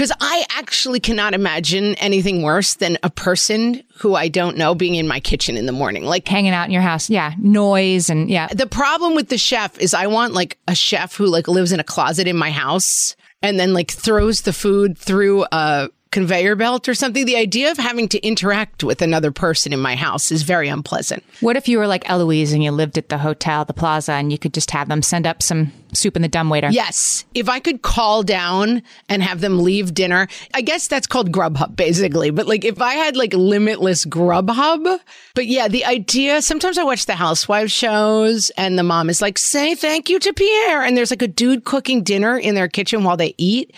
Because 0.00 0.16
I 0.18 0.46
actually 0.48 0.98
cannot 0.98 1.34
imagine 1.34 1.94
anything 1.96 2.40
worse 2.40 2.72
than 2.72 2.96
a 3.02 3.10
person 3.10 3.82
who 3.98 4.14
I 4.14 4.28
don't 4.28 4.56
know 4.56 4.74
being 4.74 4.94
in 4.94 5.06
my 5.06 5.20
kitchen 5.20 5.58
in 5.58 5.66
the 5.66 5.72
morning. 5.72 6.04
Like 6.04 6.26
Hanging 6.26 6.54
out 6.54 6.64
in 6.64 6.70
your 6.70 6.80
house. 6.80 7.10
Yeah. 7.10 7.34
Noise 7.36 8.08
and 8.08 8.30
yeah. 8.30 8.46
the 8.46 8.66
problem 8.66 9.14
with 9.14 9.28
the 9.28 9.36
chef 9.36 9.78
is 9.78 9.92
I 9.92 10.06
want 10.06 10.32
like 10.32 10.56
a 10.66 10.74
chef 10.74 11.14
who 11.14 11.26
like 11.26 11.48
lives 11.48 11.70
in 11.70 11.80
a 11.80 11.84
closet 11.84 12.26
in 12.26 12.38
my 12.38 12.50
house 12.50 13.14
and 13.42 13.60
then 13.60 13.74
like 13.74 13.90
throws 13.90 14.40
the 14.40 14.54
food 14.54 14.96
through 14.96 15.44
a 15.52 15.90
conveyor 16.10 16.56
belt 16.56 16.88
or 16.88 16.94
something. 16.94 17.24
The 17.24 17.36
idea 17.36 17.70
of 17.70 17.78
having 17.78 18.08
to 18.08 18.26
interact 18.26 18.82
with 18.82 19.00
another 19.00 19.30
person 19.30 19.72
in 19.72 19.80
my 19.80 19.94
house 19.94 20.32
is 20.32 20.42
very 20.42 20.68
unpleasant. 20.68 21.22
What 21.40 21.56
if 21.56 21.68
you 21.68 21.78
were 21.78 21.86
like 21.86 22.08
Eloise 22.10 22.52
and 22.52 22.64
you 22.64 22.72
lived 22.72 22.98
at 22.98 23.08
the 23.08 23.18
hotel, 23.18 23.64
the 23.64 23.72
plaza, 23.72 24.12
and 24.12 24.32
you 24.32 24.38
could 24.38 24.52
just 24.52 24.72
have 24.72 24.88
them 24.88 25.02
send 25.02 25.26
up 25.26 25.42
some 25.42 25.72
soup 25.92 26.16
in 26.16 26.22
the 26.22 26.28
dumbwaiter? 26.28 26.70
Yes. 26.70 27.24
If 27.34 27.48
I 27.48 27.60
could 27.60 27.82
call 27.82 28.22
down 28.22 28.82
and 29.08 29.22
have 29.22 29.40
them 29.40 29.60
leave 29.60 29.94
dinner, 29.94 30.26
I 30.52 30.62
guess 30.62 30.88
that's 30.88 31.06
called 31.06 31.30
Grubhub 31.30 31.76
basically. 31.76 32.30
But 32.30 32.48
like 32.48 32.64
if 32.64 32.80
I 32.80 32.94
had 32.94 33.16
like 33.16 33.32
limitless 33.32 34.04
Grubhub, 34.04 35.00
but 35.34 35.46
yeah, 35.46 35.68
the 35.68 35.84
idea, 35.84 36.42
sometimes 36.42 36.76
I 36.76 36.82
watch 36.82 37.06
the 37.06 37.14
housewives 37.14 37.72
shows 37.72 38.50
and 38.50 38.76
the 38.76 38.82
mom 38.82 39.10
is 39.10 39.22
like, 39.22 39.38
say 39.38 39.76
thank 39.76 40.08
you 40.08 40.18
to 40.18 40.32
Pierre. 40.32 40.82
And 40.82 40.96
there's 40.96 41.10
like 41.12 41.22
a 41.22 41.28
dude 41.28 41.64
cooking 41.64 42.02
dinner 42.02 42.36
in 42.36 42.56
their 42.56 42.68
kitchen 42.68 43.04
while 43.04 43.16
they 43.16 43.34
eat. 43.38 43.74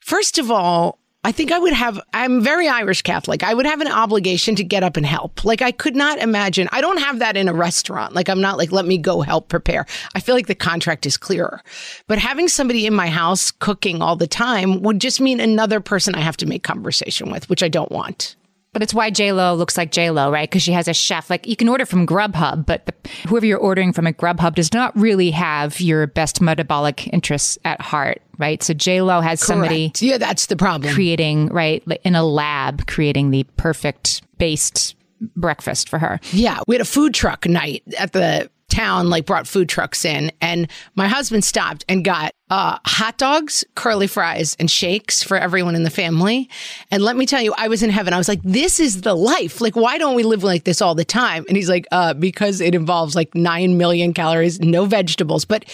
First 0.00 0.38
of 0.38 0.50
all, 0.50 0.98
I 1.26 1.32
think 1.32 1.50
I 1.50 1.58
would 1.58 1.72
have, 1.72 1.98
I'm 2.12 2.42
very 2.42 2.68
Irish 2.68 3.00
Catholic. 3.00 3.42
I 3.42 3.54
would 3.54 3.64
have 3.64 3.80
an 3.80 3.88
obligation 3.88 4.54
to 4.56 4.62
get 4.62 4.82
up 4.82 4.98
and 4.98 5.06
help. 5.06 5.42
Like, 5.42 5.62
I 5.62 5.72
could 5.72 5.96
not 5.96 6.18
imagine, 6.18 6.68
I 6.70 6.82
don't 6.82 7.00
have 7.00 7.18
that 7.20 7.34
in 7.34 7.48
a 7.48 7.54
restaurant. 7.54 8.12
Like, 8.12 8.28
I'm 8.28 8.42
not 8.42 8.58
like, 8.58 8.72
let 8.72 8.84
me 8.84 8.98
go 8.98 9.22
help 9.22 9.48
prepare. 9.48 9.86
I 10.14 10.20
feel 10.20 10.34
like 10.34 10.48
the 10.48 10.54
contract 10.54 11.06
is 11.06 11.16
clearer. 11.16 11.62
But 12.08 12.18
having 12.18 12.46
somebody 12.48 12.84
in 12.84 12.92
my 12.92 13.08
house 13.08 13.50
cooking 13.50 14.02
all 14.02 14.16
the 14.16 14.26
time 14.26 14.82
would 14.82 15.00
just 15.00 15.18
mean 15.18 15.40
another 15.40 15.80
person 15.80 16.14
I 16.14 16.20
have 16.20 16.36
to 16.36 16.46
make 16.46 16.62
conversation 16.62 17.30
with, 17.32 17.48
which 17.48 17.62
I 17.62 17.68
don't 17.68 17.90
want. 17.90 18.36
But 18.74 18.82
it's 18.82 18.92
why 18.92 19.08
J 19.08 19.32
Lo 19.32 19.54
looks 19.54 19.78
like 19.78 19.90
J 19.90 20.10
Lo, 20.10 20.30
right? 20.30 20.50
Because 20.50 20.62
she 20.62 20.72
has 20.72 20.86
a 20.88 20.92
chef. 20.92 21.30
Like 21.30 21.46
you 21.46 21.56
can 21.56 21.68
order 21.68 21.86
from 21.86 22.06
Grubhub, 22.06 22.66
but 22.66 22.84
the, 22.84 22.94
whoever 23.28 23.46
you're 23.46 23.56
ordering 23.58 23.92
from 23.94 24.06
at 24.06 24.18
Grubhub 24.18 24.56
does 24.56 24.74
not 24.74 24.94
really 24.96 25.30
have 25.30 25.80
your 25.80 26.06
best 26.08 26.42
metabolic 26.42 27.06
interests 27.14 27.56
at 27.64 27.80
heart, 27.80 28.20
right? 28.36 28.62
So 28.62 28.74
J 28.74 29.00
Lo 29.00 29.20
has 29.22 29.40
somebody 29.40 29.92
Yeah, 30.00 30.18
that's 30.18 30.46
the 30.46 30.56
problem. 30.56 30.92
creating, 30.92 31.46
right, 31.46 31.82
in 32.02 32.14
a 32.14 32.24
lab, 32.24 32.86
creating 32.86 33.30
the 33.30 33.44
perfect 33.56 34.22
based 34.38 34.96
breakfast 35.36 35.88
for 35.88 35.98
her. 35.98 36.20
Yeah, 36.32 36.58
we 36.66 36.74
had 36.74 36.82
a 36.82 36.84
food 36.84 37.14
truck 37.14 37.46
night 37.46 37.82
at 37.96 38.12
the 38.12 38.50
town, 38.74 39.08
like 39.08 39.26
brought 39.26 39.46
food 39.46 39.68
trucks 39.68 40.04
in, 40.04 40.32
and 40.40 40.68
my 40.94 41.08
husband 41.08 41.44
stopped 41.44 41.84
and 41.88 42.04
got 42.04 42.32
uh, 42.50 42.78
hot 42.84 43.16
dogs, 43.18 43.64
curly 43.74 44.06
fries, 44.06 44.56
and 44.58 44.70
shakes 44.70 45.22
for 45.22 45.36
everyone 45.36 45.74
in 45.74 45.82
the 45.82 45.90
family. 45.90 46.48
And 46.90 47.02
let 47.02 47.16
me 47.16 47.26
tell 47.26 47.40
you, 47.40 47.54
I 47.56 47.68
was 47.68 47.82
in 47.82 47.90
heaven. 47.90 48.12
I 48.12 48.18
was 48.18 48.28
like, 48.28 48.42
this 48.42 48.78
is 48.78 49.00
the 49.00 49.14
life. 49.14 49.60
Like, 49.60 49.76
why 49.76 49.98
don't 49.98 50.14
we 50.14 50.22
live 50.22 50.44
like 50.44 50.64
this 50.64 50.82
all 50.82 50.94
the 50.94 51.04
time? 51.04 51.44
And 51.48 51.56
he's 51.56 51.68
like, 51.68 51.86
uh, 51.90 52.14
because 52.14 52.60
it 52.60 52.74
involves 52.74 53.14
like 53.14 53.34
nine 53.34 53.78
million 53.78 54.12
calories, 54.12 54.60
no 54.60 54.84
vegetables. 54.84 55.44
But 55.44 55.64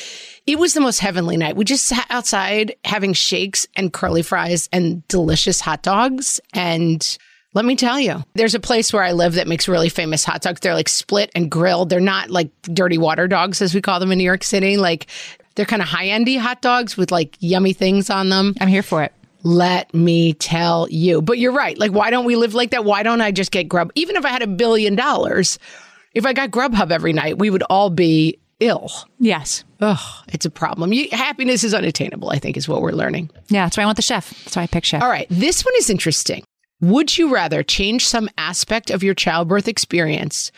it 0.47 0.59
was 0.59 0.75
the 0.75 0.81
most 0.81 1.01
heavenly 1.01 1.37
night. 1.37 1.57
We 1.57 1.65
just 1.65 1.87
sat 1.87 2.07
outside 2.11 2.75
having 2.85 3.13
shakes 3.13 3.67
and 3.77 3.93
curly 3.93 4.23
fries 4.23 4.69
and 4.73 5.07
delicious 5.09 5.61
hot 5.61 5.83
dogs. 5.83 6.41
And 6.53 7.19
let 7.53 7.65
me 7.65 7.77
tell 7.77 7.99
you, 7.99 8.23
there's 8.35 8.55
a 8.55 8.61
place 8.61 8.93
where 8.93 9.03
I 9.03 9.13
live 9.13 9.35
that 9.35 9.49
makes 9.49 9.67
really 9.67 9.89
famous 9.89 10.25
hot 10.25 10.43
dogs. 10.43 10.61
They're 10.61 10.75
like 10.75 10.89
split 10.89 11.31
and 11.35 11.51
grilled. 11.51 11.91
They're 11.91 12.01
not 12.01 12.31
like 12.31 12.51
dirty 12.63 12.99
water 12.99 13.27
dogs, 13.27 13.61
as 13.61 13.75
we 13.75 13.81
call 13.81 13.99
them 14.01 14.13
in 14.13 14.19
New 14.19 14.25
York 14.25 14.45
City. 14.45 14.77
Like 14.77 15.07
they're 15.55 15.67
kind 15.67 15.83
of 15.83 15.89
high 15.89 16.07
endy 16.07 16.37
hot 16.37 16.63
dogs 16.63 16.97
with 16.97 17.11
like 17.11 17.37
yummy 17.41 17.73
things 17.73 18.09
on 18.11 18.29
them. 18.29 18.55
I'm 18.61 18.69
here 18.69 18.83
for 18.83 19.03
it. 19.03 19.13
Let 19.43 19.93
me 19.95 20.35
tell 20.35 20.87
you. 20.91 21.23
But 21.23 21.39
you're 21.39 21.53
right. 21.53 21.77
Like, 21.79 21.93
why 21.93 22.11
don't 22.11 22.27
we 22.27 22.37
live 22.37 22.55
like 22.55 22.71
that? 22.71 22.85
Why 22.85 23.03
don't 23.03 23.23
I 23.23 23.33
just 23.33 23.51
get 23.51 23.69
Grub? 23.69 23.91
Even 23.95 24.17
if 24.17 24.25
I 24.25 24.29
had 24.29 24.43
a 24.43 24.47
billion 24.47 24.95
dollars, 24.95 25.59
if 26.13 26.27
I 26.27 26.33
got 26.35 26.51
Grubhub 26.51 26.93
every 26.93 27.13
night, 27.13 27.39
we 27.39 27.51
would 27.51 27.63
all 27.65 27.91
be 27.91 28.39
ill. 28.61 28.91
Yes. 29.19 29.65
Ugh, 29.81 30.25
it's 30.29 30.45
a 30.45 30.51
problem. 30.51 30.93
You, 30.93 31.09
happiness 31.11 31.65
is 31.65 31.73
unattainable, 31.73 32.31
I 32.31 32.39
think, 32.39 32.59
is 32.59 32.69
what 32.69 32.83
we're 32.83 32.93
learning. 32.93 33.31
Yeah, 33.49 33.65
that's 33.65 33.77
why 33.79 33.85
I 33.85 33.87
want 33.87 33.97
the 33.97 34.03
chef. 34.03 34.29
That's 34.45 34.57
why 34.57 34.63
I 34.63 34.67
pick 34.67 34.85
chef. 34.85 35.03
All 35.03 35.09
right, 35.09 35.27
this 35.31 35.65
one 35.65 35.75
is 35.79 35.89
interesting. 35.89 36.45
Would 36.81 37.19
you 37.19 37.33
rather 37.33 37.63
change 37.63 38.07
some 38.07 38.29
aspect 38.39 38.91
of 38.91 39.03
your 39.03 39.15
childbirth 39.15 39.69
experience 39.69 40.51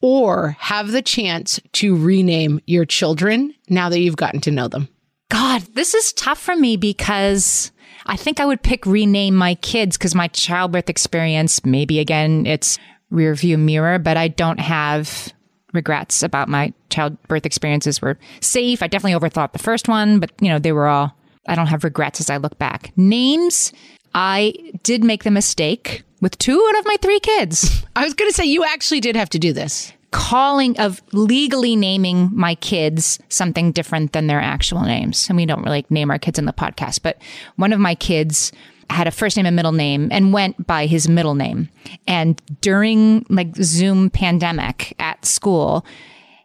or 0.00 0.56
have 0.60 0.92
the 0.92 1.02
chance 1.02 1.60
to 1.72 1.96
rename 1.96 2.60
your 2.66 2.84
children 2.84 3.54
now 3.68 3.88
that 3.88 4.00
you've 4.00 4.16
gotten 4.16 4.40
to 4.42 4.50
know 4.50 4.68
them? 4.68 4.88
God, 5.30 5.62
this 5.74 5.94
is 5.94 6.12
tough 6.12 6.38
for 6.38 6.54
me 6.54 6.76
because 6.76 7.72
I 8.06 8.16
think 8.16 8.38
I 8.38 8.44
would 8.44 8.62
pick 8.62 8.86
rename 8.86 9.34
my 9.34 9.54
kids 9.56 9.96
because 9.96 10.14
my 10.14 10.28
childbirth 10.28 10.90
experience, 10.90 11.64
maybe 11.64 11.98
again, 11.98 12.46
it's 12.46 12.78
rear 13.10 13.34
view 13.34 13.56
mirror, 13.58 13.98
but 13.98 14.16
I 14.16 14.28
don't 14.28 14.60
have 14.60 15.32
regrets 15.72 16.22
about 16.22 16.48
my 16.48 16.72
childbirth 16.90 17.46
experiences 17.46 18.00
were 18.00 18.18
safe. 18.40 18.82
I 18.82 18.86
definitely 18.86 19.18
overthought 19.18 19.52
the 19.52 19.58
first 19.58 19.88
one, 19.88 20.20
but 20.20 20.30
you 20.40 20.48
know, 20.48 20.58
they 20.58 20.72
were 20.72 20.86
all, 20.86 21.16
I 21.48 21.54
don't 21.54 21.66
have 21.66 21.84
regrets 21.84 22.20
as 22.20 22.30
I 22.30 22.36
look 22.36 22.58
back. 22.58 22.92
Names, 22.96 23.72
I 24.14 24.54
did 24.82 25.02
make 25.02 25.24
the 25.24 25.30
mistake 25.30 26.02
with 26.20 26.38
two 26.38 26.64
out 26.68 26.78
of 26.78 26.86
my 26.86 26.96
three 27.02 27.20
kids 27.20 27.84
I 27.96 28.04
was 28.04 28.14
going 28.14 28.30
to 28.30 28.34
say, 28.34 28.44
you 28.44 28.64
actually 28.64 29.00
did 29.00 29.16
have 29.16 29.30
to 29.30 29.38
do 29.38 29.52
this. 29.52 29.92
calling 30.10 30.78
of 30.78 31.02
legally 31.12 31.74
naming 31.76 32.30
my 32.32 32.54
kids 32.56 33.18
something 33.28 33.72
different 33.72 34.12
than 34.12 34.26
their 34.26 34.40
actual 34.40 34.82
names. 34.82 35.28
And 35.28 35.36
we 35.36 35.46
don't 35.46 35.62
really 35.64 35.84
name 35.90 36.10
our 36.10 36.18
kids 36.18 36.38
in 36.38 36.44
the 36.44 36.52
podcast, 36.52 37.02
but 37.02 37.18
one 37.56 37.72
of 37.72 37.80
my 37.80 37.94
kids 37.94 38.52
had 38.90 39.06
a 39.06 39.10
first 39.10 39.36
name 39.36 39.46
and 39.46 39.56
middle 39.56 39.72
name 39.72 40.08
and 40.12 40.32
went 40.32 40.66
by 40.66 40.86
his 40.86 41.08
middle 41.08 41.34
name. 41.34 41.68
And 42.06 42.40
during 42.60 43.26
like 43.28 43.56
Zoom 43.56 44.10
pandemic 44.10 44.94
at 44.98 45.24
school, 45.24 45.84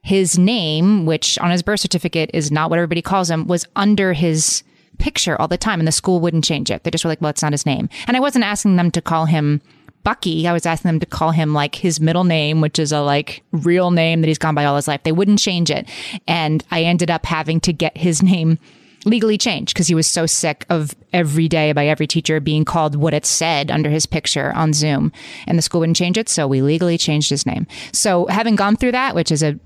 his 0.02 0.40
name, 0.40 1.06
which 1.06 1.38
on 1.40 1.52
his 1.52 1.62
birth 1.62 1.82
certificate 1.82 2.32
is 2.34 2.52
not 2.52 2.70
what 2.70 2.80
everybody 2.80 3.02
calls 3.02 3.30
him, 3.30 3.48
was 3.48 3.68
under 3.76 4.14
his 4.14 4.64
picture 5.00 5.40
all 5.40 5.48
the 5.48 5.58
time 5.58 5.80
and 5.80 5.88
the 5.88 5.92
school 5.92 6.20
wouldn't 6.20 6.44
change 6.44 6.70
it. 6.70 6.84
They 6.84 6.92
just 6.92 7.04
were 7.04 7.10
like, 7.10 7.22
well, 7.22 7.30
it's 7.30 7.42
not 7.42 7.54
his 7.54 7.66
name. 7.66 7.90
And 8.08 8.16
I 8.16 8.20
wasn't 8.20 8.46
asking 8.46 8.76
them 8.76 8.92
to 8.92 9.02
call 9.02 9.26
him 9.26 9.62
Bucky. 10.04 10.48
I 10.48 10.54
was 10.54 10.66
asking 10.66 10.90
them 10.90 11.00
to 11.00 11.06
call 11.06 11.32
him 11.32 11.54
like 11.54 11.76
his 11.76 12.00
middle 12.00 12.24
name, 12.24 12.62
which 12.62 12.80
is 12.80 12.92
a 12.92 13.02
like 13.02 13.44
real 13.52 13.92
name 13.92 14.22
that 14.22 14.28
he's 14.28 14.38
gone 14.38 14.56
by 14.56 14.66
all 14.66 14.76
his 14.76 14.88
life. 14.88 15.04
They 15.04 15.12
wouldn't 15.12 15.40
change 15.40 15.70
it. 15.70 15.90
And 16.28 16.64
I 16.72 16.84
ended 16.84 17.10
up 17.10 17.26
having 17.26 17.60
to 17.62 17.74
get 17.74 17.98
his 17.98 18.24
name 18.24 18.60
legally 19.06 19.38
changed 19.38 19.74
because 19.74 19.88
he 19.88 19.96
was 19.96 20.08
so 20.08 20.26
sick 20.26 20.66
of 20.70 20.94
every 21.14 21.48
day 21.48 21.72
by 21.72 21.88
every 21.88 22.06
teacher 22.06 22.40
being 22.40 22.66
called 22.66 22.96
what 22.96 23.14
it 23.14 23.26
said 23.26 23.72
under 23.72 23.90
his 23.90 24.06
picture 24.06 24.52
on 24.54 24.74
Zoom. 24.74 25.12
And 25.48 25.58
the 25.58 25.62
school 25.62 25.80
wouldn't 25.80 25.98
change 25.98 26.18
it. 26.18 26.28
So 26.28 26.48
we 26.48 26.62
legally 26.62 26.98
changed 26.98 27.30
his 27.30 27.46
name. 27.46 27.66
So 27.94 28.26
having 28.28 28.56
gone 28.56 28.76
through 28.76 28.92
that, 28.92 29.16
which 29.16 29.32
is 29.32 29.42
a 29.42 29.58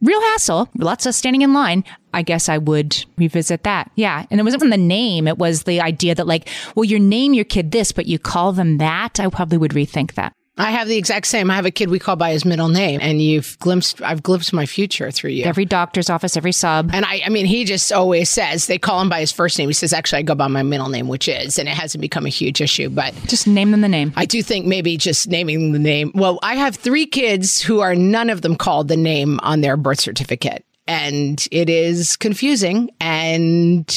real 0.00 0.20
hassle, 0.20 0.68
lots 0.76 1.06
of 1.06 1.14
standing 1.14 1.42
in 1.42 1.52
line. 1.52 1.84
I 2.14 2.22
guess 2.22 2.48
I 2.48 2.58
would 2.58 3.04
revisit 3.16 3.64
that. 3.64 3.90
Yeah. 3.94 4.24
And 4.30 4.40
it 4.40 4.42
wasn't 4.42 4.62
from 4.62 4.70
the 4.70 4.76
name. 4.76 5.28
It 5.28 5.38
was 5.38 5.64
the 5.64 5.80
idea 5.80 6.14
that 6.14 6.26
like, 6.26 6.48
well, 6.74 6.84
you 6.84 6.98
name 6.98 7.34
your 7.34 7.44
kid 7.44 7.70
this, 7.70 7.92
but 7.92 8.06
you 8.06 8.18
call 8.18 8.52
them 8.52 8.78
that. 8.78 9.20
I 9.20 9.28
probably 9.28 9.58
would 9.58 9.72
rethink 9.72 10.14
that. 10.14 10.32
I 10.58 10.70
have 10.70 10.88
the 10.88 10.96
exact 10.96 11.26
same. 11.26 11.50
I 11.50 11.54
have 11.54 11.66
a 11.66 11.70
kid 11.70 11.88
we 11.88 11.98
call 11.98 12.16
by 12.16 12.32
his 12.32 12.44
middle 12.44 12.68
name, 12.68 13.00
and 13.00 13.22
you've 13.22 13.58
glimpsed, 13.60 14.02
I've 14.02 14.22
glimpsed 14.22 14.52
my 14.52 14.66
future 14.66 15.10
through 15.10 15.30
you. 15.30 15.44
Every 15.44 15.64
doctor's 15.64 16.10
office, 16.10 16.36
every 16.36 16.52
sub. 16.52 16.90
And 16.92 17.04
I, 17.04 17.22
I 17.24 17.28
mean, 17.28 17.46
he 17.46 17.64
just 17.64 17.92
always 17.92 18.28
says 18.28 18.66
they 18.66 18.78
call 18.78 19.00
him 19.00 19.08
by 19.08 19.20
his 19.20 19.32
first 19.32 19.58
name. 19.58 19.68
He 19.68 19.72
says, 19.72 19.92
actually, 19.92 20.18
I 20.20 20.22
go 20.22 20.34
by 20.34 20.48
my 20.48 20.62
middle 20.62 20.88
name, 20.88 21.08
which 21.08 21.28
is, 21.28 21.58
and 21.58 21.68
it 21.68 21.74
hasn't 21.74 22.02
become 22.02 22.26
a 22.26 22.30
huge 22.30 22.60
issue. 22.60 22.90
But 22.90 23.14
Just 23.26 23.46
name 23.46 23.70
them 23.70 23.80
the 23.80 23.88
name. 23.88 24.12
I 24.16 24.26
do 24.26 24.42
think 24.42 24.66
maybe 24.66 24.96
just 24.96 25.28
naming 25.28 25.72
the 25.72 25.78
name. 25.78 26.10
Well, 26.14 26.38
I 26.42 26.56
have 26.56 26.76
three 26.76 27.06
kids 27.06 27.62
who 27.62 27.80
are 27.80 27.94
none 27.94 28.30
of 28.30 28.42
them 28.42 28.56
called 28.56 28.88
the 28.88 28.96
name 28.96 29.38
on 29.42 29.60
their 29.60 29.76
birth 29.76 30.00
certificate. 30.00 30.64
And 30.88 31.46
it 31.52 31.68
is 31.68 32.16
confusing. 32.16 32.90
And 32.98 33.88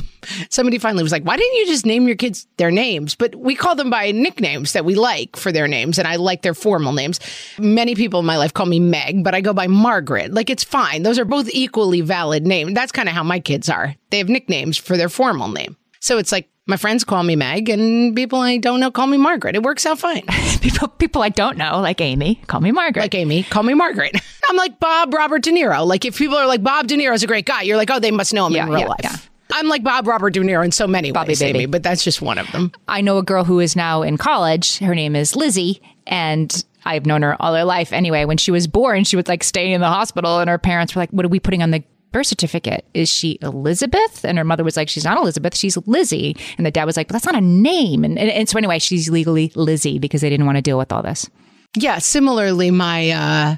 somebody 0.50 0.78
finally 0.78 1.02
was 1.02 1.12
like, 1.12 1.24
why 1.24 1.36
didn't 1.36 1.54
you 1.54 1.66
just 1.66 1.84
name 1.84 2.06
your 2.06 2.16
kids 2.16 2.46
their 2.56 2.70
names? 2.70 3.14
But 3.14 3.34
we 3.34 3.54
call 3.54 3.74
them 3.74 3.90
by 3.90 4.12
nicknames 4.12 4.72
that 4.72 4.84
we 4.84 4.94
like 4.94 5.36
for 5.36 5.50
their 5.50 5.66
names. 5.66 5.98
And 5.98 6.06
I 6.06 6.16
like 6.16 6.42
their 6.42 6.54
formal 6.54 6.92
names. 6.92 7.18
Many 7.58 7.94
people 7.94 8.20
in 8.20 8.26
my 8.26 8.38
life 8.38 8.54
call 8.54 8.66
me 8.66 8.78
Meg, 8.78 9.24
but 9.24 9.34
I 9.34 9.40
go 9.40 9.52
by 9.52 9.66
Margaret. 9.66 10.32
Like 10.32 10.48
it's 10.48 10.64
fine. 10.64 11.02
Those 11.02 11.18
are 11.18 11.24
both 11.24 11.48
equally 11.50 12.00
valid 12.00 12.46
names. 12.46 12.72
That's 12.72 12.92
kind 12.92 13.08
of 13.08 13.14
how 13.14 13.24
my 13.24 13.40
kids 13.40 13.68
are. 13.68 13.94
They 14.10 14.18
have 14.18 14.28
nicknames 14.28 14.78
for 14.78 14.96
their 14.96 15.08
formal 15.08 15.48
name. 15.48 15.76
So 16.00 16.18
it's 16.18 16.32
like 16.32 16.48
my 16.68 16.76
friends 16.76 17.02
call 17.02 17.22
me 17.24 17.34
Meg 17.34 17.68
and 17.68 18.14
people 18.14 18.38
I 18.38 18.58
don't 18.58 18.78
know 18.78 18.90
call 18.90 19.06
me 19.08 19.16
Margaret. 19.16 19.56
It 19.56 19.62
works 19.62 19.84
out 19.86 19.98
fine. 19.98 20.22
People, 20.60 20.88
people 20.88 21.22
I 21.22 21.28
don't 21.30 21.56
know, 21.56 21.80
like 21.80 22.00
Amy, 22.00 22.36
call 22.46 22.60
me 22.60 22.72
Margaret. 22.72 23.00
like 23.02 23.14
Amy, 23.14 23.42
call 23.44 23.62
me 23.62 23.74
Margaret. 23.74 24.14
I'm 24.48 24.56
like 24.56 24.78
Bob 24.80 25.14
Robert 25.14 25.42
De 25.42 25.50
Niro. 25.50 25.86
Like 25.86 26.04
if 26.04 26.18
people 26.18 26.36
are 26.36 26.46
like 26.46 26.62
Bob 26.62 26.86
De 26.88 26.96
Niro's 26.96 27.22
a 27.22 27.26
great 27.26 27.46
guy, 27.46 27.62
you're 27.62 27.76
like, 27.76 27.90
oh, 27.90 27.98
they 28.00 28.10
must 28.10 28.34
know 28.34 28.46
him 28.46 28.52
Yeah, 28.54 28.64
in 28.64 28.70
real 28.70 28.80
yeah, 28.80 28.86
life. 28.88 29.00
yeah. 29.02 29.16
I'm 29.52 29.68
like 29.68 29.82
Bob 29.82 30.06
Robert 30.06 30.30
De 30.30 30.40
Niro 30.40 30.64
in 30.64 30.72
so 30.72 30.86
many 30.86 31.10
Bobby 31.12 31.30
ways, 31.30 31.38
baby. 31.40 31.60
Amy, 31.60 31.66
but 31.66 31.82
that's 31.82 32.04
just 32.04 32.20
one 32.20 32.36
of 32.38 32.50
them. 32.52 32.70
I 32.86 33.00
know 33.00 33.16
a 33.18 33.22
girl 33.22 33.44
who 33.44 33.60
is 33.60 33.76
now 33.76 34.02
in 34.02 34.18
college. 34.18 34.78
Her 34.78 34.94
name 34.94 35.16
is 35.16 35.34
Lizzie, 35.36 35.80
and 36.06 36.64
I've 36.84 37.06
known 37.06 37.22
her 37.22 37.40
all 37.40 37.54
her 37.54 37.64
life. 37.64 37.92
Anyway, 37.92 38.24
when 38.26 38.36
she 38.36 38.50
was 38.50 38.66
born, 38.66 39.04
she 39.04 39.16
would 39.16 39.26
like 39.28 39.42
stay 39.44 39.72
in 39.72 39.80
the 39.80 39.88
hospital, 39.88 40.38
and 40.40 40.50
her 40.50 40.58
parents 40.58 40.94
were 40.94 41.00
like, 41.02 41.10
"What 41.10 41.24
are 41.24 41.28
we 41.30 41.40
putting 41.40 41.62
on 41.62 41.70
the 41.70 41.82
birth 42.12 42.26
certificate. 42.26 42.86
Is 42.94 43.08
she 43.08 43.38
Elizabeth? 43.42 44.24
And 44.24 44.38
her 44.38 44.44
mother 44.44 44.64
was 44.64 44.76
like, 44.76 44.88
she's 44.88 45.04
not 45.04 45.18
Elizabeth, 45.18 45.54
she's 45.54 45.76
Lizzie. 45.86 46.36
And 46.56 46.66
the 46.66 46.70
dad 46.70 46.84
was 46.84 46.96
like, 46.96 47.08
but 47.08 47.12
that's 47.12 47.26
not 47.26 47.36
a 47.36 47.40
name. 47.40 48.04
And, 48.04 48.18
and, 48.18 48.30
and 48.30 48.48
so 48.48 48.58
anyway, 48.58 48.78
she's 48.78 49.08
legally 49.10 49.52
Lizzie 49.54 49.98
because 49.98 50.20
they 50.20 50.30
didn't 50.30 50.46
want 50.46 50.56
to 50.56 50.62
deal 50.62 50.78
with 50.78 50.92
all 50.92 51.02
this. 51.02 51.28
Yeah. 51.76 51.98
Similarly, 51.98 52.70
my 52.70 53.10
uh, 53.10 53.56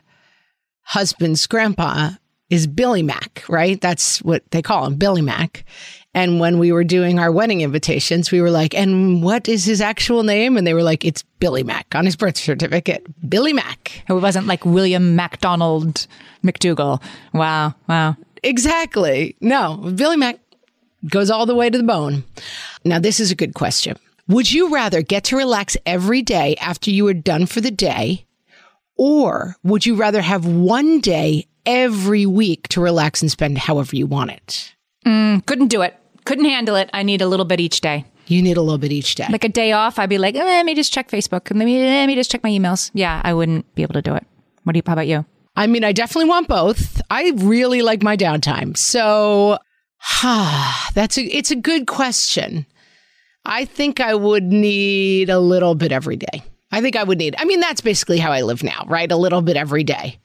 husband's 0.82 1.46
grandpa 1.46 2.10
is 2.50 2.66
Billy 2.66 3.02
Mack, 3.02 3.44
right? 3.48 3.80
That's 3.80 4.20
what 4.22 4.42
they 4.50 4.60
call 4.60 4.84
him, 4.84 4.96
Billy 4.96 5.22
Mack. 5.22 5.64
And 6.12 6.40
when 6.40 6.58
we 6.58 6.72
were 6.72 6.82
doing 6.82 7.20
our 7.20 7.30
wedding 7.30 7.60
invitations, 7.60 8.32
we 8.32 8.40
were 8.40 8.50
like, 8.50 8.74
and 8.74 9.22
what 9.22 9.48
is 9.48 9.64
his 9.64 9.80
actual 9.80 10.24
name? 10.24 10.56
And 10.56 10.66
they 10.66 10.74
were 10.74 10.82
like, 10.82 11.04
it's 11.04 11.22
Billy 11.38 11.62
Mack 11.62 11.94
on 11.94 12.04
his 12.04 12.16
birth 12.16 12.36
certificate. 12.36 13.06
Billy 13.28 13.52
Mack. 13.52 14.02
It 14.08 14.14
wasn't 14.14 14.48
like 14.48 14.64
William 14.64 15.14
MacDonald 15.14 16.08
McDougal. 16.44 17.00
Wow. 17.32 17.74
Wow. 17.88 18.16
Exactly. 18.42 19.36
No, 19.40 19.76
Billy 19.94 20.16
Mack 20.16 20.38
goes 21.08 21.30
all 21.30 21.46
the 21.46 21.54
way 21.54 21.70
to 21.70 21.78
the 21.78 21.84
bone. 21.84 22.24
Now, 22.84 22.98
this 22.98 23.20
is 23.20 23.30
a 23.30 23.34
good 23.34 23.54
question. 23.54 23.96
Would 24.28 24.52
you 24.52 24.72
rather 24.72 25.02
get 25.02 25.24
to 25.24 25.36
relax 25.36 25.76
every 25.86 26.22
day 26.22 26.54
after 26.56 26.90
you 26.90 27.06
are 27.08 27.14
done 27.14 27.46
for 27.46 27.60
the 27.60 27.70
day? 27.70 28.26
Or 28.96 29.56
would 29.64 29.86
you 29.86 29.94
rather 29.96 30.20
have 30.20 30.46
one 30.46 31.00
day 31.00 31.46
every 31.66 32.26
week 32.26 32.68
to 32.68 32.80
relax 32.80 33.22
and 33.22 33.30
spend 33.30 33.58
however 33.58 33.96
you 33.96 34.06
want 34.06 34.30
it? 34.30 34.74
Mm, 35.06 35.44
couldn't 35.46 35.68
do 35.68 35.82
it. 35.82 35.96
Couldn't 36.26 36.44
handle 36.44 36.76
it. 36.76 36.90
I 36.92 37.02
need 37.02 37.22
a 37.22 37.26
little 37.26 37.46
bit 37.46 37.60
each 37.60 37.80
day. 37.80 38.04
You 38.26 38.42
need 38.42 38.56
a 38.56 38.62
little 38.62 38.78
bit 38.78 38.92
each 38.92 39.16
day. 39.16 39.26
Like 39.28 39.42
a 39.42 39.48
day 39.48 39.72
off, 39.72 39.98
I'd 39.98 40.08
be 40.08 40.18
like, 40.18 40.36
eh, 40.36 40.44
let 40.44 40.64
me 40.64 40.74
just 40.74 40.92
check 40.92 41.10
Facebook. 41.10 41.50
Let 41.50 41.64
me, 41.64 41.82
let 41.82 42.06
me 42.06 42.14
just 42.14 42.30
check 42.30 42.44
my 42.44 42.50
emails. 42.50 42.90
Yeah, 42.94 43.20
I 43.24 43.34
wouldn't 43.34 43.74
be 43.74 43.82
able 43.82 43.94
to 43.94 44.02
do 44.02 44.14
it. 44.14 44.24
What 44.62 44.74
do 44.74 44.78
you, 44.78 44.82
how 44.86 44.92
about 44.92 45.08
you? 45.08 45.24
I 45.56 45.66
mean, 45.66 45.84
I 45.84 45.92
definitely 45.92 46.28
want 46.28 46.48
both. 46.48 47.02
I 47.10 47.32
really 47.36 47.82
like 47.82 48.02
my 48.02 48.16
downtime. 48.16 48.76
So, 48.76 49.58
that's 50.22 51.18
a, 51.18 51.24
it's 51.24 51.50
a 51.50 51.56
good 51.56 51.86
question. 51.86 52.66
I 53.44 53.64
think 53.64 54.00
I 54.00 54.14
would 54.14 54.44
need 54.44 55.30
a 55.30 55.40
little 55.40 55.74
bit 55.74 55.92
every 55.92 56.16
day. 56.16 56.42
I 56.72 56.80
think 56.80 56.94
I 56.96 57.02
would 57.02 57.18
need, 57.18 57.34
I 57.38 57.44
mean, 57.44 57.60
that's 57.60 57.80
basically 57.80 58.18
how 58.18 58.30
I 58.30 58.42
live 58.42 58.62
now, 58.62 58.84
right? 58.86 59.10
A 59.10 59.16
little 59.16 59.42
bit 59.42 59.56
every 59.56 59.82
day. 59.82 60.18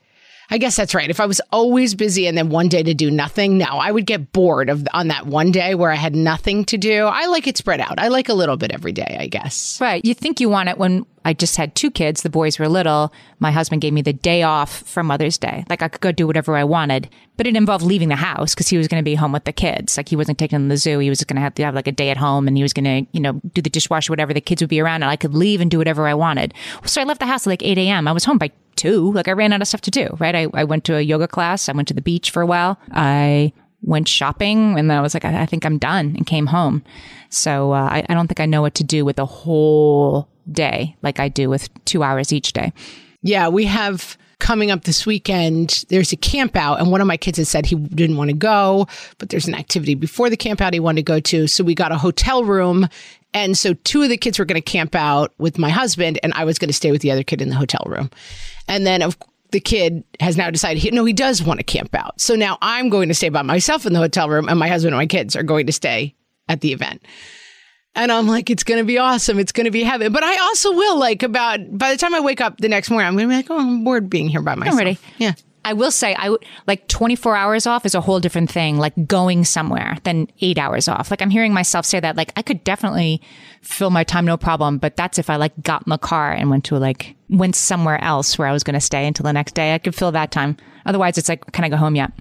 I 0.50 0.58
guess 0.58 0.76
that's 0.76 0.94
right. 0.94 1.10
If 1.10 1.20
I 1.20 1.26
was 1.26 1.40
always 1.50 1.94
busy 1.94 2.26
and 2.26 2.38
then 2.38 2.50
one 2.50 2.68
day 2.68 2.82
to 2.82 2.94
do 2.94 3.10
nothing, 3.10 3.58
no, 3.58 3.66
I 3.66 3.90
would 3.90 4.06
get 4.06 4.32
bored 4.32 4.68
of 4.68 4.86
on 4.94 5.08
that 5.08 5.26
one 5.26 5.50
day 5.50 5.74
where 5.74 5.90
I 5.90 5.96
had 5.96 6.14
nothing 6.14 6.64
to 6.66 6.78
do. 6.78 7.06
I 7.06 7.26
like 7.26 7.46
it 7.46 7.56
spread 7.56 7.80
out. 7.80 7.98
I 7.98 8.08
like 8.08 8.28
a 8.28 8.34
little 8.34 8.56
bit 8.56 8.72
every 8.72 8.92
day, 8.92 9.16
I 9.18 9.26
guess. 9.26 9.78
Right. 9.80 10.04
You 10.04 10.14
think 10.14 10.40
you 10.40 10.48
want 10.48 10.68
it 10.68 10.78
when 10.78 11.04
I 11.24 11.32
just 11.32 11.56
had 11.56 11.74
two 11.74 11.90
kids. 11.90 12.22
The 12.22 12.30
boys 12.30 12.58
were 12.58 12.68
little. 12.68 13.12
My 13.40 13.50
husband 13.50 13.82
gave 13.82 13.92
me 13.92 14.02
the 14.02 14.12
day 14.12 14.44
off 14.44 14.82
for 14.82 15.02
Mother's 15.02 15.36
Day. 15.36 15.64
Like 15.68 15.82
I 15.82 15.88
could 15.88 16.00
go 16.00 16.12
do 16.12 16.26
whatever 16.26 16.56
I 16.56 16.62
wanted, 16.62 17.08
but 17.36 17.48
it 17.48 17.56
involved 17.56 17.84
leaving 17.84 18.08
the 18.08 18.14
house 18.14 18.54
because 18.54 18.68
he 18.68 18.78
was 18.78 18.86
going 18.86 19.00
to 19.00 19.04
be 19.04 19.16
home 19.16 19.32
with 19.32 19.44
the 19.44 19.52
kids. 19.52 19.96
Like 19.96 20.08
he 20.08 20.14
wasn't 20.14 20.38
taking 20.38 20.56
them 20.56 20.68
to 20.68 20.74
the 20.74 20.76
zoo. 20.76 21.00
He 21.00 21.08
was 21.08 21.24
going 21.24 21.34
to 21.34 21.42
have 21.42 21.54
to 21.54 21.64
have 21.64 21.74
like 21.74 21.88
a 21.88 21.92
day 21.92 22.10
at 22.10 22.16
home 22.16 22.46
and 22.46 22.56
he 22.56 22.62
was 22.62 22.72
going 22.72 22.84
to, 22.84 23.10
you 23.12 23.20
know, 23.20 23.40
do 23.52 23.60
the 23.60 23.70
dishwasher, 23.70 24.12
whatever. 24.12 24.32
The 24.32 24.40
kids 24.40 24.62
would 24.62 24.70
be 24.70 24.80
around 24.80 25.02
and 25.02 25.10
I 25.10 25.16
could 25.16 25.34
leave 25.34 25.60
and 25.60 25.68
do 25.68 25.78
whatever 25.78 26.06
I 26.06 26.14
wanted. 26.14 26.54
So 26.84 27.00
I 27.00 27.04
left 27.04 27.18
the 27.18 27.26
house 27.26 27.44
at 27.44 27.50
like 27.50 27.62
8 27.64 27.76
a.m. 27.78 28.06
I 28.06 28.12
was 28.12 28.24
home 28.24 28.38
by 28.38 28.52
two. 28.76 29.12
Like 29.12 29.28
I 29.28 29.32
ran 29.32 29.52
out 29.52 29.62
of 29.62 29.68
stuff 29.68 29.80
to 29.82 29.90
do, 29.90 30.08
right? 30.18 30.34
I, 30.34 30.46
I 30.54 30.64
went 30.64 30.84
to 30.84 30.96
a 30.96 31.00
yoga 31.00 31.28
class. 31.28 31.68
I 31.68 31.72
went 31.72 31.88
to 31.88 31.94
the 31.94 32.02
beach 32.02 32.30
for 32.30 32.42
a 32.42 32.46
while. 32.46 32.78
I 32.92 33.52
went 33.82 34.08
shopping 34.08 34.78
and 34.78 34.90
then 34.90 34.98
I 34.98 35.00
was 35.00 35.14
like, 35.14 35.24
I, 35.24 35.42
I 35.42 35.46
think 35.46 35.64
I'm 35.64 35.78
done 35.78 36.14
and 36.16 36.26
came 36.26 36.46
home. 36.46 36.82
So 37.30 37.72
uh, 37.72 37.88
I, 37.90 38.04
I 38.08 38.14
don't 38.14 38.26
think 38.28 38.40
I 38.40 38.46
know 38.46 38.62
what 38.62 38.74
to 38.76 38.84
do 38.84 39.04
with 39.04 39.18
a 39.18 39.26
whole 39.26 40.28
day 40.50 40.96
like 41.02 41.18
I 41.18 41.28
do 41.28 41.48
with 41.50 41.68
two 41.84 42.02
hours 42.02 42.32
each 42.32 42.52
day. 42.52 42.72
Yeah, 43.22 43.48
we 43.48 43.64
have 43.64 44.16
coming 44.38 44.70
up 44.70 44.84
this 44.84 45.06
weekend. 45.06 45.84
There's 45.88 46.12
a 46.12 46.16
camp 46.16 46.56
out, 46.56 46.80
and 46.80 46.90
one 46.90 47.00
of 47.00 47.06
my 47.06 47.16
kids 47.16 47.38
had 47.38 47.46
said 47.46 47.66
he 47.66 47.76
didn't 47.76 48.16
want 48.16 48.30
to 48.30 48.36
go, 48.36 48.86
but 49.18 49.30
there's 49.30 49.48
an 49.48 49.54
activity 49.54 49.94
before 49.94 50.30
the 50.30 50.36
camp 50.36 50.60
out 50.60 50.74
he 50.74 50.80
wanted 50.80 51.00
to 51.00 51.12
go 51.12 51.20
to. 51.20 51.46
So 51.46 51.64
we 51.64 51.74
got 51.74 51.92
a 51.92 51.98
hotel 51.98 52.44
room. 52.44 52.88
And 53.34 53.56
so 53.58 53.74
two 53.74 54.02
of 54.02 54.08
the 54.08 54.16
kids 54.16 54.38
were 54.38 54.44
going 54.44 54.60
to 54.60 54.70
camp 54.70 54.94
out 54.94 55.34
with 55.38 55.58
my 55.58 55.70
husband, 55.70 56.18
and 56.22 56.32
I 56.34 56.44
was 56.44 56.58
going 56.58 56.68
to 56.68 56.74
stay 56.74 56.90
with 56.90 57.02
the 57.02 57.10
other 57.10 57.22
kid 57.22 57.42
in 57.42 57.48
the 57.48 57.56
hotel 57.56 57.84
room. 57.86 58.10
And 58.68 58.86
then, 58.86 59.02
of 59.02 59.16
the 59.52 59.60
kid 59.60 60.04
has 60.20 60.36
now 60.36 60.50
decided 60.50 60.82
he, 60.82 60.90
no, 60.90 61.04
he 61.04 61.12
does 61.12 61.42
want 61.42 61.60
to 61.60 61.64
camp 61.64 61.94
out. 61.94 62.20
So 62.20 62.34
now 62.34 62.58
I'm 62.62 62.88
going 62.88 63.08
to 63.08 63.14
stay 63.14 63.28
by 63.28 63.42
myself 63.42 63.86
in 63.86 63.92
the 63.92 63.98
hotel 63.98 64.28
room, 64.28 64.48
and 64.48 64.58
my 64.58 64.68
husband 64.68 64.94
and 64.94 65.00
my 65.00 65.06
kids 65.06 65.36
are 65.36 65.42
going 65.42 65.66
to 65.66 65.72
stay 65.72 66.14
at 66.48 66.60
the 66.60 66.72
event. 66.72 67.02
And 67.96 68.12
I'm 68.12 68.28
like, 68.28 68.50
it's 68.50 68.62
going 68.62 68.78
to 68.78 68.84
be 68.84 68.98
awesome. 68.98 69.38
It's 69.38 69.52
going 69.52 69.64
to 69.64 69.70
be 69.70 69.82
heaven. 69.82 70.12
But 70.12 70.22
I 70.22 70.36
also 70.38 70.70
will 70.72 70.98
like 70.98 71.22
about 71.22 71.58
by 71.76 71.90
the 71.90 71.96
time 71.96 72.14
I 72.14 72.20
wake 72.20 72.40
up 72.40 72.58
the 72.58 72.68
next 72.68 72.90
morning, 72.90 73.08
I'm 73.08 73.16
going 73.16 73.28
to 73.28 73.32
be 73.32 73.36
like, 73.36 73.50
oh, 73.50 73.58
I'm 73.58 73.84
bored 73.84 74.08
being 74.10 74.28
here 74.28 74.42
by 74.42 74.54
myself. 74.54 74.78
ready. 74.78 74.98
Yeah. 75.18 75.32
I 75.64 75.72
will 75.72 75.90
say, 75.90 76.14
I 76.14 76.30
would 76.30 76.44
like 76.68 76.86
24 76.86 77.34
hours 77.34 77.66
off 77.66 77.84
is 77.84 77.96
a 77.96 78.00
whole 78.00 78.20
different 78.20 78.48
thing, 78.48 78.78
like 78.78 78.92
going 79.08 79.44
somewhere 79.44 79.96
than 80.04 80.28
eight 80.40 80.58
hours 80.58 80.86
off. 80.86 81.10
Like 81.10 81.20
I'm 81.20 81.30
hearing 81.30 81.52
myself 81.52 81.84
say 81.84 81.98
that, 81.98 82.16
like 82.16 82.32
I 82.36 82.42
could 82.42 82.62
definitely 82.62 83.20
fill 83.62 83.90
my 83.90 84.04
time, 84.04 84.24
no 84.26 84.36
problem. 84.36 84.78
But 84.78 84.94
that's 84.94 85.18
if 85.18 85.28
I 85.28 85.34
like 85.34 85.60
got 85.62 85.84
in 85.84 85.90
the 85.90 85.98
car 85.98 86.30
and 86.30 86.50
went 86.50 86.64
to 86.66 86.78
like, 86.78 87.16
went 87.30 87.56
somewhere 87.56 88.00
else 88.04 88.38
where 88.38 88.46
I 88.46 88.52
was 88.52 88.62
going 88.62 88.74
to 88.74 88.80
stay 88.80 89.08
until 89.08 89.24
the 89.24 89.32
next 89.32 89.56
day. 89.56 89.74
I 89.74 89.78
could 89.78 89.96
fill 89.96 90.12
that 90.12 90.30
time. 90.30 90.56
Otherwise, 90.84 91.18
it's 91.18 91.28
like, 91.28 91.50
can 91.50 91.64
I 91.64 91.68
go 91.68 91.76
home 91.76 91.96
yet? 91.96 92.12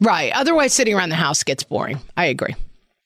Right. 0.00 0.30
Otherwise, 0.34 0.74
sitting 0.74 0.94
around 0.94 1.08
the 1.08 1.14
house 1.14 1.44
gets 1.44 1.64
boring. 1.64 1.98
I 2.18 2.26
agree. 2.26 2.54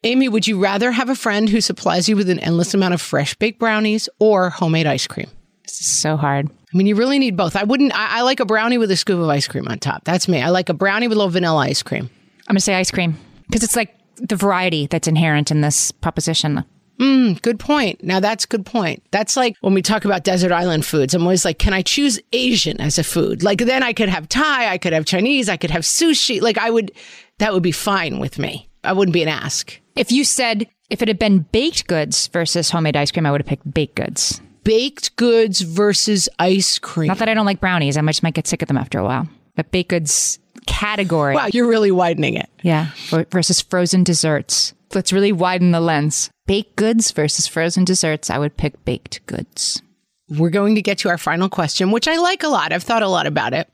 Amy, 0.04 0.28
would 0.28 0.46
you 0.46 0.58
rather 0.58 0.92
have 0.92 1.08
a 1.08 1.16
friend 1.16 1.48
who 1.48 1.60
supplies 1.60 2.08
you 2.08 2.16
with 2.16 2.30
an 2.30 2.38
endless 2.38 2.74
amount 2.74 2.94
of 2.94 3.00
fresh 3.00 3.34
baked 3.34 3.58
brownies 3.58 4.08
or 4.18 4.50
homemade 4.50 4.86
ice 4.86 5.06
cream? 5.06 5.28
This 5.64 5.80
is 5.80 5.90
so 5.90 6.16
hard. 6.16 6.48
I 6.48 6.76
mean, 6.76 6.86
you 6.86 6.94
really 6.94 7.18
need 7.18 7.36
both. 7.36 7.56
I 7.56 7.64
wouldn't, 7.64 7.92
I, 7.94 8.18
I 8.18 8.22
like 8.22 8.38
a 8.38 8.44
brownie 8.44 8.78
with 8.78 8.90
a 8.90 8.96
scoop 8.96 9.18
of 9.18 9.28
ice 9.28 9.48
cream 9.48 9.66
on 9.66 9.78
top. 9.78 10.04
That's 10.04 10.28
me. 10.28 10.42
I 10.42 10.50
like 10.50 10.68
a 10.68 10.74
brownie 10.74 11.08
with 11.08 11.16
a 11.16 11.18
little 11.18 11.30
vanilla 11.30 11.58
ice 11.58 11.82
cream. 11.82 12.10
I'm 12.48 12.52
going 12.52 12.56
to 12.56 12.60
say 12.60 12.74
ice 12.74 12.90
cream 12.90 13.16
because 13.48 13.64
it's 13.64 13.74
like 13.74 13.96
the 14.16 14.36
variety 14.36 14.86
that's 14.86 15.08
inherent 15.08 15.50
in 15.50 15.62
this 15.62 15.90
proposition. 15.90 16.64
Mm, 17.00 17.42
good 17.42 17.58
point. 17.58 18.02
Now 18.02 18.20
that's 18.20 18.46
good 18.46 18.64
point. 18.64 19.02
That's 19.10 19.36
like 19.36 19.56
when 19.60 19.74
we 19.74 19.82
talk 19.82 20.04
about 20.04 20.24
desert 20.24 20.52
island 20.52 20.86
foods. 20.86 21.14
I'm 21.14 21.22
always 21.22 21.44
like, 21.44 21.58
can 21.58 21.74
I 21.74 21.82
choose 21.82 22.20
Asian 22.32 22.80
as 22.80 22.98
a 22.98 23.04
food? 23.04 23.42
Like 23.42 23.58
then 23.58 23.82
I 23.82 23.92
could 23.92 24.08
have 24.08 24.28
Thai, 24.28 24.68
I 24.68 24.78
could 24.78 24.92
have 24.92 25.04
Chinese, 25.04 25.48
I 25.48 25.56
could 25.56 25.70
have 25.70 25.82
sushi. 25.82 26.40
Like 26.40 26.58
I 26.58 26.70
would, 26.70 26.92
that 27.38 27.52
would 27.52 27.62
be 27.62 27.72
fine 27.72 28.18
with 28.18 28.38
me. 28.38 28.68
I 28.82 28.92
wouldn't 28.92 29.12
be 29.12 29.22
an 29.22 29.28
ask. 29.28 29.78
If 29.96 30.12
you 30.12 30.24
said 30.24 30.66
if 30.90 31.02
it 31.02 31.08
had 31.08 31.18
been 31.18 31.40
baked 31.40 31.86
goods 31.86 32.28
versus 32.28 32.70
homemade 32.70 32.96
ice 32.96 33.10
cream, 33.10 33.26
I 33.26 33.30
would 33.30 33.40
have 33.40 33.48
picked 33.48 33.72
baked 33.72 33.96
goods. 33.96 34.40
Baked 34.62 35.16
goods 35.16 35.60
versus 35.60 36.28
ice 36.38 36.78
cream. 36.78 37.08
Not 37.08 37.18
that 37.18 37.28
I 37.28 37.34
don't 37.34 37.46
like 37.46 37.60
brownies, 37.60 37.96
I 37.96 38.00
might 38.00 38.12
just 38.12 38.22
might 38.22 38.34
get 38.34 38.46
sick 38.46 38.62
of 38.62 38.68
them 38.68 38.76
after 38.76 38.98
a 38.98 39.04
while. 39.04 39.28
But 39.54 39.70
baked 39.70 39.90
goods 39.90 40.38
category. 40.66 41.34
Wow, 41.34 41.48
you're 41.52 41.68
really 41.68 41.90
widening 41.90 42.34
it. 42.34 42.48
Yeah, 42.62 42.90
versus 43.30 43.60
frozen 43.60 44.04
desserts. 44.04 44.74
Let's 44.94 45.12
really 45.12 45.32
widen 45.32 45.72
the 45.72 45.80
lens. 45.80 46.30
Baked 46.46 46.76
goods 46.76 47.10
versus 47.10 47.46
frozen 47.46 47.84
desserts. 47.84 48.30
I 48.30 48.38
would 48.38 48.56
pick 48.56 48.84
baked 48.84 49.24
goods. 49.26 49.82
We're 50.28 50.50
going 50.50 50.74
to 50.74 50.82
get 50.82 50.98
to 50.98 51.08
our 51.08 51.18
final 51.18 51.48
question, 51.48 51.92
which 51.92 52.08
I 52.08 52.16
like 52.16 52.42
a 52.42 52.48
lot. 52.48 52.72
I've 52.72 52.82
thought 52.82 53.02
a 53.02 53.08
lot 53.08 53.26
about 53.26 53.52
it. 53.52 53.72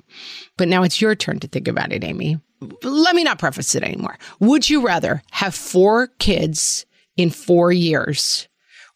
But 0.59 0.68
now 0.68 0.83
it's 0.83 1.01
your 1.01 1.14
turn 1.14 1.41
to 1.41 1.49
think 1.49 1.68
about 1.68 1.93
it, 1.93 2.05
Amy. 2.05 2.39
Let 2.83 3.15
me 3.15 3.25
not 3.25 3.39
preface 3.39 3.75
it 3.75 3.83
anymore. 3.83 4.19
Would 4.41 4.69
you 4.69 4.85
rather 4.85 5.23
have 5.31 5.55
four 5.55 6.09
kids 6.19 6.87
in 7.17 7.31
four 7.31 7.73
years 7.73 8.49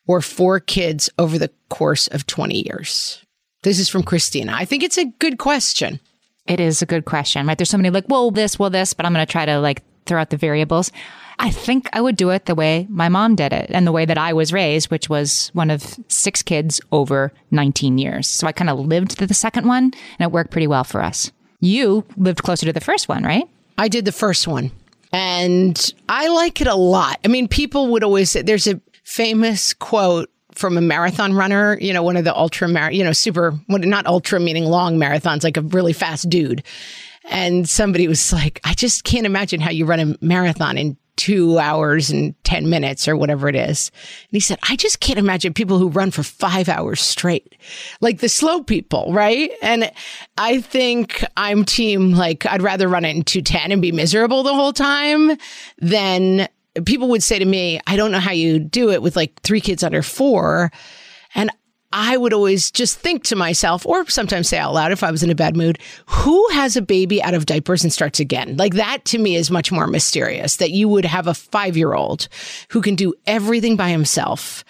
or 0.07 0.21
four 0.21 0.61
kids 0.61 1.11
over 1.19 1.39
the 1.39 1.51
course 1.69 2.09
of 2.09 2.27
20 2.27 2.65
years? 2.67 3.23
This 3.63 3.79
is 3.79 3.89
from 3.89 4.03
Christina. 4.03 4.53
I 4.55 4.65
think 4.65 4.83
it's 4.83 4.99
a 4.99 5.07
good 5.07 5.39
question. 5.39 6.01
It 6.47 6.61
is 6.61 6.83
a 6.83 6.87
good 6.87 7.05
question, 7.05 7.47
right? 7.47 7.59
There's 7.59 7.71
so 7.71 7.77
many 7.77 7.91
like, 7.91 8.09
well, 8.09 8.31
this, 8.31 8.59
well, 8.59 8.71
this, 8.71 8.95
but 8.95 9.05
I'm 9.05 9.13
going 9.13 9.27
to 9.27 9.31
try 9.31 9.45
to 9.45 9.59
like 9.59 9.83
throw 10.07 10.21
out 10.21 10.31
the 10.31 10.37
variables. 10.37 10.93
I 11.39 11.51
think 11.51 11.89
I 11.93 12.01
would 12.01 12.17
do 12.17 12.31
it 12.31 12.47
the 12.47 12.55
way 12.55 12.87
my 12.89 13.09
mom 13.09 13.35
did 13.35 13.53
it 13.53 13.71
and 13.71 13.87
the 13.87 13.93
way 13.93 14.05
that 14.05 14.17
I 14.17 14.33
was 14.33 14.53
raised, 14.53 14.91
which 14.91 15.11
was 15.11 15.51
one 15.53 15.71
of 15.71 15.99
six 16.09 16.43
kids 16.43 16.81
over 16.93 17.33
19 17.51 17.99
years. 17.99 18.27
So 18.27 18.47
I 18.47 18.53
kind 18.53 18.71
of 18.71 18.79
lived 18.79 19.19
the 19.19 19.35
second 19.35 19.67
one 19.67 19.93
and 20.19 20.21
it 20.21 20.33
worked 20.33 20.51
pretty 20.51 20.67
well 20.67 20.85
for 20.85 21.03
us. 21.03 21.31
You 21.61 22.05
lived 22.17 22.43
closer 22.43 22.67
to 22.67 22.73
the 22.73 22.81
first 22.81 23.09
one, 23.09 23.23
right? 23.23 23.49
I 23.79 23.89
did 23.89 24.05
the 24.05 24.13
first 24.13 24.49
one 24.49 24.71
and 25.13 25.93
I 26.09 26.29
like 26.29 26.61
it 26.61 26.67
a 26.67 26.75
lot. 26.75 27.19
I 27.25 27.29
mean, 27.29 27.49
people 27.49 27.89
would 27.89 28.05
always 28.05 28.31
say 28.31 28.43
there's 28.43 28.67
a 28.67 28.81
famous 29.05 29.75
quote 29.75 30.31
from 30.53 30.77
a 30.79 30.81
marathon 30.81 31.35
runner, 31.35 31.79
you 31.81 31.93
know, 31.93 32.03
one 32.03 32.17
of 32.17 32.25
the 32.25 32.35
ultra, 32.35 32.67
mar- 32.67 32.91
you 32.91 33.05
know, 33.05 33.13
super, 33.13 33.59
not 33.69 34.07
ultra 34.07 34.41
meaning 34.41 34.65
long 34.65 34.99
marathons, 34.99 35.45
like 35.45 35.57
a 35.57 35.63
really 35.63 35.93
fast 35.93 36.29
dude. 36.31 36.63
And 37.29 37.69
somebody 37.69 38.09
was 38.09 38.33
like, 38.33 38.61
I 38.65 38.73
just 38.73 39.05
can't 39.05 39.27
imagine 39.27 39.61
how 39.61 39.71
you 39.71 39.85
run 39.85 40.01
a 40.01 40.25
marathon 40.25 40.79
in 40.79 40.97
two 41.17 41.59
hours 41.59 42.11
and 42.11 42.35
10 42.45 42.69
minutes 42.69 43.09
or 43.09 43.17
whatever 43.17 43.49
it 43.49 43.57
is. 43.57 43.91
And 43.95 44.37
he 44.37 44.41
said, 44.41 44.59
I 44.69 44.77
just 44.77 45.01
can't 45.01 45.19
imagine 45.19 45.55
people 45.55 45.79
who 45.79 45.89
run 45.89 46.11
for 46.11 46.23
five 46.23 46.69
hours 46.69 47.01
straight, 47.01 47.57
like 48.01 48.21
the 48.21 48.29
slow 48.29 48.63
people, 48.63 49.13
right? 49.13 49.51
And 49.63 49.91
I 50.37 50.61
think 50.61 51.25
I'm 51.37 51.65
team, 51.65 52.13
like, 52.13 52.47
I'd 52.47 52.63
rather 52.63 52.89
run 52.89 53.05
it 53.05 53.17
in 53.17 53.23
210 53.23 53.73
and 53.73 53.83
be 53.83 53.93
miserable 53.93 54.43
the 54.43 54.55
whole 54.55 54.73
time 54.73 55.37
than 55.79 56.49
people 56.85 57.09
would 57.09 57.23
say 57.23 57.39
to 57.39 57.45
me, 57.45 57.81
I 57.87 57.97
don't 57.97 58.13
know 58.13 58.21
how 58.21 58.33
you 58.33 58.59
do 58.59 58.91
it 58.91 59.03
with 59.03 59.17
like 59.17 59.41
three 59.41 59.61
kids 59.61 59.83
under 59.83 60.03
four. 60.03 60.71
I 61.99 62.19
would 62.19 62.35
always 62.35 62.71
just 62.71 62.99
think 62.99 63.25
to 63.25 63.37
myself, 63.37 63.87
or 63.87 64.07
sometimes 64.11 64.51
say 64.51 64.59
out 64.59 64.75
loud 64.75 64.93
if 64.93 65.03
I 65.03 65.11
was 65.11 65.23
in 65.23 65.31
a 65.31 65.35
bad 65.35 65.57
mood, 65.57 65.79
who 66.05 66.47
has 66.51 66.77
a 66.77 66.83
baby 66.83 67.23
out 67.23 67.33
of 67.33 67.47
diapers 67.47 67.83
and 67.83 67.91
starts 67.91 68.21
again? 68.21 68.59
Like 68.59 68.75
that 68.75 69.07
to 69.07 69.19
me 69.19 69.35
is 69.35 69.51
much 69.51 69.73
more 69.73 69.87
mysterious 69.87 70.57
that 70.57 70.73
you 70.73 70.91
would 70.91 71.07
have 71.07 71.27
a 71.27 71.33
five 71.33 71.75
year 71.75 71.95
old 71.95 72.29
who 72.69 72.83
can 72.83 72.97
do 72.97 73.15
everything 73.27 73.77
by 73.77 73.89
himself 73.89 74.63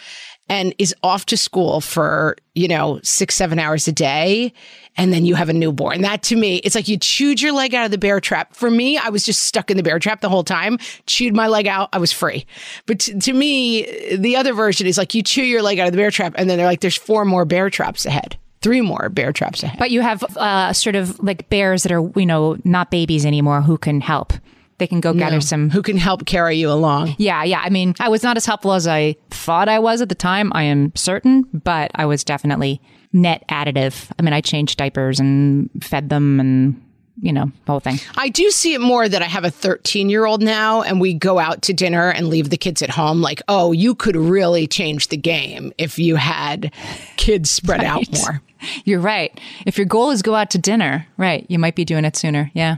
and 0.48 0.74
is 0.78 0.94
off 1.02 1.26
to 1.26 1.36
school 1.36 1.80
for, 1.80 2.36
you 2.54 2.68
know, 2.68 3.00
six, 3.02 3.34
seven 3.34 3.58
hours 3.58 3.88
a 3.88 3.92
day. 3.92 4.52
And 4.96 5.12
then 5.12 5.26
you 5.26 5.34
have 5.34 5.48
a 5.48 5.52
newborn. 5.52 6.02
That 6.02 6.22
to 6.24 6.36
me, 6.36 6.56
it's 6.58 6.74
like 6.74 6.88
you 6.88 6.96
chewed 6.96 7.42
your 7.42 7.52
leg 7.52 7.74
out 7.74 7.84
of 7.84 7.90
the 7.90 7.98
bear 7.98 8.20
trap. 8.20 8.54
For 8.54 8.70
me, 8.70 8.96
I 8.96 9.10
was 9.10 9.24
just 9.24 9.42
stuck 9.42 9.70
in 9.70 9.76
the 9.76 9.82
bear 9.82 9.98
trap 9.98 10.20
the 10.20 10.28
whole 10.28 10.44
time, 10.44 10.78
chewed 11.06 11.34
my 11.34 11.48
leg 11.48 11.66
out. 11.66 11.88
I 11.92 11.98
was 11.98 12.12
free. 12.12 12.46
But 12.86 13.00
t- 13.00 13.18
to 13.18 13.32
me, 13.32 14.16
the 14.16 14.36
other 14.36 14.54
version 14.54 14.86
is 14.86 14.96
like 14.96 15.14
you 15.14 15.22
chew 15.22 15.42
your 15.42 15.62
leg 15.62 15.78
out 15.78 15.86
of 15.86 15.92
the 15.92 15.98
bear 15.98 16.10
trap 16.10 16.34
and 16.36 16.48
then 16.48 16.56
they're 16.56 16.66
like, 16.66 16.80
there's 16.80 16.96
four 16.96 17.24
more 17.24 17.44
bear 17.44 17.68
traps 17.68 18.06
ahead. 18.06 18.38
Three 18.62 18.80
more 18.80 19.10
bear 19.10 19.32
traps 19.32 19.62
ahead. 19.62 19.78
But 19.78 19.90
you 19.90 20.00
have 20.00 20.22
uh, 20.36 20.72
sort 20.72 20.96
of 20.96 21.22
like 21.22 21.48
bears 21.50 21.82
that 21.82 21.92
are, 21.92 22.10
you 22.16 22.26
know, 22.26 22.56
not 22.64 22.90
babies 22.90 23.26
anymore 23.26 23.60
who 23.62 23.76
can 23.76 24.00
help. 24.00 24.32
They 24.78 24.86
can 24.86 25.00
go 25.00 25.14
gather 25.14 25.40
some. 25.40 25.70
who 25.70 25.80
can 25.82 25.96
help 25.96 26.26
carry 26.26 26.56
you 26.56 26.70
along. 26.70 27.14
Yeah, 27.18 27.42
yeah. 27.44 27.60
I 27.64 27.70
mean, 27.70 27.94
I 27.98 28.08
was 28.10 28.22
not 28.22 28.36
as 28.36 28.44
helpful 28.44 28.72
as 28.74 28.86
I 28.86 29.16
thought 29.30 29.68
I 29.68 29.78
was 29.78 30.02
at 30.02 30.08
the 30.10 30.14
time, 30.14 30.52
I 30.54 30.64
am 30.64 30.92
certain, 30.94 31.44
but 31.52 31.90
I 31.94 32.04
was 32.04 32.22
definitely 32.24 32.80
net 33.12 33.42
additive. 33.48 34.10
I 34.18 34.22
mean, 34.22 34.34
I 34.34 34.40
changed 34.42 34.76
diapers 34.78 35.18
and 35.18 35.70
fed 35.82 36.10
them 36.10 36.38
and, 36.40 36.82
you 37.22 37.32
know, 37.32 37.46
the 37.64 37.72
whole 37.72 37.80
thing. 37.80 37.98
I 38.18 38.28
do 38.28 38.50
see 38.50 38.74
it 38.74 38.80
more 38.82 39.08
that 39.08 39.22
I 39.22 39.26
have 39.26 39.44
a 39.44 39.50
13 39.50 40.10
year 40.10 40.26
old 40.26 40.42
now 40.42 40.82
and 40.82 41.00
we 41.00 41.14
go 41.14 41.38
out 41.38 41.62
to 41.62 41.72
dinner 41.72 42.10
and 42.10 42.28
leave 42.28 42.50
the 42.50 42.58
kids 42.58 42.82
at 42.82 42.90
home. 42.90 43.22
Like, 43.22 43.40
oh, 43.48 43.72
you 43.72 43.94
could 43.94 44.16
really 44.16 44.66
change 44.66 45.08
the 45.08 45.16
game 45.16 45.72
if 45.78 45.98
you 45.98 46.16
had 46.16 46.70
kids 47.16 47.50
spread 47.50 47.82
out 47.84 48.04
more. 48.18 48.42
You're 48.84 49.00
right. 49.00 49.38
If 49.64 49.78
your 49.78 49.86
goal 49.86 50.10
is 50.10 50.20
go 50.20 50.34
out 50.34 50.50
to 50.50 50.58
dinner, 50.58 51.06
right, 51.16 51.46
you 51.48 51.58
might 51.58 51.76
be 51.76 51.84
doing 51.86 52.04
it 52.04 52.16
sooner. 52.16 52.50
Yeah. 52.52 52.76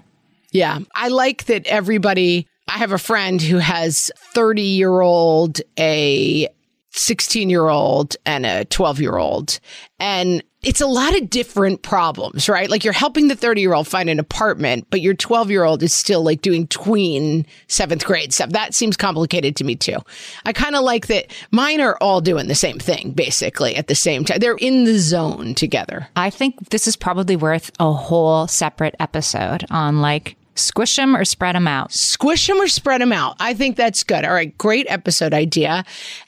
Yeah. 0.52 0.80
I 0.94 1.08
like 1.08 1.44
that 1.44 1.66
everybody, 1.66 2.46
I 2.68 2.78
have 2.78 2.92
a 2.92 2.98
friend 2.98 3.40
who 3.40 3.58
has 3.58 4.10
30 4.34 4.62
year 4.62 5.00
old, 5.00 5.60
a 5.78 6.48
16 6.90 7.50
year 7.50 7.68
old, 7.68 8.16
and 8.24 8.46
a 8.46 8.64
12 8.66 9.00
year 9.00 9.16
old. 9.16 9.60
And 9.98 10.42
it's 10.62 10.80
a 10.80 10.86
lot 10.86 11.16
of 11.16 11.30
different 11.30 11.82
problems, 11.82 12.48
right? 12.48 12.68
Like 12.68 12.82
you're 12.82 12.92
helping 12.92 13.28
the 13.28 13.36
30 13.36 13.60
year 13.60 13.74
old 13.74 13.86
find 13.86 14.10
an 14.10 14.18
apartment, 14.18 14.88
but 14.90 15.00
your 15.00 15.14
12 15.14 15.50
year 15.50 15.62
old 15.62 15.82
is 15.82 15.92
still 15.92 16.22
like 16.22 16.42
doing 16.42 16.66
tween 16.66 17.46
seventh 17.68 18.04
grade 18.04 18.32
stuff. 18.32 18.50
That 18.50 18.74
seems 18.74 18.96
complicated 18.96 19.54
to 19.56 19.64
me 19.64 19.76
too. 19.76 19.98
I 20.44 20.52
kind 20.52 20.74
of 20.74 20.82
like 20.82 21.06
that 21.06 21.32
mine 21.52 21.80
are 21.80 21.96
all 22.00 22.20
doing 22.20 22.48
the 22.48 22.56
same 22.56 22.78
thing 22.78 23.12
basically 23.12 23.76
at 23.76 23.86
the 23.86 23.94
same 23.94 24.24
time. 24.24 24.40
They're 24.40 24.56
in 24.56 24.84
the 24.84 24.98
zone 24.98 25.54
together. 25.54 26.08
I 26.16 26.30
think 26.30 26.70
this 26.70 26.88
is 26.88 26.96
probably 26.96 27.36
worth 27.36 27.70
a 27.78 27.92
whole 27.92 28.48
separate 28.48 28.96
episode 28.98 29.64
on 29.70 30.00
like 30.00 30.36
squish 30.58 30.96
them 30.96 31.16
or 31.16 31.24
spread 31.24 31.54
them 31.54 31.68
out. 31.68 31.92
Squish 31.92 32.46
them 32.46 32.60
or 32.60 32.68
spread 32.68 33.00
them 33.00 33.12
out. 33.12 33.36
I 33.40 33.54
think 33.54 33.76
that's 33.76 34.02
good. 34.02 34.24
All 34.24 34.32
right. 34.32 34.56
Great 34.58 34.86
episode 34.88 35.32
idea. 35.32 35.84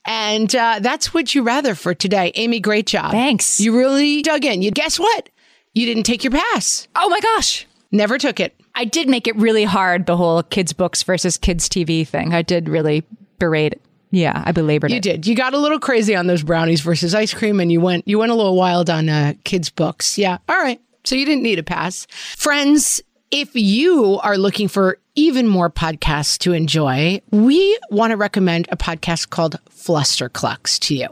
And 0.07 0.55
uh, 0.55 0.79
that's 0.81 1.13
what 1.13 1.35
you 1.35 1.43
rather 1.43 1.75
for 1.75 1.95
today. 1.95 2.33
Amy, 2.35 2.61
great 2.61 2.87
job. 2.87 3.13
Thanks. 3.13 3.61
You 3.61 3.77
really 3.77 4.23
dug 4.23 4.45
in. 4.45 4.63
You 4.63 4.71
guess 4.71 4.99
what? 4.99 5.29
You 5.75 5.87
didn't 5.87 6.05
take 6.05 6.25
your 6.25 6.33
pass. 6.33 6.89
Oh 6.97 7.09
my 7.09 7.21
gosh. 7.21 7.67
Never 7.93 8.19
took 8.19 8.41
it. 8.41 8.55
I 8.75 8.85
did 8.85 9.09
make 9.09 9.27
it 9.27 9.37
really 9.37 9.65
hard, 9.65 10.07
the 10.07 10.17
whole 10.17 10.43
kids' 10.43 10.73
books 10.73 11.03
versus 11.03 11.37
kids' 11.37 11.69
TV 11.69 12.07
thing. 12.07 12.33
I 12.35 12.43
did 12.43 12.69
really 12.69 13.05
berate 13.39 13.73
it. 13.73 13.83
Yeah, 14.13 14.43
I 14.45 14.53
belabored 14.53 14.91
You 14.91 14.97
it. 14.97 15.07
You 15.07 15.13
did. 15.13 15.27
You 15.27 15.37
got 15.37 15.55
a 15.55 15.59
little 15.59 15.79
crazy 15.79 16.17
on 16.17 16.27
those 16.27 16.43
brownies 16.43 16.81
versus 16.81 17.15
ice 17.15 17.33
cream, 17.33 17.61
and 17.61 17.71
you 17.71 17.81
went 17.81 18.07
you 18.09 18.19
went 18.19 18.33
a 18.33 18.35
little 18.35 18.57
wild 18.57 18.91
on 18.91 19.09
uh, 19.09 19.35
kids' 19.45 19.71
books. 19.71 20.19
Yeah. 20.19 20.39
All 20.49 20.57
right. 20.57 20.81
So 21.05 21.15
you 21.15 21.25
didn't 21.25 21.43
need 21.43 21.59
a 21.59 21.63
pass, 21.63 22.07
friends. 22.37 23.01
If 23.31 23.51
you 23.55 24.19
are 24.25 24.37
looking 24.37 24.67
for 24.67 24.99
even 25.15 25.47
more 25.47 25.71
podcasts 25.71 26.37
to 26.39 26.53
enjoy, 26.53 27.21
we 27.31 27.79
want 27.89 28.11
to 28.11 28.17
recommend 28.17 28.67
a 28.73 28.77
podcast 28.77 29.31
called 29.31 29.57
Flusterclux 29.71 30.81
to 30.81 30.97
you. 30.97 31.07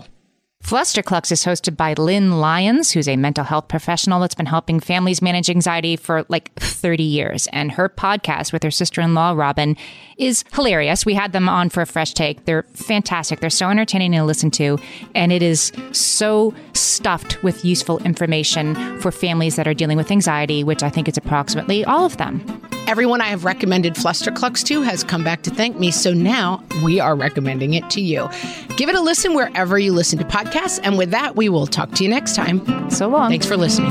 Flusterclux 0.68 1.32
is 1.32 1.46
hosted 1.46 1.78
by 1.78 1.94
Lynn 1.94 2.40
Lyons, 2.40 2.92
who's 2.92 3.08
a 3.08 3.16
mental 3.16 3.42
health 3.42 3.68
professional 3.68 4.20
that's 4.20 4.34
been 4.34 4.44
helping 4.44 4.80
families 4.80 5.22
manage 5.22 5.48
anxiety 5.48 5.96
for 5.96 6.26
like 6.28 6.52
30 6.56 7.02
years. 7.02 7.48
And 7.54 7.72
her 7.72 7.88
podcast 7.88 8.52
with 8.52 8.62
her 8.62 8.70
sister 8.70 9.00
in 9.00 9.14
law, 9.14 9.32
Robin, 9.32 9.78
is 10.18 10.44
hilarious. 10.52 11.06
We 11.06 11.14
had 11.14 11.32
them 11.32 11.48
on 11.48 11.70
for 11.70 11.80
a 11.80 11.86
fresh 11.86 12.12
take. 12.12 12.44
They're 12.44 12.64
fantastic. 12.74 13.40
They're 13.40 13.48
so 13.48 13.70
entertaining 13.70 14.12
to 14.12 14.24
listen 14.24 14.50
to. 14.50 14.78
And 15.14 15.32
it 15.32 15.42
is 15.42 15.72
so 15.92 16.52
stuffed 16.74 17.42
with 17.42 17.64
useful 17.64 17.98
information 18.00 19.00
for 19.00 19.10
families 19.10 19.56
that 19.56 19.66
are 19.66 19.72
dealing 19.72 19.96
with 19.96 20.10
anxiety, 20.10 20.64
which 20.64 20.82
I 20.82 20.90
think 20.90 21.08
is 21.08 21.16
approximately 21.16 21.82
all 21.86 22.04
of 22.04 22.18
them. 22.18 22.44
Everyone 22.88 23.20
I 23.20 23.26
have 23.26 23.44
recommended 23.44 23.96
Flusterclux 23.96 24.64
to 24.64 24.80
has 24.80 25.04
come 25.04 25.22
back 25.22 25.42
to 25.42 25.50
thank 25.50 25.78
me, 25.78 25.90
so 25.90 26.14
now 26.14 26.64
we 26.82 26.98
are 26.98 27.14
recommending 27.14 27.74
it 27.74 27.90
to 27.90 28.00
you. 28.00 28.30
Give 28.78 28.88
it 28.88 28.94
a 28.94 29.00
listen 29.02 29.34
wherever 29.34 29.78
you 29.78 29.92
listen 29.92 30.18
to 30.20 30.24
podcasts, 30.24 30.80
and 30.82 30.96
with 30.96 31.10
that, 31.10 31.36
we 31.36 31.50
will 31.50 31.66
talk 31.66 31.92
to 31.96 32.02
you 32.02 32.08
next 32.08 32.34
time. 32.34 32.90
So 32.90 33.06
long. 33.06 33.28
Thanks 33.28 33.44
for 33.44 33.58
listening. 33.58 33.90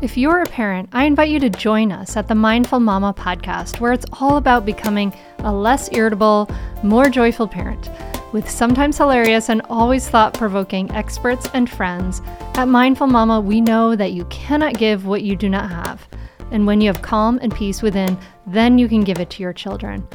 If 0.00 0.16
you're 0.16 0.42
a 0.42 0.46
parent, 0.46 0.90
I 0.92 1.06
invite 1.06 1.30
you 1.30 1.40
to 1.40 1.50
join 1.50 1.90
us 1.90 2.16
at 2.16 2.28
the 2.28 2.36
Mindful 2.36 2.78
Mama 2.78 3.12
podcast, 3.14 3.80
where 3.80 3.92
it's 3.92 4.06
all 4.20 4.36
about 4.36 4.64
becoming 4.64 5.12
a 5.40 5.52
less 5.52 5.92
irritable, 5.92 6.48
more 6.84 7.10
joyful 7.10 7.48
parent. 7.48 7.90
With 8.30 8.50
sometimes 8.50 8.98
hilarious 8.98 9.48
and 9.48 9.62
always 9.70 10.06
thought 10.06 10.34
provoking 10.34 10.90
experts 10.90 11.48
and 11.54 11.68
friends, 11.68 12.20
at 12.56 12.68
Mindful 12.68 13.06
Mama, 13.06 13.40
we 13.40 13.62
know 13.62 13.96
that 13.96 14.12
you 14.12 14.26
cannot 14.26 14.74
give 14.74 15.06
what 15.06 15.22
you 15.22 15.34
do 15.34 15.48
not 15.48 15.70
have. 15.70 16.06
And 16.50 16.66
when 16.66 16.82
you 16.82 16.88
have 16.88 17.00
calm 17.00 17.38
and 17.40 17.54
peace 17.54 17.80
within, 17.80 18.18
then 18.46 18.76
you 18.76 18.86
can 18.86 19.02
give 19.02 19.18
it 19.18 19.30
to 19.30 19.42
your 19.42 19.54
children. 19.54 20.06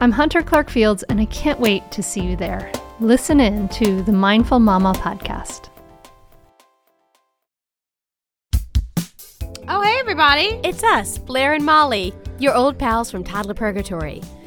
I'm 0.00 0.10
Hunter 0.10 0.42
Clark 0.42 0.70
Fields, 0.70 1.04
and 1.04 1.20
I 1.20 1.26
can't 1.26 1.60
wait 1.60 1.88
to 1.92 2.02
see 2.02 2.20
you 2.20 2.34
there. 2.34 2.72
Listen 2.98 3.38
in 3.38 3.68
to 3.68 4.02
the 4.02 4.12
Mindful 4.12 4.58
Mama 4.58 4.92
podcast. 4.94 5.68
Oh, 9.68 9.82
hey, 9.82 9.98
everybody! 10.00 10.60
It's 10.64 10.82
us, 10.82 11.16
Blair 11.16 11.52
and 11.52 11.64
Molly, 11.64 12.12
your 12.40 12.56
old 12.56 12.76
pals 12.76 13.08
from 13.08 13.22
Toddler 13.22 13.54
Purgatory. 13.54 14.20